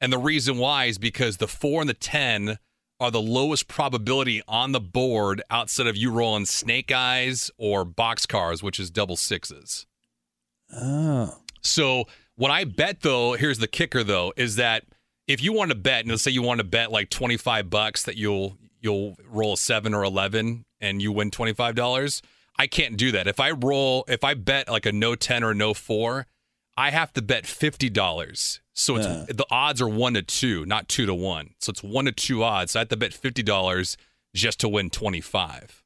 And 0.00 0.12
the 0.12 0.18
reason 0.18 0.58
why 0.58 0.84
is 0.86 0.98
because 0.98 1.38
the 1.38 1.48
four 1.48 1.80
and 1.80 1.88
the 1.88 1.94
10 1.94 2.58
are 3.00 3.10
the 3.10 3.20
lowest 3.20 3.68
probability 3.68 4.42
on 4.46 4.72
the 4.72 4.80
board 4.80 5.42
outside 5.50 5.86
of 5.86 5.96
you 5.96 6.10
rolling 6.10 6.46
snake 6.46 6.92
eyes 6.92 7.50
or 7.56 7.84
box 7.84 8.26
cars, 8.26 8.62
which 8.62 8.78
is 8.78 8.90
double 8.90 9.16
sixes. 9.16 9.86
Oh. 10.72 11.38
So 11.62 12.04
when 12.36 12.50
I 12.50 12.64
bet 12.64 13.00
though, 13.00 13.34
here's 13.34 13.58
the 13.58 13.68
kicker 13.68 14.04
though, 14.04 14.32
is 14.36 14.56
that 14.56 14.84
if 15.26 15.42
you 15.42 15.52
want 15.52 15.70
to 15.70 15.74
bet, 15.76 16.00
and 16.00 16.10
let's 16.10 16.22
say 16.22 16.30
you 16.30 16.42
want 16.42 16.58
to 16.58 16.64
bet 16.64 16.92
like 16.92 17.10
25 17.10 17.70
bucks 17.70 18.02
that 18.02 18.16
you'll 18.16 18.58
you'll 18.80 19.16
roll 19.26 19.54
a 19.54 19.56
7 19.56 19.94
or 19.94 20.04
11 20.04 20.66
and 20.80 21.00
you 21.00 21.10
win 21.10 21.30
$25, 21.30 22.22
I 22.58 22.66
can't 22.66 22.96
do 22.96 23.12
that. 23.12 23.26
If 23.26 23.40
I 23.40 23.50
roll, 23.50 24.04
if 24.08 24.22
I 24.22 24.34
bet 24.34 24.68
like 24.68 24.84
a 24.86 24.92
no 24.92 25.14
10 25.14 25.42
or 25.42 25.54
no 25.54 25.72
4, 25.72 26.26
I 26.76 26.90
have 26.90 27.12
to 27.14 27.22
bet 27.22 27.44
$50. 27.44 28.60
So 28.72 28.96
it's 28.96 29.06
Yeah. 29.06 29.24
the 29.28 29.46
odds 29.50 29.80
are 29.80 29.88
1 29.88 30.14
to 30.14 30.22
2, 30.22 30.66
not 30.66 30.88
2 30.88 31.06
to 31.06 31.14
1. 31.14 31.54
So 31.60 31.70
it's 31.70 31.82
1 31.82 32.06
to 32.06 32.12
2 32.12 32.42
odds. 32.42 32.72
So 32.72 32.80
I 32.80 32.82
have 32.82 32.88
to 32.88 32.96
bet 32.96 33.12
$50 33.12 33.96
just 34.34 34.58
to 34.60 34.68
win 34.68 34.90
25. 34.90 35.82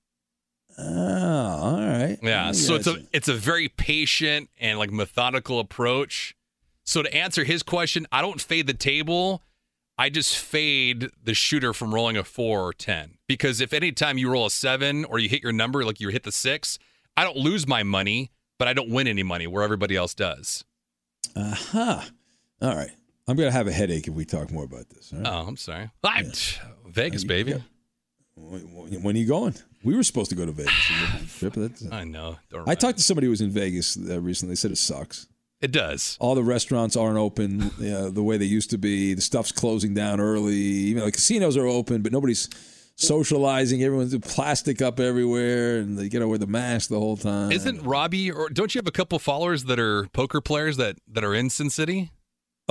Oh, 0.78 0.84
all 0.84 1.76
right. 1.76 2.18
Yeah. 2.22 2.52
So 2.52 2.74
it's 2.76 2.86
a 2.86 3.04
it's 3.12 3.28
a 3.28 3.34
very 3.34 3.68
patient 3.68 4.48
and 4.60 4.78
like 4.78 4.90
methodical 4.92 5.58
approach. 5.60 6.34
So 6.84 7.02
to 7.02 7.12
answer 7.14 7.44
his 7.44 7.62
question, 7.62 8.06
I 8.12 8.22
don't 8.22 8.40
fade 8.40 8.66
the 8.66 8.74
table. 8.74 9.42
I 9.98 10.08
just 10.08 10.38
fade 10.38 11.10
the 11.22 11.34
shooter 11.34 11.72
from 11.74 11.92
rolling 11.92 12.16
a 12.16 12.22
four 12.24 12.62
or 12.62 12.72
ten. 12.72 13.18
Because 13.26 13.60
if 13.60 13.72
any 13.72 13.90
time 13.90 14.16
you 14.18 14.30
roll 14.30 14.46
a 14.46 14.50
seven 14.50 15.04
or 15.04 15.18
you 15.18 15.28
hit 15.28 15.42
your 15.42 15.52
number, 15.52 15.84
like 15.84 16.00
you 16.00 16.08
hit 16.10 16.22
the 16.22 16.30
six, 16.32 16.78
I 17.16 17.24
don't 17.24 17.36
lose 17.36 17.66
my 17.66 17.82
money, 17.82 18.30
but 18.58 18.68
I 18.68 18.72
don't 18.72 18.88
win 18.90 19.08
any 19.08 19.24
money 19.24 19.48
where 19.48 19.64
everybody 19.64 19.96
else 19.96 20.14
does. 20.14 20.64
Aha. 21.36 21.50
Uh-huh. 21.80 22.02
All 22.68 22.76
right. 22.76 22.90
I'm 23.26 23.36
gonna 23.36 23.50
have 23.50 23.66
a 23.66 23.72
headache 23.72 24.08
if 24.08 24.14
we 24.14 24.24
talk 24.24 24.50
more 24.50 24.64
about 24.64 24.88
this. 24.88 25.12
right? 25.12 25.26
Oh, 25.26 25.46
I'm 25.46 25.56
sorry. 25.56 25.90
I, 26.02 26.24
Vegas, 26.86 27.24
baby. 27.24 27.52
Yeah. 27.52 27.58
When, 28.36 29.16
are 29.16 29.18
you 29.18 29.26
going? 29.26 29.54
We 29.84 29.94
were 29.96 30.02
supposed 30.02 30.30
to 30.30 30.36
go 30.36 30.46
to 30.46 30.52
Vegas. 30.52 31.82
I 31.92 32.04
know. 32.04 32.38
I 32.66 32.74
talked 32.74 32.98
to 32.98 33.04
somebody 33.04 33.26
who 33.26 33.30
was 33.30 33.40
in 33.40 33.50
Vegas 33.50 33.96
uh, 33.98 34.20
recently. 34.20 34.52
They 34.52 34.56
said 34.56 34.70
it 34.70 34.78
sucks. 34.78 35.26
It 35.60 35.72
does. 35.72 36.16
All 36.20 36.36
the 36.36 36.42
restaurants 36.44 36.96
aren't 36.96 37.18
open 37.18 37.62
uh, 37.84 38.10
the 38.10 38.22
way 38.22 38.36
they 38.38 38.44
used 38.44 38.70
to 38.70 38.78
be. 38.78 39.14
The 39.14 39.20
stuff's 39.20 39.52
closing 39.52 39.92
down 39.92 40.20
early. 40.20 40.54
Even 40.54 41.04
the 41.04 41.10
casinos 41.12 41.56
are 41.56 41.66
open, 41.66 42.02
but 42.02 42.12
nobody's 42.12 42.48
socializing. 42.98 43.82
Everyone's 43.82 44.16
plastic 44.18 44.82
up 44.82 45.00
everywhere, 45.00 45.78
and 45.78 45.96
they 45.96 46.08
got 46.08 46.18
to 46.18 46.28
wear 46.28 46.38
the 46.38 46.46
mask 46.46 46.90
the 46.90 46.98
whole 46.98 47.16
time. 47.16 47.50
Isn't 47.52 47.82
Robbie 47.82 48.30
or 48.30 48.50
don't 48.50 48.74
you 48.74 48.78
have 48.78 48.88
a 48.88 48.92
couple 48.92 49.18
followers 49.18 49.64
that 49.64 49.78
are 49.78 50.06
poker 50.08 50.40
players 50.40 50.76
that 50.76 50.98
that 51.10 51.24
are 51.24 51.34
in 51.34 51.48
Sin 51.48 51.70
City? 51.70 52.10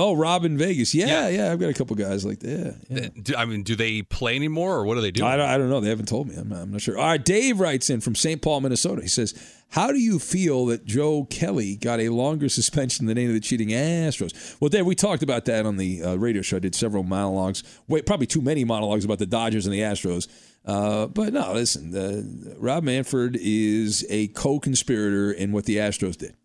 Oh, 0.00 0.14
Rob 0.14 0.44
in 0.44 0.56
Vegas. 0.56 0.94
Yeah, 0.94 1.06
Yeah. 1.06 1.28
yeah. 1.28 1.52
I've 1.52 1.58
got 1.58 1.70
a 1.70 1.74
couple 1.74 1.96
guys 1.96 2.24
like 2.24 2.38
that. 2.40 2.76
Yeah. 2.88 3.08
Do, 3.20 3.34
I 3.36 3.44
mean, 3.46 3.64
do 3.64 3.74
they 3.74 4.02
play 4.02 4.36
anymore, 4.36 4.76
or 4.76 4.84
what 4.84 4.94
do 4.94 5.00
they 5.00 5.10
do? 5.10 5.24
I 5.26 5.36
don't, 5.36 5.48
I 5.48 5.58
don't 5.58 5.68
know. 5.68 5.80
They 5.80 5.88
haven't 5.88 6.06
told 6.06 6.28
me. 6.28 6.36
I'm 6.36 6.48
not, 6.48 6.60
I'm 6.62 6.70
not 6.70 6.80
sure. 6.80 6.96
All 6.96 7.04
right. 7.04 7.24
Dave 7.24 7.58
writes 7.58 7.90
in 7.90 8.00
from 8.00 8.14
St. 8.14 8.40
Paul, 8.40 8.60
Minnesota. 8.60 9.02
He 9.02 9.08
says, 9.08 9.34
How 9.70 9.88
do 9.90 9.98
you 9.98 10.18
feel 10.20 10.66
that 10.66 10.84
Joe 10.84 11.24
Kelly 11.24 11.74
got 11.76 11.98
a 11.98 12.10
longer 12.10 12.48
suspension 12.48 13.06
than 13.06 13.18
any 13.18 13.26
of 13.26 13.32
the 13.32 13.40
cheating 13.40 13.70
Astros? 13.70 14.56
Well, 14.60 14.68
Dave, 14.68 14.86
we 14.86 14.94
talked 14.94 15.24
about 15.24 15.46
that 15.46 15.66
on 15.66 15.78
the 15.78 16.02
uh, 16.02 16.14
radio 16.14 16.42
show. 16.42 16.58
I 16.58 16.60
did 16.60 16.76
several 16.76 17.02
monologues. 17.02 17.64
Wait, 17.88 18.06
probably 18.06 18.26
too 18.28 18.40
many 18.40 18.64
monologues 18.64 19.04
about 19.04 19.18
the 19.18 19.26
Dodgers 19.26 19.66
and 19.66 19.74
the 19.74 19.80
Astros. 19.80 20.28
Uh, 20.64 21.06
but 21.06 21.32
no, 21.32 21.52
listen, 21.54 21.96
uh, 21.96 22.54
Rob 22.58 22.84
Manfred 22.84 23.36
is 23.40 24.06
a 24.10 24.28
co 24.28 24.60
conspirator 24.60 25.32
in 25.32 25.50
what 25.50 25.64
the 25.64 25.76
Astros 25.78 26.16
did. 26.16 26.36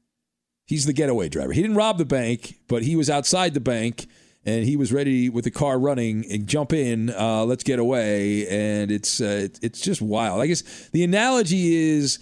He's 0.65 0.85
the 0.85 0.93
getaway 0.93 1.29
driver. 1.29 1.51
He 1.51 1.61
didn't 1.61 1.75
rob 1.75 1.97
the 1.97 2.05
bank, 2.05 2.59
but 2.67 2.83
he 2.83 2.95
was 2.95 3.09
outside 3.09 3.53
the 3.53 3.59
bank 3.59 4.07
and 4.45 4.65
he 4.65 4.75
was 4.75 4.91
ready 4.91 5.29
with 5.29 5.45
the 5.45 5.51
car 5.51 5.79
running 5.79 6.25
and 6.29 6.47
jump 6.47 6.73
in. 6.73 7.09
Uh, 7.09 7.45
let's 7.45 7.63
get 7.63 7.79
away, 7.79 8.47
and 8.47 8.91
it's 8.91 9.21
uh, 9.21 9.47
it's 9.61 9.79
just 9.81 10.01
wild. 10.01 10.41
I 10.41 10.47
guess 10.47 10.61
the 10.89 11.03
analogy 11.03 11.75
is 11.75 12.19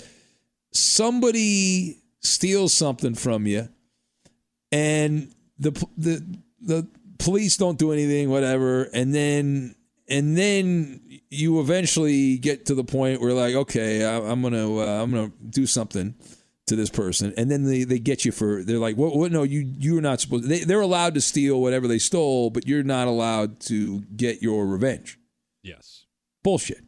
somebody 0.71 1.97
steals 2.19 2.73
something 2.73 3.15
from 3.15 3.47
you, 3.47 3.69
and 4.71 5.33
the 5.57 5.71
the 5.97 6.23
the 6.61 6.87
police 7.17 7.57
don't 7.57 7.79
do 7.79 7.91
anything, 7.91 8.29
whatever, 8.29 8.83
and 8.93 9.13
then 9.13 9.75
and 10.07 10.37
then 10.37 11.01
you 11.29 11.59
eventually 11.59 12.37
get 12.37 12.67
to 12.67 12.75
the 12.75 12.83
point 12.83 13.21
where 13.21 13.33
like, 13.33 13.55
okay, 13.55 14.05
I, 14.05 14.17
I'm 14.17 14.41
gonna 14.43 14.77
uh, 14.77 15.01
I'm 15.01 15.11
gonna 15.11 15.31
do 15.49 15.65
something 15.65 16.13
to 16.71 16.75
this 16.75 16.89
person, 16.89 17.33
and 17.37 17.51
then 17.51 17.65
they, 17.65 17.83
they 17.83 17.99
get 17.99 18.25
you 18.25 18.31
for 18.31 18.63
they're 18.63 18.79
like, 18.79 18.97
what, 18.97 19.15
what? 19.15 19.31
No, 19.31 19.43
you 19.43 19.59
you're 19.77 20.01
not 20.01 20.19
supposed. 20.19 20.45
They, 20.45 20.59
they're 20.63 20.81
allowed 20.81 21.13
to 21.13 21.21
steal 21.21 21.61
whatever 21.61 21.87
they 21.87 21.99
stole, 21.99 22.49
but 22.49 22.67
you're 22.67 22.83
not 22.83 23.07
allowed 23.07 23.59
to 23.61 24.01
get 24.15 24.41
your 24.41 24.65
revenge. 24.65 25.19
yes. 25.61 26.05
Bullshit. 26.43 26.87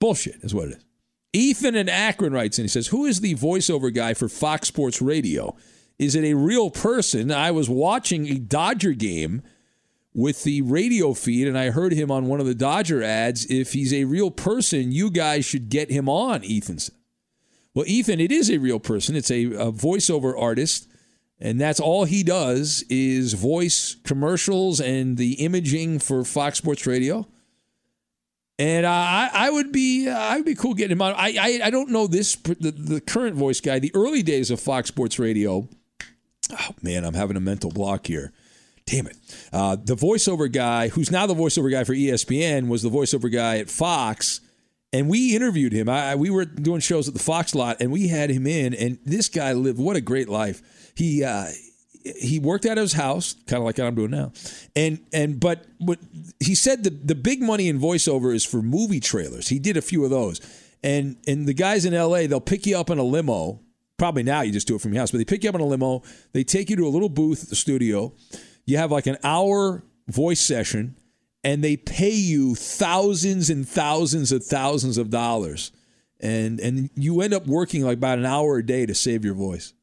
Bullshit 0.00 0.40
is 0.42 0.52
what 0.52 0.68
it 0.68 0.78
is. 0.78 0.84
Ethan 1.32 1.76
in 1.76 1.88
Akron 1.88 2.32
writes 2.32 2.58
and 2.58 2.64
He 2.64 2.68
says, 2.68 2.88
"Who 2.88 3.04
is 3.06 3.20
the 3.20 3.34
voiceover 3.36 3.94
guy 3.94 4.14
for 4.14 4.28
Fox 4.28 4.66
Sports 4.66 5.00
Radio? 5.00 5.54
Is 5.98 6.16
it 6.16 6.24
a 6.24 6.34
real 6.34 6.70
person? 6.70 7.30
I 7.30 7.52
was 7.52 7.70
watching 7.70 8.26
a 8.26 8.38
Dodger 8.38 8.92
game." 8.92 9.42
With 10.16 10.44
the 10.44 10.62
radio 10.62 11.12
feed, 11.12 11.48
and 11.48 11.58
I 11.58 11.70
heard 11.70 11.92
him 11.92 12.08
on 12.08 12.26
one 12.26 12.38
of 12.38 12.46
the 12.46 12.54
Dodger 12.54 13.02
ads. 13.02 13.46
If 13.46 13.72
he's 13.72 13.92
a 13.92 14.04
real 14.04 14.30
person, 14.30 14.92
you 14.92 15.10
guys 15.10 15.44
should 15.44 15.68
get 15.68 15.90
him 15.90 16.08
on, 16.08 16.44
Ethan 16.44 16.78
said. 16.78 16.94
Well, 17.74 17.86
Ethan, 17.86 18.20
it 18.20 18.30
is 18.30 18.50
a 18.50 18.58
real 18.58 18.78
person. 18.78 19.16
It's 19.16 19.30
a, 19.30 19.44
a 19.46 19.72
voiceover 19.72 20.40
artist, 20.40 20.88
and 21.40 21.60
that's 21.60 21.80
all 21.80 22.04
he 22.04 22.22
does 22.22 22.84
is 22.88 23.32
voice 23.32 23.96
commercials 24.04 24.80
and 24.80 25.16
the 25.16 25.32
imaging 25.34 25.98
for 25.98 26.24
Fox 26.24 26.58
Sports 26.58 26.86
Radio. 26.86 27.26
And 28.56 28.86
I, 28.86 29.28
I 29.32 29.50
would 29.50 29.72
be, 29.72 30.08
uh, 30.08 30.16
I 30.16 30.36
would 30.36 30.44
be 30.44 30.54
cool 30.54 30.74
getting 30.74 30.92
him 30.92 31.02
on. 31.02 31.14
I, 31.14 31.34
I, 31.40 31.60
I 31.64 31.70
don't 31.70 31.90
know 31.90 32.06
this 32.06 32.36
the, 32.36 32.70
the 32.70 33.00
current 33.00 33.34
voice 33.34 33.60
guy. 33.60 33.80
The 33.80 33.90
early 33.94 34.22
days 34.22 34.52
of 34.52 34.60
Fox 34.60 34.86
Sports 34.86 35.18
Radio. 35.18 35.68
Oh 36.52 36.68
man, 36.80 37.04
I'm 37.04 37.14
having 37.14 37.36
a 37.36 37.40
mental 37.40 37.70
block 37.70 38.06
here. 38.06 38.32
Damn 38.86 39.08
it. 39.08 39.16
Uh, 39.52 39.76
the 39.76 39.96
voiceover 39.96 40.50
guy, 40.50 40.88
who's 40.88 41.10
now 41.10 41.26
the 41.26 41.34
voiceover 41.34 41.70
guy 41.70 41.82
for 41.82 41.94
ESPN, 41.94 42.68
was 42.68 42.82
the 42.82 42.90
voiceover 42.90 43.32
guy 43.32 43.58
at 43.58 43.70
Fox 43.70 44.40
and 44.94 45.08
we 45.08 45.34
interviewed 45.34 45.72
him. 45.72 45.88
I, 45.88 46.14
we 46.14 46.30
were 46.30 46.44
doing 46.44 46.78
shows 46.78 47.08
at 47.08 47.14
the 47.14 47.20
Fox 47.20 47.52
lot, 47.52 47.78
and 47.80 47.90
we 47.90 48.06
had 48.06 48.30
him 48.30 48.46
in. 48.46 48.74
And 48.74 48.98
this 49.04 49.28
guy 49.28 49.52
lived 49.52 49.76
what 49.76 49.96
a 49.96 50.00
great 50.00 50.28
life. 50.28 50.92
He 50.94 51.24
uh, 51.24 51.48
he 52.04 52.38
worked 52.38 52.64
out 52.64 52.78
of 52.78 52.82
his 52.82 52.92
house, 52.92 53.34
kind 53.48 53.60
of 53.60 53.64
like 53.64 53.80
I'm 53.80 53.96
doing 53.96 54.12
now. 54.12 54.32
And 54.76 55.00
and 55.12 55.40
but 55.40 55.66
what 55.78 55.98
he 56.38 56.54
said 56.54 56.84
the 56.84 56.90
the 56.90 57.16
big 57.16 57.42
money 57.42 57.68
in 57.68 57.80
voiceover 57.80 58.32
is 58.32 58.44
for 58.44 58.62
movie 58.62 59.00
trailers. 59.00 59.48
He 59.48 59.58
did 59.58 59.76
a 59.76 59.82
few 59.82 60.04
of 60.04 60.10
those. 60.10 60.40
And 60.84 61.16
and 61.26 61.48
the 61.48 61.54
guys 61.54 61.84
in 61.84 61.92
L.A. 61.92 62.28
they'll 62.28 62.40
pick 62.40 62.64
you 62.64 62.78
up 62.78 62.88
in 62.88 62.98
a 62.98 63.02
limo. 63.02 63.60
Probably 63.96 64.22
now 64.22 64.42
you 64.42 64.52
just 64.52 64.68
do 64.68 64.76
it 64.76 64.80
from 64.80 64.92
your 64.92 65.00
house, 65.00 65.10
but 65.10 65.18
they 65.18 65.24
pick 65.24 65.42
you 65.42 65.48
up 65.48 65.56
in 65.56 65.60
a 65.60 65.66
limo. 65.66 66.02
They 66.32 66.44
take 66.44 66.70
you 66.70 66.76
to 66.76 66.86
a 66.86 66.88
little 66.88 67.08
booth 67.08 67.42
at 67.42 67.48
the 67.48 67.56
studio. 67.56 68.12
You 68.64 68.76
have 68.76 68.92
like 68.92 69.08
an 69.08 69.16
hour 69.24 69.82
voice 70.06 70.40
session 70.40 70.96
and 71.44 71.62
they 71.62 71.76
pay 71.76 72.10
you 72.10 72.54
thousands 72.54 73.50
and 73.50 73.68
thousands 73.68 74.32
of 74.32 74.44
thousands 74.44 74.98
of 74.98 75.10
dollars 75.10 75.70
and 76.20 76.58
and 76.58 76.90
you 76.96 77.20
end 77.20 77.34
up 77.34 77.46
working 77.46 77.84
like 77.84 77.98
about 77.98 78.18
an 78.18 78.26
hour 78.26 78.56
a 78.56 78.66
day 78.66 78.86
to 78.86 78.94
save 78.94 79.24
your 79.24 79.34
voice 79.34 79.74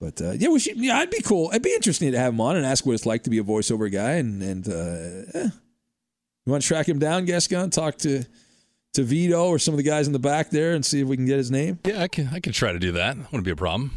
but 0.00 0.20
uh, 0.20 0.32
yeah 0.32 0.48
we 0.48 0.60
should 0.60 0.76
yeah 0.76 0.98
i'd 0.98 1.10
be 1.10 1.22
cool 1.22 1.48
it'd 1.50 1.62
be 1.62 1.72
interesting 1.74 2.12
to 2.12 2.18
have 2.18 2.32
him 2.32 2.40
on 2.40 2.56
and 2.56 2.66
ask 2.66 2.84
what 2.84 2.92
it's 2.92 3.06
like 3.06 3.24
to 3.24 3.30
be 3.30 3.38
a 3.38 3.44
voiceover 3.44 3.90
guy 3.90 4.12
and 4.12 4.42
and 4.42 4.68
uh, 4.68 5.38
eh. 5.38 5.48
you 6.44 6.50
want 6.52 6.62
to 6.62 6.68
track 6.68 6.88
him 6.88 6.98
down 6.98 7.24
gascon 7.24 7.70
talk 7.70 7.96
to 7.96 8.22
to 8.94 9.02
vito 9.02 9.46
or 9.46 9.58
some 9.58 9.74
of 9.74 9.78
the 9.78 9.82
guys 9.84 10.06
in 10.06 10.12
the 10.12 10.18
back 10.18 10.50
there 10.50 10.74
and 10.74 10.84
see 10.84 11.00
if 11.00 11.06
we 11.06 11.16
can 11.16 11.26
get 11.26 11.36
his 11.36 11.50
name 11.50 11.78
Yeah, 11.84 12.02
I 12.02 12.08
can. 12.08 12.28
I 12.32 12.40
can 12.40 12.52
try 12.54 12.72
to 12.72 12.78
do 12.78 12.92
that. 12.92 13.16
Wouldn't 13.16 13.44
be 13.44 13.50
a 13.50 13.56
problem. 13.56 13.92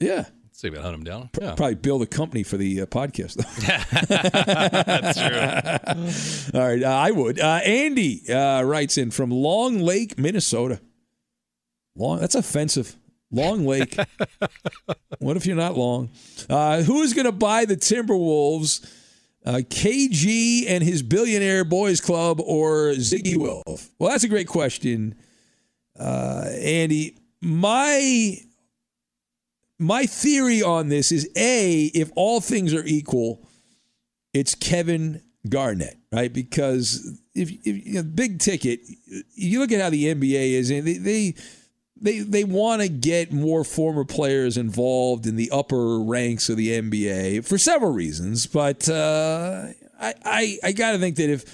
yeah 0.00 0.26
see 0.58 0.66
if 0.68 0.76
I 0.76 0.82
hunt 0.82 0.94
him 0.94 1.04
down. 1.04 1.30
Yeah. 1.40 1.54
probably 1.54 1.76
build 1.76 2.02
a 2.02 2.06
company 2.06 2.42
for 2.42 2.56
the 2.56 2.82
uh, 2.82 2.86
podcast 2.86 3.34
though 3.34 3.44
That's 4.84 6.52
true. 6.52 6.60
All 6.60 6.66
right, 6.66 6.82
uh, 6.82 6.88
I 6.88 7.12
would. 7.12 7.38
Uh, 7.38 7.60
Andy 7.64 8.28
uh, 8.28 8.62
writes 8.62 8.98
in 8.98 9.12
from 9.12 9.30
Long 9.30 9.78
Lake, 9.78 10.18
Minnesota. 10.18 10.80
Long, 11.94 12.18
that's 12.18 12.34
offensive. 12.34 12.96
Long 13.30 13.66
Lake. 13.66 13.96
what 15.18 15.36
if 15.36 15.46
you're 15.46 15.56
not 15.56 15.76
long? 15.76 16.10
Uh, 16.50 16.82
who 16.82 17.02
is 17.02 17.14
going 17.14 17.26
to 17.26 17.32
buy 17.32 17.64
the 17.64 17.76
Timberwolves? 17.76 18.94
Uh, 19.46 19.60
KG 19.68 20.64
and 20.68 20.82
his 20.82 21.02
billionaire 21.02 21.64
boys 21.64 22.00
club 22.00 22.40
or 22.40 22.90
Ziggy 22.94 23.36
Wolf? 23.36 23.88
Well, 23.98 24.10
that's 24.10 24.24
a 24.24 24.28
great 24.28 24.48
question, 24.48 25.14
uh, 25.98 26.48
Andy. 26.60 27.16
My 27.40 28.38
my 29.78 30.06
theory 30.06 30.62
on 30.62 30.88
this 30.88 31.12
is 31.12 31.28
a 31.36 31.84
if 31.94 32.10
all 32.16 32.40
things 32.40 32.74
are 32.74 32.84
equal, 32.84 33.48
it's 34.34 34.54
Kevin 34.54 35.22
Garnett, 35.48 35.98
right? 36.12 36.32
Because 36.32 37.20
if, 37.34 37.50
if 37.64 37.86
you 37.86 37.94
know, 37.94 38.02
big 38.02 38.40
ticket, 38.40 38.80
you 39.34 39.60
look 39.60 39.72
at 39.72 39.80
how 39.80 39.90
the 39.90 40.06
NBA 40.14 40.52
is, 40.52 40.70
and 40.70 40.86
they 40.86 40.94
they 40.94 41.34
they, 42.00 42.18
they 42.20 42.44
want 42.44 42.82
to 42.82 42.88
get 42.88 43.32
more 43.32 43.64
former 43.64 44.04
players 44.04 44.56
involved 44.56 45.26
in 45.26 45.36
the 45.36 45.50
upper 45.50 45.98
ranks 45.98 46.48
of 46.48 46.56
the 46.56 46.68
NBA 46.80 47.44
for 47.46 47.58
several 47.58 47.92
reasons. 47.92 48.46
But 48.46 48.88
uh, 48.88 49.66
I 50.00 50.14
I, 50.24 50.58
I 50.64 50.72
got 50.72 50.92
to 50.92 50.98
think 50.98 51.16
that 51.16 51.30
if 51.30 51.44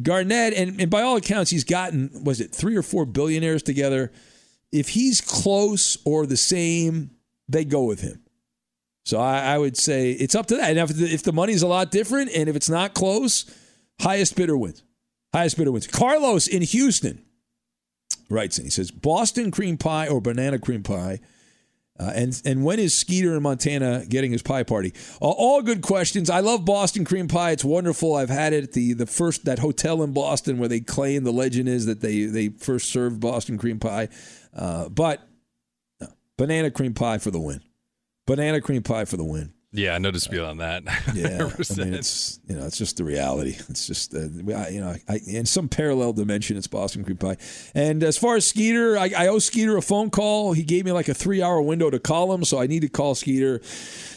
Garnett 0.00 0.54
and, 0.54 0.80
and 0.80 0.90
by 0.90 1.02
all 1.02 1.16
accounts 1.16 1.50
he's 1.50 1.64
gotten 1.64 2.24
was 2.24 2.40
it 2.40 2.54
three 2.54 2.76
or 2.76 2.82
four 2.82 3.04
billionaires 3.06 3.62
together. 3.62 4.12
If 4.70 4.88
he's 4.90 5.20
close 5.20 5.98
or 6.06 6.24
the 6.24 6.38
same, 6.38 7.10
they 7.48 7.64
go 7.64 7.84
with 7.84 8.00
him. 8.00 8.22
So 9.04 9.18
I, 9.18 9.54
I 9.54 9.58
would 9.58 9.76
say 9.76 10.12
it's 10.12 10.34
up 10.34 10.46
to 10.46 10.56
that. 10.56 10.70
And 10.70 10.78
if 10.78 10.96
the, 10.96 11.06
if 11.06 11.22
the 11.22 11.32
money's 11.32 11.62
a 11.62 11.66
lot 11.66 11.90
different 11.90 12.30
and 12.34 12.48
if 12.48 12.56
it's 12.56 12.70
not 12.70 12.94
close, 12.94 13.52
highest 14.00 14.36
bidder 14.36 14.56
wins. 14.56 14.82
Highest 15.32 15.56
bidder 15.56 15.72
wins. 15.72 15.86
Carlos 15.86 16.46
in 16.46 16.62
Houston 16.62 17.24
writes 18.28 18.58
and 18.58 18.66
He 18.66 18.70
says 18.70 18.90
Boston 18.90 19.50
cream 19.50 19.76
pie 19.76 20.06
or 20.06 20.20
banana 20.20 20.58
cream 20.58 20.82
pie. 20.82 21.20
Uh, 21.98 22.10
and 22.14 22.42
and 22.46 22.64
when 22.64 22.78
is 22.78 22.96
Skeeter 22.96 23.36
in 23.36 23.42
Montana 23.42 24.04
getting 24.08 24.32
his 24.32 24.42
pie 24.42 24.62
party? 24.62 24.94
Uh, 25.20 25.26
all 25.26 25.62
good 25.62 25.82
questions. 25.82 26.30
I 26.30 26.40
love 26.40 26.64
Boston 26.64 27.04
cream 27.04 27.28
pie. 27.28 27.50
It's 27.50 27.64
wonderful. 27.64 28.16
I've 28.16 28.30
had 28.30 28.52
it 28.52 28.64
at 28.64 28.72
the 28.72 28.94
the 28.94 29.06
first 29.06 29.44
that 29.44 29.58
hotel 29.58 30.02
in 30.02 30.12
Boston 30.12 30.58
where 30.58 30.68
they 30.68 30.80
claim 30.80 31.24
the 31.24 31.32
legend 31.32 31.68
is 31.68 31.86
that 31.86 32.00
they 32.00 32.24
they 32.24 32.48
first 32.48 32.90
served 32.90 33.20
Boston 33.20 33.58
cream 33.58 33.78
pie. 33.78 34.08
Uh, 34.56 34.88
but 34.88 35.28
banana 36.36 36.70
cream 36.70 36.94
pie 36.94 37.18
for 37.18 37.30
the 37.30 37.40
win. 37.40 37.62
Banana 38.26 38.60
cream 38.60 38.82
pie 38.82 39.04
for 39.04 39.16
the 39.16 39.24
win. 39.24 39.52
Yeah, 39.74 39.96
no 39.96 40.10
dispute 40.10 40.44
on 40.44 40.58
that. 40.58 40.82
Yeah, 41.14 41.50
I 41.50 41.84
mean, 41.84 41.94
it's 41.94 42.40
you 42.46 42.56
know, 42.56 42.64
it's 42.64 42.76
just 42.78 42.96
the 42.96 43.04
reality. 43.04 43.56
It's 43.68 43.86
just 43.86 44.14
uh, 44.14 44.20
you 44.20 44.80
know, 44.80 44.94
I, 45.08 45.20
in 45.26 45.46
some 45.46 45.68
parallel 45.68 46.12
dimension, 46.12 46.56
it's 46.56 46.66
Boston 46.66 47.04
cream 47.04 47.16
pie. 47.16 47.36
And 47.74 48.02
as 48.02 48.16
far 48.16 48.36
as 48.36 48.46
Skeeter, 48.46 48.96
I, 48.96 49.10
I 49.16 49.26
owe 49.28 49.38
Skeeter 49.38 49.76
a 49.76 49.82
phone 49.82 50.10
call. 50.10 50.52
He 50.52 50.62
gave 50.62 50.84
me 50.84 50.92
like 50.92 51.08
a 51.08 51.14
three-hour 51.14 51.60
window 51.62 51.90
to 51.90 51.98
call 51.98 52.32
him, 52.32 52.44
so 52.44 52.60
I 52.60 52.66
need 52.66 52.80
to 52.80 52.88
call 52.88 53.14
Skeeter. 53.14 53.60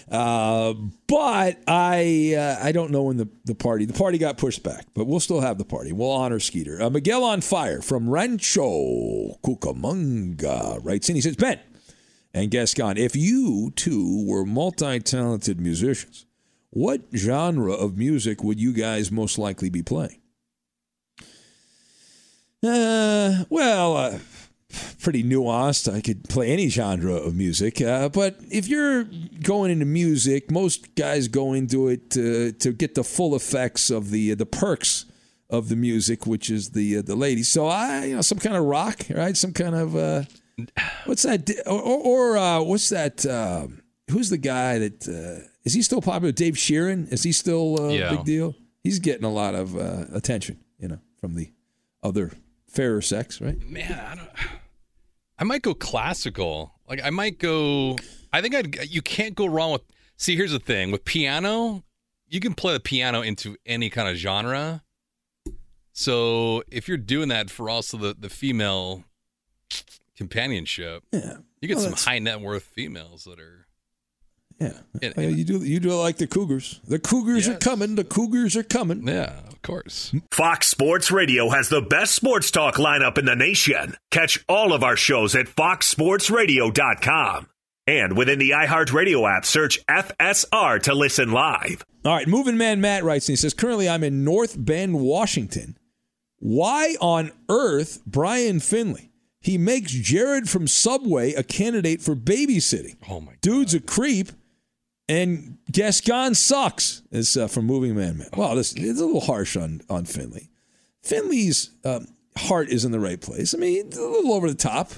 Uh, 0.10 0.74
but 1.08 1.60
I 1.68 2.36
uh, 2.38 2.60
I 2.64 2.72
don't 2.72 2.92
know 2.92 3.04
when 3.04 3.18
the, 3.18 3.30
the 3.46 3.56
party 3.56 3.86
the 3.86 3.94
party 3.94 4.18
got 4.18 4.38
pushed 4.38 4.64
back, 4.64 4.86
but 4.94 5.06
we'll 5.06 5.20
still 5.20 5.42
have 5.42 5.58
the 5.58 5.66
party. 5.66 5.92
We'll 5.92 6.12
honor 6.12 6.40
Skeeter. 6.40 6.82
Uh, 6.82 6.90
Miguel 6.90 7.24
on 7.24 7.42
fire 7.42 7.82
from 7.82 8.10
Rancho 8.10 9.38
Cucamonga 9.44 10.80
writes 10.84 11.10
in. 11.10 11.16
He 11.16 11.22
says, 11.22 11.36
Ben 11.36 11.60
and 12.36 12.52
Gascon, 12.52 12.98
if 12.98 13.16
you 13.16 13.72
two 13.78 14.26
were 14.28 14.46
multi-talented 14.46 15.62
musicians, 15.62 16.26
what 16.70 17.02
genre 17.16 17.72
of 17.74 17.98
music 17.98 18.44
would 18.44 18.60
you 18.60 18.74
guys 18.74 19.10
most 19.10 19.38
likely 19.38 19.70
be 19.70 19.82
playing? 19.82 20.20
Uh, 22.62 23.46
well, 23.50 23.96
uh, 23.96 24.20
pretty 25.02 25.24
nuanced. 25.24 25.92
I 25.92 26.02
could 26.02 26.28
play 26.28 26.52
any 26.52 26.68
genre 26.68 27.14
of 27.14 27.36
music, 27.36 27.82
uh, 27.82 28.10
but 28.10 28.38
if 28.52 28.68
you're 28.68 29.06
going 29.42 29.72
into 29.72 29.86
music, 29.86 30.52
most 30.52 30.94
guys 30.96 31.30
go 31.30 31.54
into 31.54 31.88
it 31.88 32.10
to, 32.12 32.52
to 32.52 32.74
get 32.74 32.96
the 32.96 33.06
full 33.06 33.34
effects 33.34 33.90
of 33.90 34.12
the 34.12 34.34
the 34.34 34.46
perks 34.46 35.06
of 35.50 35.70
the 35.70 35.78
music, 35.78 36.28
which 36.28 36.50
is 36.50 36.72
the 36.72 36.98
uh, 36.98 37.02
the 37.02 37.16
ladies. 37.16 37.48
So 37.48 37.68
I, 37.68 38.06
you 38.06 38.16
know, 38.16 38.22
some 38.22 38.40
kind 38.40 38.58
of 38.58 38.66
rock, 38.66 39.06
right? 39.10 39.38
Some 39.38 39.54
kind 39.54 39.76
of 39.76 39.96
uh, 39.96 40.24
what's 41.06 41.24
that? 41.24 41.50
Or, 41.66 41.82
or 41.82 42.38
uh, 42.38 42.62
what's 42.62 42.90
that? 42.90 43.26
Uh, 43.26 43.68
who's 44.10 44.30
the 44.30 44.38
guy 44.38 44.80
that 44.80 45.08
uh, 45.08 45.48
is 45.64 45.74
he 45.74 45.82
still 45.82 46.02
popular? 46.02 46.32
Dave 46.32 46.56
Sheeran? 46.56 47.12
Is 47.12 47.24
he 47.24 47.32
still 47.32 47.78
a 47.90 47.94
Yeah. 47.94 48.16
big 48.16 48.24
deal? 48.26 48.56
He's 48.84 49.00
getting 49.00 49.24
a 49.24 49.32
lot 49.32 49.56
of 49.56 49.76
uh, 49.76 50.06
attention, 50.14 50.60
you 50.80 50.88
know, 50.88 51.00
from 51.20 51.36
the 51.36 51.52
other 52.04 52.32
fairer 52.68 53.02
sex, 53.02 53.42
right? 53.42 53.60
Man, 53.68 53.92
I 54.00 54.16
don't. 54.16 54.30
I 55.40 55.44
might 55.44 55.62
go 55.64 55.74
classical. 55.74 56.74
Like 56.88 57.02
I 57.04 57.10
might 57.10 57.40
go. 57.40 57.98
I 58.32 58.42
think 58.42 58.54
I'd. 58.56 58.90
You 58.90 59.02
can't 59.02 59.36
go 59.36 59.48
wrong 59.48 59.72
with. 59.74 59.82
See, 60.18 60.36
here's 60.36 60.52
the 60.52 60.60
thing 60.60 60.92
with 60.92 61.04
piano. 61.04 61.84
You 62.28 62.40
can 62.40 62.54
play 62.54 62.74
the 62.74 62.80
piano 62.80 63.22
into 63.22 63.58
any 63.66 63.90
kind 63.90 64.08
of 64.10 64.16
genre. 64.16 64.84
So 65.94 66.64
if 66.70 66.88
you're 66.88 66.98
doing 66.98 67.30
that 67.30 67.50
for 67.50 67.70
also 67.70 67.98
the 67.98 68.16
the 68.18 68.30
female 68.30 69.04
companionship, 70.18 71.04
Yeah. 71.12 71.38
you 71.62 71.68
get 71.68 71.78
Well, 71.78 71.96
some 71.96 72.12
high 72.12 72.20
net 72.20 72.42
worth 72.42 72.64
females 72.64 73.26
that 73.26 73.40
are. 73.40 73.68
Yeah. 74.60 74.78
Yeah, 75.02 75.20
you 75.28 75.44
do 75.44 75.64
you 75.66 75.82
do 75.82 75.94
like 75.96 76.16
the 76.18 76.28
Cougars. 76.28 76.80
The 76.88 76.98
Cougars 76.98 77.50
are 77.50 77.58
coming. 77.58 77.96
The 77.96 78.06
Cougars 78.06 78.56
are 78.56 78.64
coming. 78.64 79.06
Yeah, 79.06 79.40
of 79.50 79.62
course. 79.62 80.16
Fox 80.32 80.70
Sports 80.70 81.12
Radio 81.12 81.50
has 81.50 81.68
the 81.68 81.82
best 81.82 82.16
sports 82.16 82.52
talk 82.52 82.76
lineup 82.76 83.18
in 83.18 83.26
the 83.26 83.36
nation. 83.36 83.98
Catch 84.12 84.46
all 84.48 84.72
of 84.72 84.82
our 84.82 84.96
shows 84.96 85.36
at 85.36 85.48
foxsportsradio.com. 85.48 87.48
And 87.88 88.18
within 88.18 88.40
the 88.40 88.50
iHeartRadio 88.52 89.30
app, 89.38 89.46
search 89.46 89.80
FSR 89.88 90.82
to 90.84 90.96
listen 90.96 91.32
live. 91.32 91.86
All 92.04 92.14
right, 92.16 92.28
moving 92.28 92.58
man 92.58 92.82
Matt 92.82 93.04
writes 93.04 93.28
and 93.30 93.34
he 93.34 93.38
says, 93.38 93.54
currently 93.54 93.88
I'm 93.88 94.04
in 94.04 94.24
North 94.24 94.56
Bend, 94.58 95.00
Washington. 95.02 95.78
Why 96.40 96.96
on 97.00 97.32
earth 97.50 98.02
Brian 98.06 98.60
Finley? 98.60 99.12
He 99.46 99.60
makes 99.60 99.92
Jared 99.92 100.50
from 100.50 100.66
Subway 100.68 101.34
a 101.34 101.44
candidate 101.44 102.02
for 102.02 102.16
babysitting. 102.16 102.96
Oh 103.08 103.22
my. 103.22 103.34
Dude's 103.42 103.76
a 103.76 103.80
creep, 103.80 104.32
and 105.08 105.60
Gascon 105.72 106.34
sucks. 106.34 107.04
Is 107.12 107.38
uh, 107.38 107.48
from 107.48 107.66
Moving 107.66 107.96
Man 107.96 108.18
Man. 108.18 108.30
Well, 108.36 108.56
this 108.56 108.74
it's 108.74 109.00
a 109.00 109.06
little 109.06 109.22
harsh 109.22 109.56
on 109.56 109.82
on 109.88 110.06
Finley. 110.06 110.50
Finley's 111.04 111.70
um, 111.84 112.08
heart 112.36 112.70
is 112.70 112.86
in 112.86 112.92
the 112.92 113.00
right 113.00 113.22
place. 113.22 113.54
I 113.54 113.60
mean, 113.60 113.92
a 113.94 114.02
little 114.02 114.34
over 114.34 114.50
the 114.50 114.56
top 114.56 114.94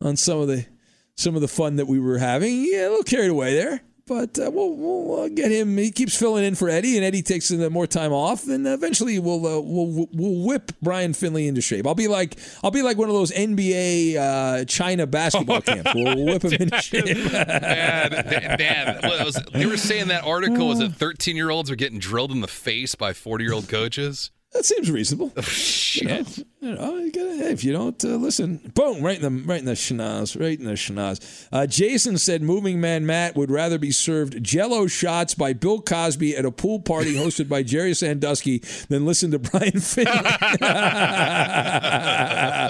on 0.00 0.16
some 0.16 0.40
of 0.40 0.48
the 0.48 0.66
some 1.14 1.36
of 1.36 1.40
the 1.40 1.46
fun 1.46 1.76
that 1.76 1.86
we 1.86 2.00
were 2.00 2.18
having. 2.18 2.66
Yeah, 2.68 2.88
a 2.88 2.90
little 2.90 3.04
carried 3.04 3.30
away 3.30 3.54
there. 3.54 3.82
But 4.06 4.38
uh, 4.38 4.52
we'll, 4.52 4.72
we'll 4.76 5.28
get 5.30 5.50
him. 5.50 5.76
He 5.76 5.90
keeps 5.90 6.16
filling 6.16 6.44
in 6.44 6.54
for 6.54 6.68
Eddie, 6.68 6.96
and 6.96 7.04
Eddie 7.04 7.22
takes 7.22 7.50
more 7.50 7.88
time 7.88 8.12
off. 8.12 8.46
And 8.46 8.64
eventually, 8.64 9.18
we'll 9.18 9.44
uh, 9.44 9.60
we'll 9.60 10.06
we'll 10.12 10.46
whip 10.46 10.70
Brian 10.80 11.12
Finley 11.12 11.48
into 11.48 11.60
shape. 11.60 11.88
I'll 11.88 11.96
be 11.96 12.06
like 12.06 12.38
I'll 12.62 12.70
be 12.70 12.82
like 12.82 12.96
one 12.98 13.08
of 13.08 13.14
those 13.16 13.32
NBA 13.32 14.16
uh, 14.16 14.64
China 14.66 15.08
basketball 15.08 15.60
camps. 15.62 15.92
We'll 15.92 16.24
whip 16.24 16.44
him 16.44 16.52
into 16.52 16.80
shape. 16.80 17.04
Man, 17.32 18.56
man, 18.58 19.00
was, 19.02 19.34
they 19.52 19.66
were 19.66 19.76
saying 19.76 20.08
that 20.08 20.24
article 20.24 20.68
was 20.68 20.78
that 20.78 20.92
13 20.94 21.34
year 21.34 21.50
olds 21.50 21.68
are 21.70 21.76
getting 21.76 21.98
drilled 21.98 22.30
in 22.30 22.40
the 22.40 22.48
face 22.48 22.94
by 22.94 23.12
40 23.12 23.44
year 23.44 23.52
old 23.54 23.68
coaches. 23.68 24.30
That 24.52 24.64
seems 24.64 24.90
reasonable. 24.90 25.32
You 25.34 25.34
know, 25.34 25.42
Shit. 25.42 26.46
Know, 26.74 26.96
you 26.96 27.12
gotta, 27.12 27.50
if 27.50 27.64
you 27.64 27.72
don't 27.72 28.04
uh, 28.04 28.08
listen, 28.16 28.72
boom, 28.74 29.02
right 29.02 29.20
in 29.20 29.22
the 29.22 29.42
right 29.44 29.60
in 29.60 29.64
the 29.66 29.72
schnoz, 29.72 30.38
right 30.40 30.58
in 30.58 30.64
the 30.66 30.72
schnoz. 30.72 31.46
Uh, 31.52 31.66
Jason 31.66 32.18
said, 32.18 32.42
"Moving 32.42 32.80
Man 32.80 33.06
Matt 33.06 33.36
would 33.36 33.50
rather 33.50 33.78
be 33.78 33.90
served 33.90 34.42
Jello 34.42 34.86
shots 34.86 35.34
by 35.34 35.52
Bill 35.52 35.80
Cosby 35.80 36.36
at 36.36 36.44
a 36.44 36.50
pool 36.50 36.80
party 36.80 37.14
hosted 37.14 37.48
by 37.48 37.62
Jerry 37.62 37.94
Sandusky 37.94 38.58
than 38.88 39.06
listen 39.06 39.30
to 39.30 39.38
Brian 39.50 39.80
Finley." 39.80 40.12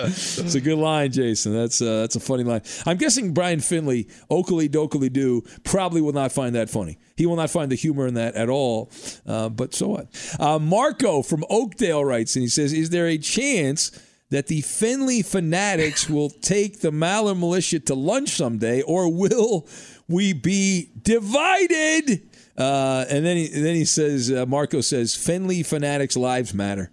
it's 0.06 0.54
a 0.54 0.60
good 0.60 0.78
line, 0.78 1.12
Jason. 1.12 1.52
That's 1.54 1.80
uh, 1.80 2.00
that's 2.00 2.16
a 2.16 2.20
funny 2.20 2.44
line. 2.44 2.62
I'm 2.84 2.96
guessing 2.96 3.34
Brian 3.34 3.60
Finley, 3.60 4.08
Oakley 4.30 4.68
Dokley 4.68 5.12
do, 5.12 5.42
probably 5.64 6.00
will 6.00 6.12
not 6.12 6.32
find 6.32 6.54
that 6.54 6.70
funny. 6.70 6.98
He 7.16 7.24
will 7.24 7.36
not 7.36 7.50
find 7.50 7.70
the 7.70 7.76
humor 7.76 8.06
in 8.06 8.14
that 8.14 8.34
at 8.34 8.48
all. 8.50 8.90
Uh, 9.26 9.48
but 9.48 9.74
so 9.74 9.88
what? 9.88 10.36
Uh, 10.38 10.58
Marco 10.58 11.22
from 11.22 11.44
Oakdale 11.48 12.04
writes, 12.04 12.36
and 12.36 12.42
he 12.42 12.48
says, 12.48 12.72
"Is 12.72 12.90
there 12.90 13.06
a 13.06 13.18
chance 13.18 13.85
that 14.30 14.48
the 14.48 14.60
Finley 14.60 15.22
fanatics 15.22 16.08
will 16.08 16.30
take 16.30 16.80
the 16.80 16.90
Maller 16.90 17.38
militia 17.38 17.80
to 17.80 17.94
lunch 17.94 18.30
someday, 18.30 18.82
or 18.82 19.12
will 19.12 19.66
we 20.08 20.32
be 20.32 20.90
divided?" 21.00 22.28
Uh, 22.56 23.04
and 23.10 23.24
then 23.24 23.36
he, 23.36 23.48
then 23.48 23.74
he 23.74 23.84
says, 23.84 24.30
uh, 24.30 24.46
Marco 24.46 24.80
says, 24.80 25.14
"Finley 25.14 25.62
fanatics' 25.62 26.16
lives 26.16 26.54
matter." 26.54 26.90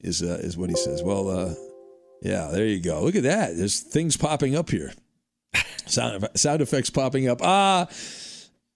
Is 0.00 0.22
uh, 0.22 0.38
is 0.42 0.56
what 0.56 0.68
he 0.70 0.76
says. 0.76 1.02
Well, 1.02 1.28
uh, 1.28 1.54
yeah, 2.22 2.48
there 2.52 2.66
you 2.66 2.80
go. 2.80 3.02
Look 3.02 3.16
at 3.16 3.22
that. 3.24 3.56
There's 3.56 3.80
things 3.80 4.16
popping 4.16 4.54
up 4.54 4.70
here. 4.70 4.92
Sound 5.86 6.28
sound 6.34 6.60
effects 6.60 6.90
popping 6.90 7.28
up. 7.28 7.40
Ah. 7.42 7.88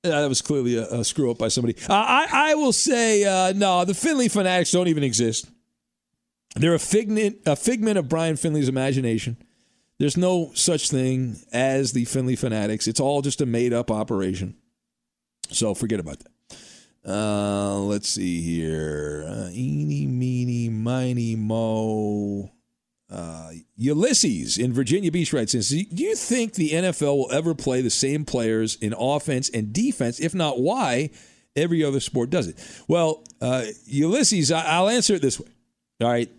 That 0.02 0.28
was 0.30 0.40
clearly 0.40 0.78
a, 0.78 0.88
a 0.88 1.04
screw 1.04 1.30
up 1.30 1.36
by 1.36 1.48
somebody. 1.48 1.76
Uh, 1.86 1.92
I, 1.92 2.26
I 2.32 2.54
will 2.54 2.72
say, 2.72 3.22
uh, 3.24 3.52
no, 3.52 3.84
the 3.84 3.92
Finley 3.92 4.28
fanatics 4.28 4.70
don't 4.70 4.88
even 4.88 5.04
exist. 5.04 5.46
They're 6.56 6.74
a 6.74 6.78
figment, 6.78 7.38
a 7.46 7.56
figment 7.56 7.98
of 7.98 8.08
Brian 8.08 8.36
Finley's 8.36 8.68
imagination. 8.68 9.36
There's 9.98 10.16
no 10.16 10.50
such 10.54 10.90
thing 10.90 11.36
as 11.52 11.92
the 11.92 12.04
Finley 12.06 12.34
fanatics. 12.36 12.88
It's 12.88 13.00
all 13.00 13.22
just 13.22 13.40
a 13.40 13.46
made 13.46 13.72
up 13.72 13.90
operation. 13.90 14.56
So 15.50 15.74
forget 15.74 16.00
about 16.00 16.20
that. 16.20 16.30
Uh, 17.06 17.78
let's 17.80 18.08
see 18.08 18.40
here. 18.42 19.24
Uh, 19.26 19.48
eeny, 19.52 20.06
meeny, 20.06 20.68
miny, 20.68 21.36
mo. 21.36 22.50
Uh, 23.10 23.50
Ulysses 23.76 24.56
in 24.58 24.72
Virginia 24.72 25.10
Beach 25.10 25.32
writes 25.32 25.54
in, 25.54 25.60
Do 25.94 26.02
you 26.04 26.14
think 26.14 26.54
the 26.54 26.70
NFL 26.70 27.16
will 27.16 27.32
ever 27.32 27.54
play 27.54 27.80
the 27.80 27.90
same 27.90 28.24
players 28.24 28.76
in 28.76 28.94
offense 28.96 29.50
and 29.50 29.72
defense? 29.72 30.20
If 30.20 30.34
not, 30.34 30.60
why? 30.60 31.10
Every 31.56 31.82
other 31.82 32.00
sport 32.00 32.30
does 32.30 32.46
it. 32.46 32.56
Well, 32.86 33.24
uh, 33.40 33.64
Ulysses, 33.86 34.52
I- 34.52 34.64
I'll 34.64 34.88
answer 34.88 35.14
it 35.14 35.22
this 35.22 35.40
way. 35.40 35.48
All 36.00 36.08
right. 36.08 36.30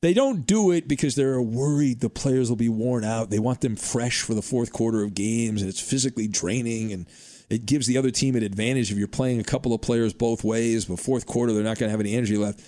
They 0.00 0.14
don't 0.14 0.46
do 0.46 0.70
it 0.70 0.86
because 0.86 1.16
they're 1.16 1.42
worried 1.42 2.00
the 2.00 2.10
players 2.10 2.48
will 2.48 2.56
be 2.56 2.68
worn 2.68 3.04
out. 3.04 3.30
They 3.30 3.40
want 3.40 3.60
them 3.62 3.74
fresh 3.74 4.22
for 4.22 4.34
the 4.34 4.42
fourth 4.42 4.72
quarter 4.72 5.02
of 5.02 5.14
games, 5.14 5.60
and 5.60 5.68
it's 5.68 5.80
physically 5.80 6.28
draining, 6.28 6.92
and 6.92 7.06
it 7.50 7.66
gives 7.66 7.86
the 7.88 7.98
other 7.98 8.12
team 8.12 8.36
an 8.36 8.44
advantage 8.44 8.92
if 8.92 8.98
you're 8.98 9.08
playing 9.08 9.40
a 9.40 9.44
couple 9.44 9.74
of 9.74 9.80
players 9.80 10.12
both 10.12 10.44
ways. 10.44 10.84
But 10.84 11.00
fourth 11.00 11.26
quarter, 11.26 11.52
they're 11.52 11.64
not 11.64 11.78
going 11.78 11.88
to 11.88 11.90
have 11.90 12.00
any 12.00 12.14
energy 12.14 12.36
left. 12.36 12.60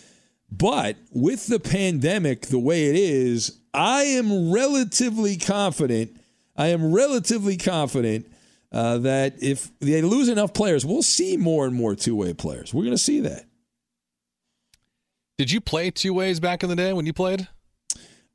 But 0.51 0.97
with 1.13 1.47
the 1.47 1.61
pandemic 1.61 2.47
the 2.47 2.59
way 2.59 2.87
it 2.87 2.97
is, 2.97 3.61
I 3.73 4.03
am 4.03 4.53
relatively 4.53 5.37
confident. 5.37 6.21
I 6.57 6.69
am 6.69 6.93
relatively 6.93 7.57
confident 7.57 8.27
uh, 8.73 8.99
that 8.99 9.41
if 9.41 9.71
they 9.79 10.03
lose 10.03 10.29
enough 10.29 10.53
players, 10.53 10.85
we'll 10.85 11.03
see 11.03 11.37
more 11.37 11.67
and 11.67 11.75
more 11.75 11.95
two 11.95 12.17
way 12.17 12.35
players. 12.35 12.75
We're 12.75 12.83
going 12.83 12.95
to 12.95 12.99
see 12.99 13.21
that. 13.21 13.45
Did 15.41 15.51
you 15.51 15.63
play 15.63 15.91
two 15.91 16.13
ways 16.13 16.39
back 16.39 16.63
in 16.63 16.69
the 16.69 16.77
day 16.77 16.93
when 16.93 17.07
you 17.07 17.15
played? 17.15 17.49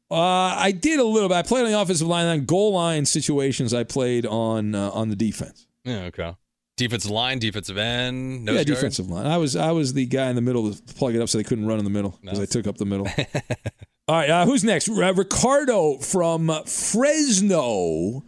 Uh, 0.10 0.16
I 0.16 0.72
did 0.72 1.00
a 1.00 1.04
little 1.04 1.30
bit. 1.30 1.36
I 1.36 1.44
played 1.44 1.64
on 1.64 1.72
the 1.72 1.80
offensive 1.80 2.08
line, 2.08 2.26
on 2.26 2.46
goal 2.46 2.74
line 2.74 3.06
situations. 3.06 3.76
I 3.76 3.84
played 3.84 4.26
on 4.26 4.74
uh, 4.74 4.90
on 4.90 5.10
the 5.10 5.16
defense. 5.16 5.68
Yeah, 5.84 6.06
okay. 6.06 6.36
Defensive 6.78 7.12
line, 7.12 7.38
defensive 7.38 7.78
end, 7.78 8.46
nose 8.46 8.56
yeah, 8.56 8.64
guard? 8.64 8.76
defensive 8.78 9.08
line. 9.08 9.28
I 9.28 9.38
was 9.38 9.56
I 9.56 9.70
was 9.70 9.94
the 9.94 10.08
guy 10.08 10.32
in 10.32 10.36
the 10.36 10.42
middle 10.42 10.74
to 10.74 10.94
plug 10.96 11.14
it 11.14 11.22
up 11.22 11.30
so 11.30 11.38
they 11.38 11.44
couldn't 11.44 11.68
run 11.68 11.78
in 11.78 11.84
the 11.84 11.92
middle 11.92 12.18
because 12.24 12.40
I 12.40 12.48
took 12.48 12.66
up 12.66 12.78
the 12.78 12.86
middle. 12.86 13.08
All 14.08 14.16
right, 14.16 14.30
uh, 14.32 14.46
who's 14.48 14.64
next? 14.64 14.90
Uh, 14.90 15.14
Ricardo 15.14 16.00
from 16.00 16.52
Fresno 16.66 18.24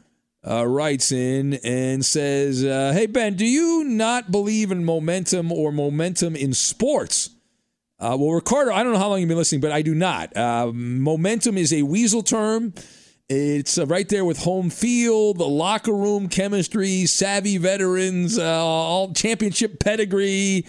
uh, 0.47 0.67
writes 0.67 1.11
in 1.11 1.55
and 1.63 2.05
says, 2.05 2.63
uh, 2.63 2.91
"Hey 2.93 3.07
Ben, 3.07 3.33
do 3.33 3.45
you 3.47 3.85
not 3.85 4.29
believe 4.29 4.69
in 4.69 4.85
momentum 4.85 5.51
or 5.51 5.71
momentum 5.71 6.35
in 6.35 6.53
sports?" 6.53 7.31
Uh, 7.99 8.15
well, 8.19 8.31
Ricardo, 8.31 8.73
I 8.73 8.83
don't 8.83 8.93
know 8.93 8.99
how 8.99 9.09
long 9.09 9.19
you've 9.19 9.27
been 9.27 9.37
listening, 9.37 9.61
but 9.61 9.71
I 9.71 9.81
do 9.81 9.95
not. 9.95 10.35
Uh, 10.37 10.71
momentum 10.71 11.57
is 11.57 11.73
a 11.73 11.81
weasel 11.81 12.21
term. 12.21 12.73
It's 13.27 13.77
uh, 13.79 13.87
right 13.87 14.07
there 14.07 14.23
with 14.23 14.37
home 14.37 14.69
field, 14.69 15.39
the 15.39 15.47
locker 15.47 15.93
room 15.93 16.29
chemistry, 16.29 17.07
savvy 17.07 17.57
veterans, 17.57 18.37
uh, 18.37 18.43
all 18.43 19.13
championship 19.13 19.79
pedigree, 19.79 20.65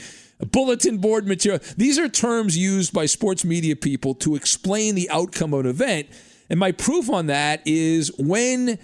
bulletin 0.50 0.98
board 0.98 1.26
material. 1.26 1.60
These 1.76 1.98
are 1.98 2.08
terms 2.08 2.56
used 2.56 2.94
by 2.94 3.04
sports 3.04 3.44
media 3.44 3.76
people 3.76 4.14
to 4.16 4.34
explain 4.34 4.94
the 4.94 5.10
outcome 5.10 5.52
of 5.52 5.60
an 5.60 5.66
event. 5.66 6.08
And 6.48 6.58
my 6.58 6.72
proof 6.72 7.10
on 7.10 7.26
that 7.26 7.60
is 7.66 8.10
when 8.18 8.78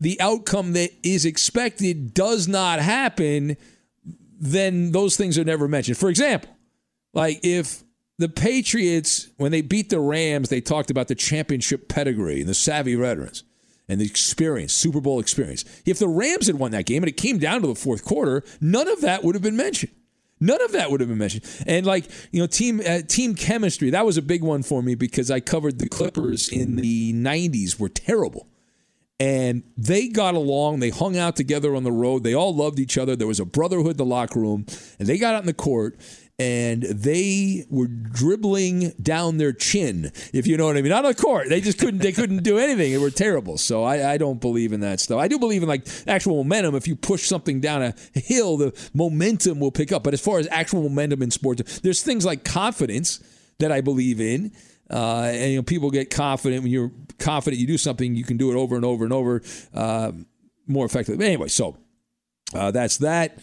the 0.00 0.20
outcome 0.20 0.74
that 0.74 0.90
is 1.02 1.24
expected 1.24 2.14
does 2.14 2.46
not 2.46 2.78
happen, 2.78 3.56
then 4.38 4.92
those 4.92 5.16
things 5.16 5.36
are 5.36 5.44
never 5.44 5.66
mentioned. 5.66 5.98
For 5.98 6.08
example, 6.08 6.56
like 7.12 7.40
if 7.42 7.82
the 8.18 8.28
Patriots, 8.28 9.28
when 9.36 9.52
they 9.52 9.62
beat 9.62 9.90
the 9.90 10.00
Rams, 10.00 10.48
they 10.48 10.60
talked 10.60 10.90
about 10.90 11.08
the 11.08 11.14
championship 11.14 11.88
pedigree 11.88 12.40
and 12.40 12.48
the 12.48 12.54
savvy 12.54 12.96
veterans 12.96 13.44
and 13.88 14.00
the 14.00 14.04
experience, 14.04 14.72
Super 14.72 15.00
Bowl 15.00 15.20
experience. 15.20 15.64
If 15.86 15.98
the 15.98 16.08
Rams 16.08 16.48
had 16.48 16.58
won 16.58 16.72
that 16.72 16.84
game 16.86 17.02
and 17.02 17.08
it 17.08 17.16
came 17.16 17.38
down 17.38 17.62
to 17.62 17.68
the 17.68 17.74
fourth 17.74 18.04
quarter, 18.04 18.42
none 18.60 18.88
of 18.88 19.00
that 19.02 19.22
would 19.22 19.34
have 19.34 19.42
been 19.42 19.56
mentioned. 19.56 19.92
None 20.40 20.62
of 20.62 20.72
that 20.72 20.90
would 20.90 21.00
have 21.00 21.08
been 21.08 21.18
mentioned. 21.18 21.44
And 21.66 21.86
like 21.86 22.08
you 22.30 22.40
know, 22.40 22.46
team 22.46 22.80
uh, 22.86 23.00
team 23.06 23.34
chemistry 23.34 23.90
that 23.90 24.06
was 24.06 24.16
a 24.16 24.22
big 24.22 24.42
one 24.42 24.62
for 24.62 24.82
me 24.82 24.94
because 24.94 25.30
I 25.30 25.40
covered 25.40 25.78
the 25.78 25.88
Clippers 25.88 26.48
in 26.48 26.76
the 26.76 27.12
'90s 27.12 27.80
were 27.80 27.88
terrible, 27.88 28.46
and 29.18 29.64
they 29.76 30.06
got 30.06 30.34
along. 30.36 30.78
They 30.78 30.90
hung 30.90 31.16
out 31.16 31.34
together 31.34 31.74
on 31.74 31.82
the 31.82 31.90
road. 31.90 32.22
They 32.22 32.34
all 32.34 32.54
loved 32.54 32.78
each 32.78 32.96
other. 32.96 33.16
There 33.16 33.26
was 33.26 33.40
a 33.40 33.44
brotherhood 33.44 33.92
in 33.92 33.96
the 33.96 34.04
locker 34.04 34.38
room, 34.38 34.64
and 35.00 35.08
they 35.08 35.18
got 35.18 35.34
out 35.34 35.40
in 35.40 35.46
the 35.46 35.54
court 35.54 35.98
and 36.38 36.84
they 36.84 37.66
were 37.68 37.88
dribbling 37.88 38.92
down 39.02 39.38
their 39.38 39.52
chin, 39.52 40.12
if 40.32 40.46
you 40.46 40.56
know 40.56 40.66
what 40.66 40.76
I 40.76 40.82
mean. 40.82 40.90
Not 40.90 41.04
on 41.04 41.12
the 41.12 41.20
court. 41.20 41.48
They 41.48 41.60
just 41.60 41.78
couldn't 41.78 42.00
they 42.00 42.12
couldn't 42.12 42.44
do 42.44 42.58
anything. 42.58 42.92
They 42.92 42.98
were 42.98 43.10
terrible. 43.10 43.58
So 43.58 43.82
I, 43.82 44.12
I 44.12 44.18
don't 44.18 44.40
believe 44.40 44.72
in 44.72 44.80
that 44.80 45.00
stuff. 45.00 45.18
I 45.18 45.26
do 45.26 45.38
believe 45.38 45.62
in 45.62 45.68
like 45.68 45.86
actual 46.06 46.36
momentum. 46.36 46.76
If 46.76 46.86
you 46.86 46.94
push 46.94 47.26
something 47.26 47.60
down 47.60 47.82
a 47.82 47.94
hill, 48.14 48.56
the 48.56 48.90
momentum 48.94 49.58
will 49.58 49.72
pick 49.72 49.90
up. 49.90 50.04
But 50.04 50.14
as 50.14 50.20
far 50.20 50.38
as 50.38 50.46
actual 50.50 50.82
momentum 50.82 51.22
in 51.22 51.32
sports, 51.32 51.80
there's 51.80 52.02
things 52.02 52.24
like 52.24 52.44
confidence 52.44 53.20
that 53.58 53.72
I 53.72 53.80
believe 53.80 54.20
in. 54.20 54.52
Uh, 54.90 55.30
and 55.32 55.50
you 55.50 55.56
know, 55.56 55.62
people 55.62 55.90
get 55.90 56.08
confident 56.08 56.62
when 56.62 56.72
you're 56.72 56.92
confident 57.18 57.60
you 57.60 57.66
do 57.66 57.76
something, 57.76 58.14
you 58.14 58.24
can 58.24 58.36
do 58.36 58.50
it 58.50 58.56
over 58.56 58.76
and 58.76 58.84
over 58.84 59.04
and 59.04 59.12
over 59.12 59.42
uh, 59.74 60.12
more 60.68 60.86
effectively. 60.86 61.18
But 61.18 61.26
anyway, 61.26 61.48
so 61.48 61.76
uh, 62.54 62.70
that's 62.70 62.98
that. 62.98 63.38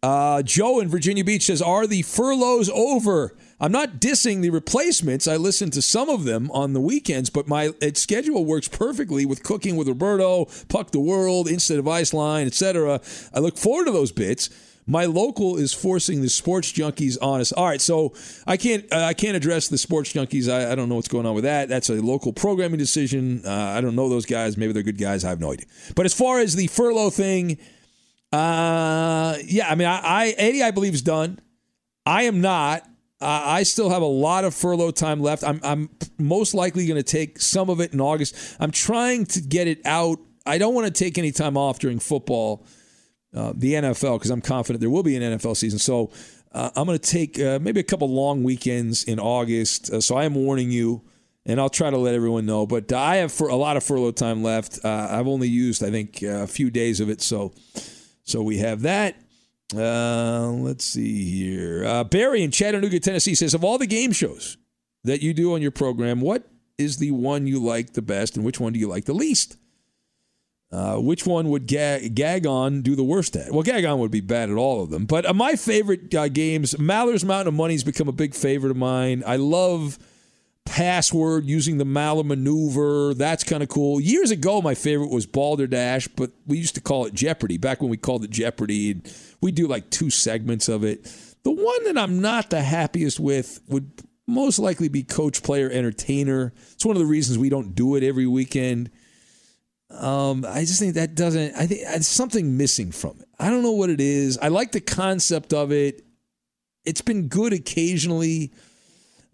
Uh, 0.00 0.42
Joe 0.42 0.78
in 0.78 0.88
Virginia 0.88 1.24
Beach 1.24 1.46
says, 1.46 1.60
Are 1.60 1.86
the 1.86 2.02
furloughs 2.02 2.70
over? 2.70 3.34
I'm 3.60 3.72
not 3.72 3.94
dissing 3.94 4.40
the 4.42 4.50
replacements. 4.50 5.26
I 5.26 5.36
listen 5.36 5.70
to 5.72 5.82
some 5.82 6.08
of 6.08 6.22
them 6.22 6.50
on 6.52 6.72
the 6.72 6.80
weekends, 6.80 7.30
but 7.30 7.48
my 7.48 7.72
schedule 7.94 8.44
works 8.44 8.68
perfectly 8.68 9.26
with 9.26 9.42
cooking 9.42 9.74
with 9.74 9.88
Roberto, 9.88 10.46
Puck 10.68 10.92
the 10.92 11.00
World, 11.00 11.48
Instant 11.48 11.80
Advice 11.80 12.14
Line, 12.14 12.46
etc. 12.46 13.00
I 13.34 13.40
look 13.40 13.58
forward 13.58 13.86
to 13.86 13.90
those 13.90 14.12
bits. 14.12 14.50
My 14.86 15.04
local 15.04 15.56
is 15.56 15.74
forcing 15.74 16.22
the 16.22 16.28
sports 16.28 16.72
junkies 16.72 17.18
on 17.20 17.40
us. 17.40 17.50
All 17.50 17.66
right, 17.66 17.80
so 17.80 18.14
I 18.46 18.56
can't 18.56 18.90
uh, 18.92 19.00
I 19.00 19.14
can't 19.14 19.36
address 19.36 19.66
the 19.68 19.76
sports 19.76 20.12
junkies. 20.12 20.50
I, 20.50 20.72
I, 20.72 20.74
don't 20.76 20.88
know 20.88 20.94
what's 20.94 21.08
going 21.08 21.26
on 21.26 21.34
with 21.34 21.44
that. 21.44 21.68
That's 21.68 21.90
a 21.90 21.94
local 21.94 22.32
programming 22.32 22.78
decision. 22.78 23.42
Uh, 23.44 23.52
I 23.52 23.82
don't 23.82 23.96
know 23.96 24.08
those 24.08 24.24
guys. 24.24 24.56
Maybe 24.56 24.72
they're 24.72 24.82
good 24.82 24.96
guys. 24.96 25.24
I 25.24 25.28
have 25.28 25.40
no 25.40 25.52
idea. 25.52 25.66
But 25.94 26.06
as 26.06 26.14
far 26.14 26.38
as 26.38 26.54
the 26.54 26.68
furlough 26.68 27.10
thing, 27.10 27.58
uh, 28.32 29.36
yeah, 29.44 29.68
I 29.70 29.74
mean, 29.74 29.88
I, 29.88 30.00
I 30.02 30.34
Eddie, 30.36 30.62
I 30.62 30.70
believe 30.70 30.94
is 30.94 31.02
done. 31.02 31.40
I 32.04 32.24
am 32.24 32.40
not. 32.40 32.82
Uh, 33.20 33.42
I 33.44 33.62
still 33.64 33.90
have 33.90 34.02
a 34.02 34.06
lot 34.06 34.44
of 34.44 34.54
furlough 34.54 34.92
time 34.92 35.20
left. 35.20 35.42
I'm, 35.42 35.60
I'm 35.64 35.90
most 36.18 36.54
likely 36.54 36.86
going 36.86 37.02
to 37.02 37.02
take 37.02 37.40
some 37.40 37.68
of 37.68 37.80
it 37.80 37.92
in 37.92 38.00
August. 38.00 38.56
I'm 38.60 38.70
trying 38.70 39.26
to 39.26 39.40
get 39.40 39.66
it 39.66 39.80
out. 39.84 40.18
I 40.46 40.58
don't 40.58 40.74
want 40.74 40.86
to 40.86 40.92
take 40.92 41.18
any 41.18 41.32
time 41.32 41.56
off 41.56 41.80
during 41.80 41.98
football, 41.98 42.64
uh, 43.34 43.52
the 43.56 43.74
NFL, 43.74 44.18
because 44.18 44.30
I'm 44.30 44.40
confident 44.40 44.80
there 44.80 44.90
will 44.90 45.02
be 45.02 45.16
an 45.16 45.38
NFL 45.38 45.56
season. 45.56 45.80
So 45.80 46.12
uh, 46.52 46.70
I'm 46.76 46.86
going 46.86 46.98
to 46.98 47.10
take 47.10 47.40
uh, 47.40 47.58
maybe 47.60 47.80
a 47.80 47.84
couple 47.84 48.08
long 48.08 48.44
weekends 48.44 49.02
in 49.02 49.18
August. 49.18 49.90
Uh, 49.92 50.00
so 50.00 50.16
I 50.16 50.24
am 50.24 50.34
warning 50.34 50.70
you, 50.70 51.02
and 51.44 51.60
I'll 51.60 51.68
try 51.68 51.90
to 51.90 51.98
let 51.98 52.14
everyone 52.14 52.46
know. 52.46 52.66
But 52.66 52.92
I 52.92 53.16
have 53.16 53.32
for 53.32 53.48
a 53.48 53.56
lot 53.56 53.76
of 53.76 53.82
furlough 53.82 54.12
time 54.12 54.44
left. 54.44 54.78
Uh, 54.84 55.08
I've 55.10 55.26
only 55.26 55.48
used, 55.48 55.82
I 55.82 55.90
think, 55.90 56.22
a 56.22 56.46
few 56.46 56.70
days 56.70 57.00
of 57.00 57.10
it. 57.10 57.20
So. 57.20 57.52
So 58.28 58.42
we 58.42 58.58
have 58.58 58.82
that. 58.82 59.16
Uh, 59.74 60.48
let's 60.50 60.84
see 60.84 61.24
here. 61.24 61.84
Uh, 61.84 62.04
Barry 62.04 62.42
in 62.42 62.50
Chattanooga, 62.50 63.00
Tennessee 63.00 63.34
says 63.34 63.54
Of 63.54 63.64
all 63.64 63.78
the 63.78 63.86
game 63.86 64.12
shows 64.12 64.58
that 65.04 65.22
you 65.22 65.32
do 65.32 65.54
on 65.54 65.62
your 65.62 65.70
program, 65.70 66.20
what 66.20 66.46
is 66.76 66.98
the 66.98 67.10
one 67.10 67.46
you 67.46 67.58
like 67.58 67.94
the 67.94 68.02
best 68.02 68.36
and 68.36 68.44
which 68.44 68.60
one 68.60 68.72
do 68.72 68.78
you 68.78 68.88
like 68.88 69.06
the 69.06 69.14
least? 69.14 69.56
Uh, 70.70 70.96
which 70.96 71.26
one 71.26 71.48
would 71.48 71.66
Gag, 71.66 72.14
Gagon 72.14 72.82
do 72.82 72.94
the 72.94 73.02
worst 73.02 73.34
at? 73.34 73.50
Well, 73.50 73.62
Gagon 73.62 73.98
would 73.98 74.10
be 74.10 74.20
bad 74.20 74.50
at 74.50 74.56
all 74.56 74.82
of 74.82 74.90
them. 74.90 75.06
But 75.06 75.24
uh, 75.24 75.32
my 75.32 75.56
favorite 75.56 76.14
uh, 76.14 76.28
games, 76.28 76.78
Maller's 76.78 77.24
Mountain 77.24 77.48
of 77.48 77.54
Money 77.54 77.72
has 77.74 77.84
become 77.84 78.08
a 78.08 78.12
big 78.12 78.34
favorite 78.34 78.70
of 78.70 78.76
mine. 78.76 79.22
I 79.26 79.36
love 79.36 79.98
password 80.68 81.46
using 81.46 81.78
the 81.78 81.84
Maller 81.84 82.24
maneuver. 82.24 83.14
That's 83.14 83.42
kind 83.44 83.62
of 83.62 83.68
cool. 83.68 84.00
Years 84.00 84.30
ago, 84.30 84.60
my 84.62 84.74
favorite 84.74 85.10
was 85.10 85.26
Balderdash, 85.26 86.08
but 86.08 86.30
we 86.46 86.58
used 86.58 86.74
to 86.76 86.80
call 86.80 87.06
it 87.06 87.14
Jeopardy. 87.14 87.58
Back 87.58 87.80
when 87.80 87.90
we 87.90 87.96
called 87.96 88.24
it 88.24 88.30
Jeopardy, 88.30 89.00
we 89.40 89.50
do 89.50 89.66
like 89.66 89.90
two 89.90 90.10
segments 90.10 90.68
of 90.68 90.84
it. 90.84 91.04
The 91.42 91.50
one 91.50 91.84
that 91.84 91.98
I'm 91.98 92.20
not 92.20 92.50
the 92.50 92.62
happiest 92.62 93.18
with 93.18 93.60
would 93.68 93.90
most 94.26 94.58
likely 94.58 94.88
be 94.88 95.02
Coach 95.02 95.42
Player 95.42 95.70
Entertainer. 95.70 96.52
It's 96.72 96.84
one 96.84 96.94
of 96.96 97.00
the 97.00 97.06
reasons 97.06 97.38
we 97.38 97.48
don't 97.48 97.74
do 97.74 97.96
it 97.96 98.02
every 98.02 98.26
weekend. 98.26 98.90
Um, 99.90 100.44
I 100.46 100.60
just 100.60 100.78
think 100.78 100.94
that 100.94 101.14
doesn't. 101.14 101.54
I 101.56 101.66
think 101.66 101.82
there's 101.82 102.06
something 102.06 102.56
missing 102.58 102.92
from 102.92 103.18
it. 103.20 103.28
I 103.38 103.48
don't 103.48 103.62
know 103.62 103.72
what 103.72 103.88
it 103.90 104.00
is. 104.00 104.36
I 104.38 104.48
like 104.48 104.72
the 104.72 104.80
concept 104.82 105.54
of 105.54 105.72
it. 105.72 106.04
It's 106.84 107.00
been 107.00 107.28
good 107.28 107.52
occasionally. 107.54 108.52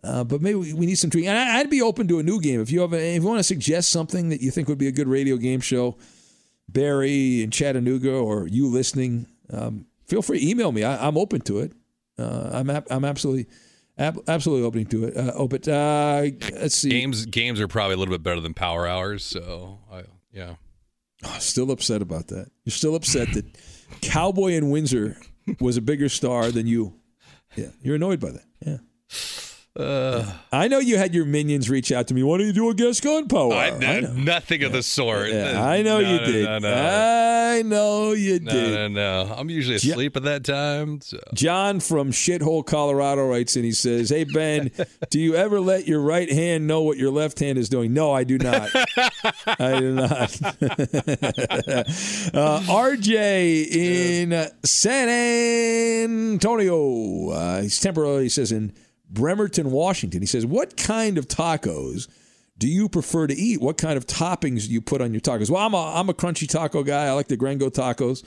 Uh, 0.05 0.23
but 0.23 0.43
maybe 0.43 0.57
we 0.75 0.87
need 0.87 0.97
some 0.97 1.11
tweaking. 1.11 1.31
And 1.31 1.39
I'd 1.39 1.71
be 1.71 1.81
open 1.81 2.07
to 2.09 2.19
a 2.19 2.23
new 2.23 2.41
game 2.41 2.61
if 2.61 2.71
you 2.71 2.81
have 2.83 2.93
a, 2.93 3.17
if 3.17 3.23
you 3.23 3.29
want 3.29 3.39
to 3.39 3.45
suggest 3.45 3.89
something 3.89 4.29
that 4.29 4.43
you 4.43 4.51
think 4.51 4.69
would 4.69 4.79
be 4.79 4.89
a 4.89 4.93
good 4.93 5.09
radio 5.09 5.37
game 5.37 5.61
show. 5.61 5.97
Barry 6.69 7.43
in 7.43 7.51
Chattanooga 7.51 8.13
or 8.13 8.47
you 8.47 8.69
listening, 8.69 9.27
um, 9.51 9.87
feel 10.07 10.23
free 10.23 10.41
to 10.41 10.49
email 10.49 10.73
me. 10.73 10.83
I, 10.83 11.07
am 11.07 11.19
open 11.19 11.41
to 11.43 11.61
it. 11.61 11.73
Uh, 12.19 12.51
I'm 12.53 12.71
I'm 12.91 13.05
absolutely 13.05 13.47
absolutely 13.99 14.65
open 14.65 14.87
to 14.87 15.05
it. 15.05 15.17
Uh, 15.17 15.33
open. 15.35 15.61
Uh, 15.71 16.27
let's 16.55 16.77
see. 16.77 16.89
Games 16.89 17.27
games 17.27 17.61
are 17.61 17.69
probably 17.69 17.95
a 17.95 17.97
little 17.99 18.15
bit 18.15 18.23
better 18.23 18.41
than 18.41 18.55
Power 18.55 18.87
Hours. 18.87 19.25
So 19.25 19.79
I, 19.93 20.05
yeah. 20.33 20.55
Oh, 21.25 21.37
still 21.39 21.71
upset 21.71 22.03
about 22.03 22.29
that. 22.29 22.51
You're 22.65 22.73
still 22.73 22.95
upset 22.95 23.33
that 23.35 23.45
Cowboy 24.01 24.53
in 24.53 24.71
Windsor 24.71 25.17
was 25.61 25.77
a 25.77 25.83
bigger 25.83 26.09
star 26.09 26.51
than 26.51 26.67
you. 26.67 26.95
Yeah, 27.57 27.71
you're 27.83 27.97
annoyed 27.97 28.21
by 28.21 28.31
that. 28.31 28.45
Yeah. 29.77 29.85
Uh, 29.85 30.33
I 30.53 30.69
know 30.69 30.79
you 30.79 30.97
had 30.99 31.15
your 31.15 31.25
minions 31.25 31.69
reach 31.69 31.91
out 31.91 32.07
to 32.07 32.15
me. 32.15 32.23
Why 32.23 32.39
don't 32.39 32.47
you 32.47 32.53
do 32.53 32.71
a 32.71 32.75
Gascon 32.75 33.27
power? 33.27 33.53
I, 33.53 33.71
I 33.71 34.01
nothing 34.01 34.63
of 34.63 34.71
the 34.71 34.85
sort. 34.85 35.31
Yeah, 35.31 35.65
I 35.69 35.83
know 35.83 36.01
no, 36.01 36.13
you 36.13 36.19
did. 36.21 36.45
No, 36.45 36.59
no, 36.61 36.75
I 36.75 37.63
know 37.63 38.13
you 38.13 38.39
did. 38.39 38.45
No, 38.45 38.89
no, 38.89 39.25
no. 39.27 39.35
I'm 39.35 39.51
usually 39.51 39.75
asleep 39.75 40.17
at 40.17 40.23
that 40.23 40.45
time. 40.45 41.01
So. 41.01 41.19
John 41.35 41.81
from 41.81 42.13
Shithole, 42.13 42.65
Colorado 42.65 43.27
writes 43.27 43.57
and 43.57 43.65
He 43.65 43.73
says, 43.73 44.11
"Hey 44.11 44.23
Ben, 44.23 44.71
do 45.11 45.19
you 45.19 45.35
ever 45.35 45.59
let 45.59 45.89
your 45.89 46.01
right 46.01 46.31
hand 46.31 46.69
know 46.69 46.83
what 46.83 46.97
your 46.97 47.11
left 47.11 47.41
hand 47.41 47.59
is 47.59 47.69
doing?" 47.69 47.93
No, 47.93 48.13
I 48.13 48.23
do 48.23 48.39
not. 48.39 48.71
I 49.59 49.81
do 49.81 49.93
not. 49.93 50.41
uh, 50.63 52.61
RJ 52.63 53.67
in 53.75 54.51
San 54.65 55.09
Antonio. 56.05 57.31
Uh, 57.31 57.63
he's 57.63 57.81
temporarily 57.81 58.25
he 58.25 58.29
says 58.29 58.53
in 58.53 58.73
Bremerton, 59.15 59.71
Washington. 59.71 60.21
He 60.21 60.27
says, 60.27 60.45
What 60.45 60.77
kind 60.77 61.17
of 61.17 61.29
tacos 61.29 62.09
do 62.59 62.69
you 62.69 62.89
prefer 62.89 63.27
to 63.27 63.35
eat? 63.35 63.61
What 63.61 63.79
kind 63.79 63.97
of 63.97 64.07
toppings 64.07 64.67
do 64.67 64.73
you 64.73 64.81
put 64.81 65.01
on 65.01 65.13
your 65.13 65.21
tacos? 65.21 65.51
Well, 65.51 65.65
I'm 65.65 65.75
a, 65.75 65.95
I'm 65.95 66.09
a 66.09 66.15
crunchy 66.15 66.49
taco 66.49 66.83
guy. 66.83 67.07
I 67.07 67.13
like 67.13 67.29
the 67.29 67.37
Gringo 67.37 67.71
tacos. 67.71 68.23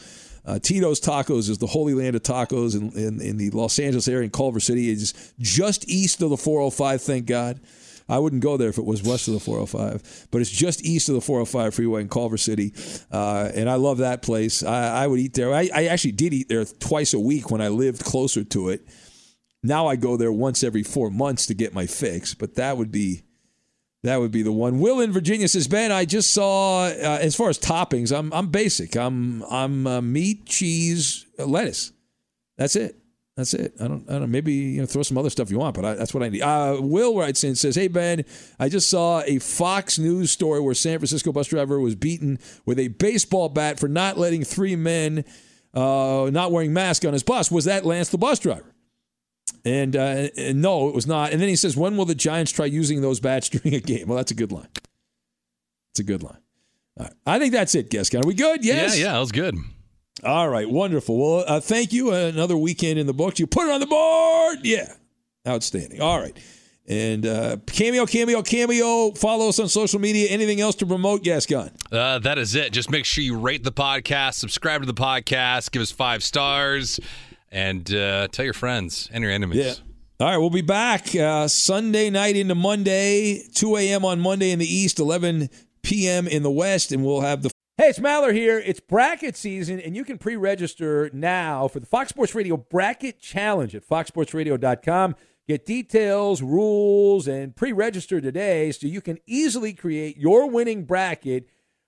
Uh, 0.47 0.57
Tito's 0.59 1.01
Tacos 1.01 1.49
is 1.49 1.57
the 1.57 1.67
holy 1.67 1.93
land 1.93 2.15
of 2.15 2.23
tacos 2.23 2.73
in, 2.73 2.89
in, 2.97 3.19
in, 3.19 3.35
the 3.35 3.49
Los 3.49 3.77
Angeles 3.79 4.07
area 4.07 4.23
in 4.23 4.29
Culver 4.29 4.61
City. 4.61 4.89
It's 4.89 5.33
just 5.39 5.89
east 5.89 6.21
of 6.21 6.29
the 6.29 6.37
405, 6.37 7.01
thank 7.01 7.25
God. 7.25 7.59
I 8.07 8.19
wouldn't 8.19 8.41
go 8.41 8.55
there 8.55 8.69
if 8.69 8.77
it 8.77 8.85
was 8.85 9.03
west 9.03 9.27
of 9.27 9.33
the 9.33 9.41
405. 9.41 10.27
But 10.31 10.39
it's 10.39 10.49
just 10.49 10.85
east 10.85 11.09
of 11.09 11.15
the 11.15 11.21
405 11.21 11.75
freeway 11.75 11.99
in 11.99 12.07
Culver 12.07 12.37
City, 12.37 12.73
uh, 13.11 13.51
and 13.53 13.69
I 13.69 13.75
love 13.75 13.97
that 13.97 14.21
place. 14.21 14.63
I, 14.63 15.03
I 15.03 15.07
would 15.07 15.19
eat 15.19 15.33
there. 15.33 15.53
I, 15.53 15.69
I 15.75 15.87
actually 15.87 16.13
did 16.13 16.33
eat 16.33 16.47
there 16.47 16.63
twice 16.63 17.13
a 17.13 17.19
week 17.19 17.51
when 17.51 17.59
I 17.59 17.67
lived 17.67 18.05
closer 18.05 18.45
to 18.45 18.69
it. 18.69 18.87
Now 19.63 19.87
I 19.87 19.95
go 19.95 20.17
there 20.17 20.31
once 20.31 20.63
every 20.63 20.83
four 20.83 21.09
months 21.09 21.45
to 21.47 21.53
get 21.53 21.73
my 21.73 21.87
fix, 21.87 22.33
but 22.33 22.55
that 22.55 22.77
would 22.77 22.91
be 22.91 23.23
that 24.03 24.19
would 24.19 24.31
be 24.31 24.43
the 24.43 24.51
one. 24.51 24.79
Will 24.79 25.01
in 25.01 25.11
Virginia 25.11 25.47
says, 25.47 25.67
Ben, 25.67 25.91
I 25.91 26.05
just 26.05 26.33
saw 26.33 26.85
uh, 26.85 27.19
as 27.21 27.35
far 27.35 27.49
as 27.49 27.57
toppings, 27.57 28.17
I'm 28.17 28.31
I'm 28.31 28.47
basic. 28.47 28.95
I'm 28.95 29.43
I'm 29.43 29.87
uh, 29.87 30.01
meat, 30.01 30.45
cheese, 30.45 31.25
lettuce. 31.37 31.91
That's 32.57 32.75
it. 32.75 32.95
That's 33.37 33.53
it. 33.53 33.75
I 33.79 33.87
don't. 33.87 34.09
I 34.09 34.17
don't. 34.17 34.31
Maybe 34.31 34.53
you 34.53 34.81
know, 34.81 34.87
throw 34.87 35.03
some 35.03 35.17
other 35.17 35.29
stuff 35.29 35.51
you 35.51 35.59
want, 35.59 35.75
but 35.75 35.85
I, 35.85 35.93
that's 35.93 36.11
what 36.11 36.23
I 36.23 36.29
need. 36.29 36.41
Uh, 36.41 36.77
Will 36.79 37.15
writes 37.15 37.43
in 37.43 37.55
says, 37.55 37.75
"Hey 37.75 37.87
Ben, 37.87 38.25
I 38.59 38.67
just 38.67 38.89
saw 38.89 39.21
a 39.21 39.37
Fox 39.37 39.99
News 39.99 40.31
story 40.31 40.59
where 40.59 40.73
San 40.73 40.97
Francisco 40.97 41.31
bus 41.31 41.47
driver 41.47 41.79
was 41.79 41.93
beaten 41.93 42.39
with 42.65 42.79
a 42.79 42.87
baseball 42.87 43.49
bat 43.49 43.79
for 43.79 43.87
not 43.87 44.17
letting 44.17 44.43
three 44.43 44.75
men 44.75 45.23
uh, 45.75 46.31
not 46.31 46.51
wearing 46.51 46.73
masks 46.73 47.05
on 47.05 47.13
his 47.13 47.21
bus. 47.21 47.51
Was 47.51 47.65
that 47.65 47.85
Lance 47.85 48.09
the 48.09 48.17
bus 48.17 48.39
driver?" 48.39 48.73
And, 49.67 49.95
uh, 49.95 50.27
and 50.37 50.61
no, 50.61 50.87
it 50.87 50.95
was 50.95 51.07
not. 51.07 51.31
And 51.31 51.41
then 51.41 51.49
he 51.49 51.55
says, 51.55 51.75
"When 51.75 51.97
will 51.97 52.05
the 52.05 52.15
Giants 52.15 52.51
try 52.51 52.65
using 52.65 53.01
those 53.01 53.19
bats 53.19 53.49
during 53.49 53.75
a 53.75 53.79
game?" 53.79 54.07
Well, 54.07 54.17
that's 54.17 54.31
a 54.31 54.35
good 54.35 54.51
line. 54.51 54.69
It's 55.91 55.99
a 55.99 56.03
good 56.03 56.23
line. 56.23 56.37
I 57.25 57.37
think 57.37 57.53
that's 57.53 57.75
it, 57.75 57.89
Gascon. 57.89 58.23
Are 58.23 58.27
we 58.27 58.33
good? 58.33 58.63
Yes. 58.65 58.97
Yeah, 58.97 59.05
yeah, 59.05 59.13
that 59.13 59.19
was 59.19 59.31
good. 59.31 59.55
All 60.23 60.49
right, 60.49 60.67
wonderful. 60.69 61.17
Well, 61.17 61.43
uh, 61.47 61.59
thank 61.59 61.93
you. 61.93 62.11
Another 62.11 62.57
weekend 62.57 62.97
in 62.97 63.05
the 63.05 63.13
books. 63.13 63.39
You 63.39 63.45
put 63.45 63.67
it 63.67 63.71
on 63.71 63.79
the 63.79 63.85
board. 63.85 64.59
Yeah, 64.63 64.93
outstanding. 65.47 66.01
All 66.01 66.19
right. 66.19 66.37
And 66.87 67.25
uh, 67.25 67.57
Cameo, 67.67 68.05
Cameo, 68.05 68.41
Cameo. 68.41 69.11
Follow 69.11 69.49
us 69.49 69.59
on 69.59 69.67
social 69.67 69.99
media. 69.99 70.29
Anything 70.29 70.61
else 70.61 70.75
to 70.75 70.85
promote, 70.85 71.21
Gascon? 71.21 71.71
Uh, 71.91 72.19
that 72.19 72.37
is 72.37 72.55
it. 72.55 72.71
Just 72.71 72.89
make 72.89 73.03
sure 73.03 73.23
you 73.23 73.37
rate 73.37 73.63
the 73.65 73.73
podcast, 73.73 74.35
subscribe 74.35 74.81
to 74.81 74.87
the 74.87 74.93
podcast, 74.93 75.71
give 75.71 75.81
us 75.81 75.91
five 75.91 76.23
stars, 76.23 76.99
and 77.51 77.93
uh, 77.93 78.27
tell 78.29 78.45
your 78.45 78.53
friends 78.53 79.09
and 79.11 79.23
your 79.23 79.31
enemies. 79.31 79.57
Yeah. 79.57 79.73
All 80.19 80.27
right, 80.27 80.37
we'll 80.37 80.49
be 80.49 80.61
back 80.61 81.15
uh, 81.15 81.47
Sunday 81.47 82.09
night 82.09 82.35
into 82.35 82.55
Monday, 82.55 83.43
2 83.53 83.77
a.m. 83.77 84.03
on 84.03 84.19
Monday 84.19 84.49
in 84.49 84.57
the 84.57 84.65
East, 84.65 84.99
11 84.99 85.49
p.m. 85.83 86.27
in 86.27 86.41
the 86.41 86.49
West, 86.49 86.91
and 86.91 87.05
we'll 87.05 87.21
have 87.21 87.43
the. 87.43 87.51
Hey, 87.77 87.89
it's 87.89 87.99
Maller 87.99 88.33
here. 88.33 88.57
It's 88.57 88.79
bracket 88.79 89.37
season, 89.37 89.79
and 89.79 89.95
you 89.95 90.03
can 90.03 90.17
pre 90.17 90.35
register 90.35 91.11
now 91.13 91.67
for 91.67 91.79
the 91.79 91.85
Fox 91.85 92.09
Sports 92.09 92.33
Radio 92.33 92.57
Bracket 92.57 93.19
Challenge 93.19 93.75
at 93.75 93.87
foxsportsradio.com. 93.87 95.15
Get 95.47 95.65
details, 95.67 96.41
rules, 96.41 97.27
and 97.27 97.55
pre 97.55 97.71
register 97.71 98.19
today 98.19 98.71
so 98.71 98.87
you 98.87 99.01
can 99.01 99.19
easily 99.27 99.73
create 99.73 100.17
your 100.17 100.49
winning 100.49 100.83
bracket 100.83 101.47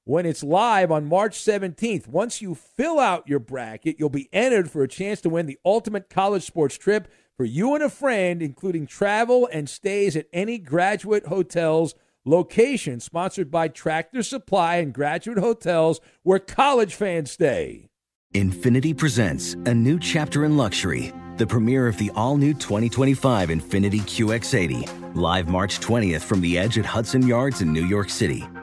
when 0.09 0.25
it's 0.25 0.43
live 0.43 0.91
on 0.91 1.05
March 1.05 1.37
17th. 1.37 2.07
Once 2.07 2.41
you 2.41 2.55
fill 2.55 2.99
out 2.99 3.29
your 3.29 3.37
bracket, 3.37 3.97
you'll 3.99 4.09
be 4.09 4.27
entered 4.33 4.71
for 4.71 4.81
a 4.81 4.87
chance 4.87 5.21
to 5.21 5.29
win 5.29 5.45
the 5.45 5.59
ultimate 5.63 6.09
college 6.09 6.43
sports 6.43 6.75
trip 6.79 7.07
for 7.37 7.45
you 7.45 7.75
and 7.75 7.83
a 7.83 7.89
friend, 7.91 8.41
including 8.41 8.87
travel 8.87 9.47
and 9.53 9.69
stays 9.69 10.15
at 10.15 10.25
any 10.33 10.57
graduate 10.57 11.27
hotels 11.27 11.93
location 12.25 12.99
sponsored 12.99 13.51
by 13.51 13.67
Tractor 13.67 14.23
Supply 14.23 14.77
and 14.77 14.95
Graduate 14.95 15.37
Hotels 15.37 16.01
where 16.23 16.39
college 16.39 16.95
fans 16.95 17.29
stay. 17.29 17.87
Infiniti 18.33 18.97
presents 18.97 19.53
a 19.65 19.75
new 19.75 19.99
chapter 19.99 20.43
in 20.43 20.57
luxury, 20.57 21.13
the 21.37 21.45
premiere 21.45 21.85
of 21.85 21.99
the 21.99 22.09
all 22.15 22.35
new 22.35 22.55
2025 22.55 23.49
Infiniti 23.49 24.01
QX80, 24.01 25.15
live 25.15 25.49
March 25.49 25.79
20th 25.79 26.21
from 26.21 26.41
the 26.41 26.57
edge 26.57 26.79
at 26.79 26.85
Hudson 26.85 27.27
Yards 27.27 27.61
in 27.61 27.71
New 27.71 27.85
York 27.85 28.09
City, 28.09 28.43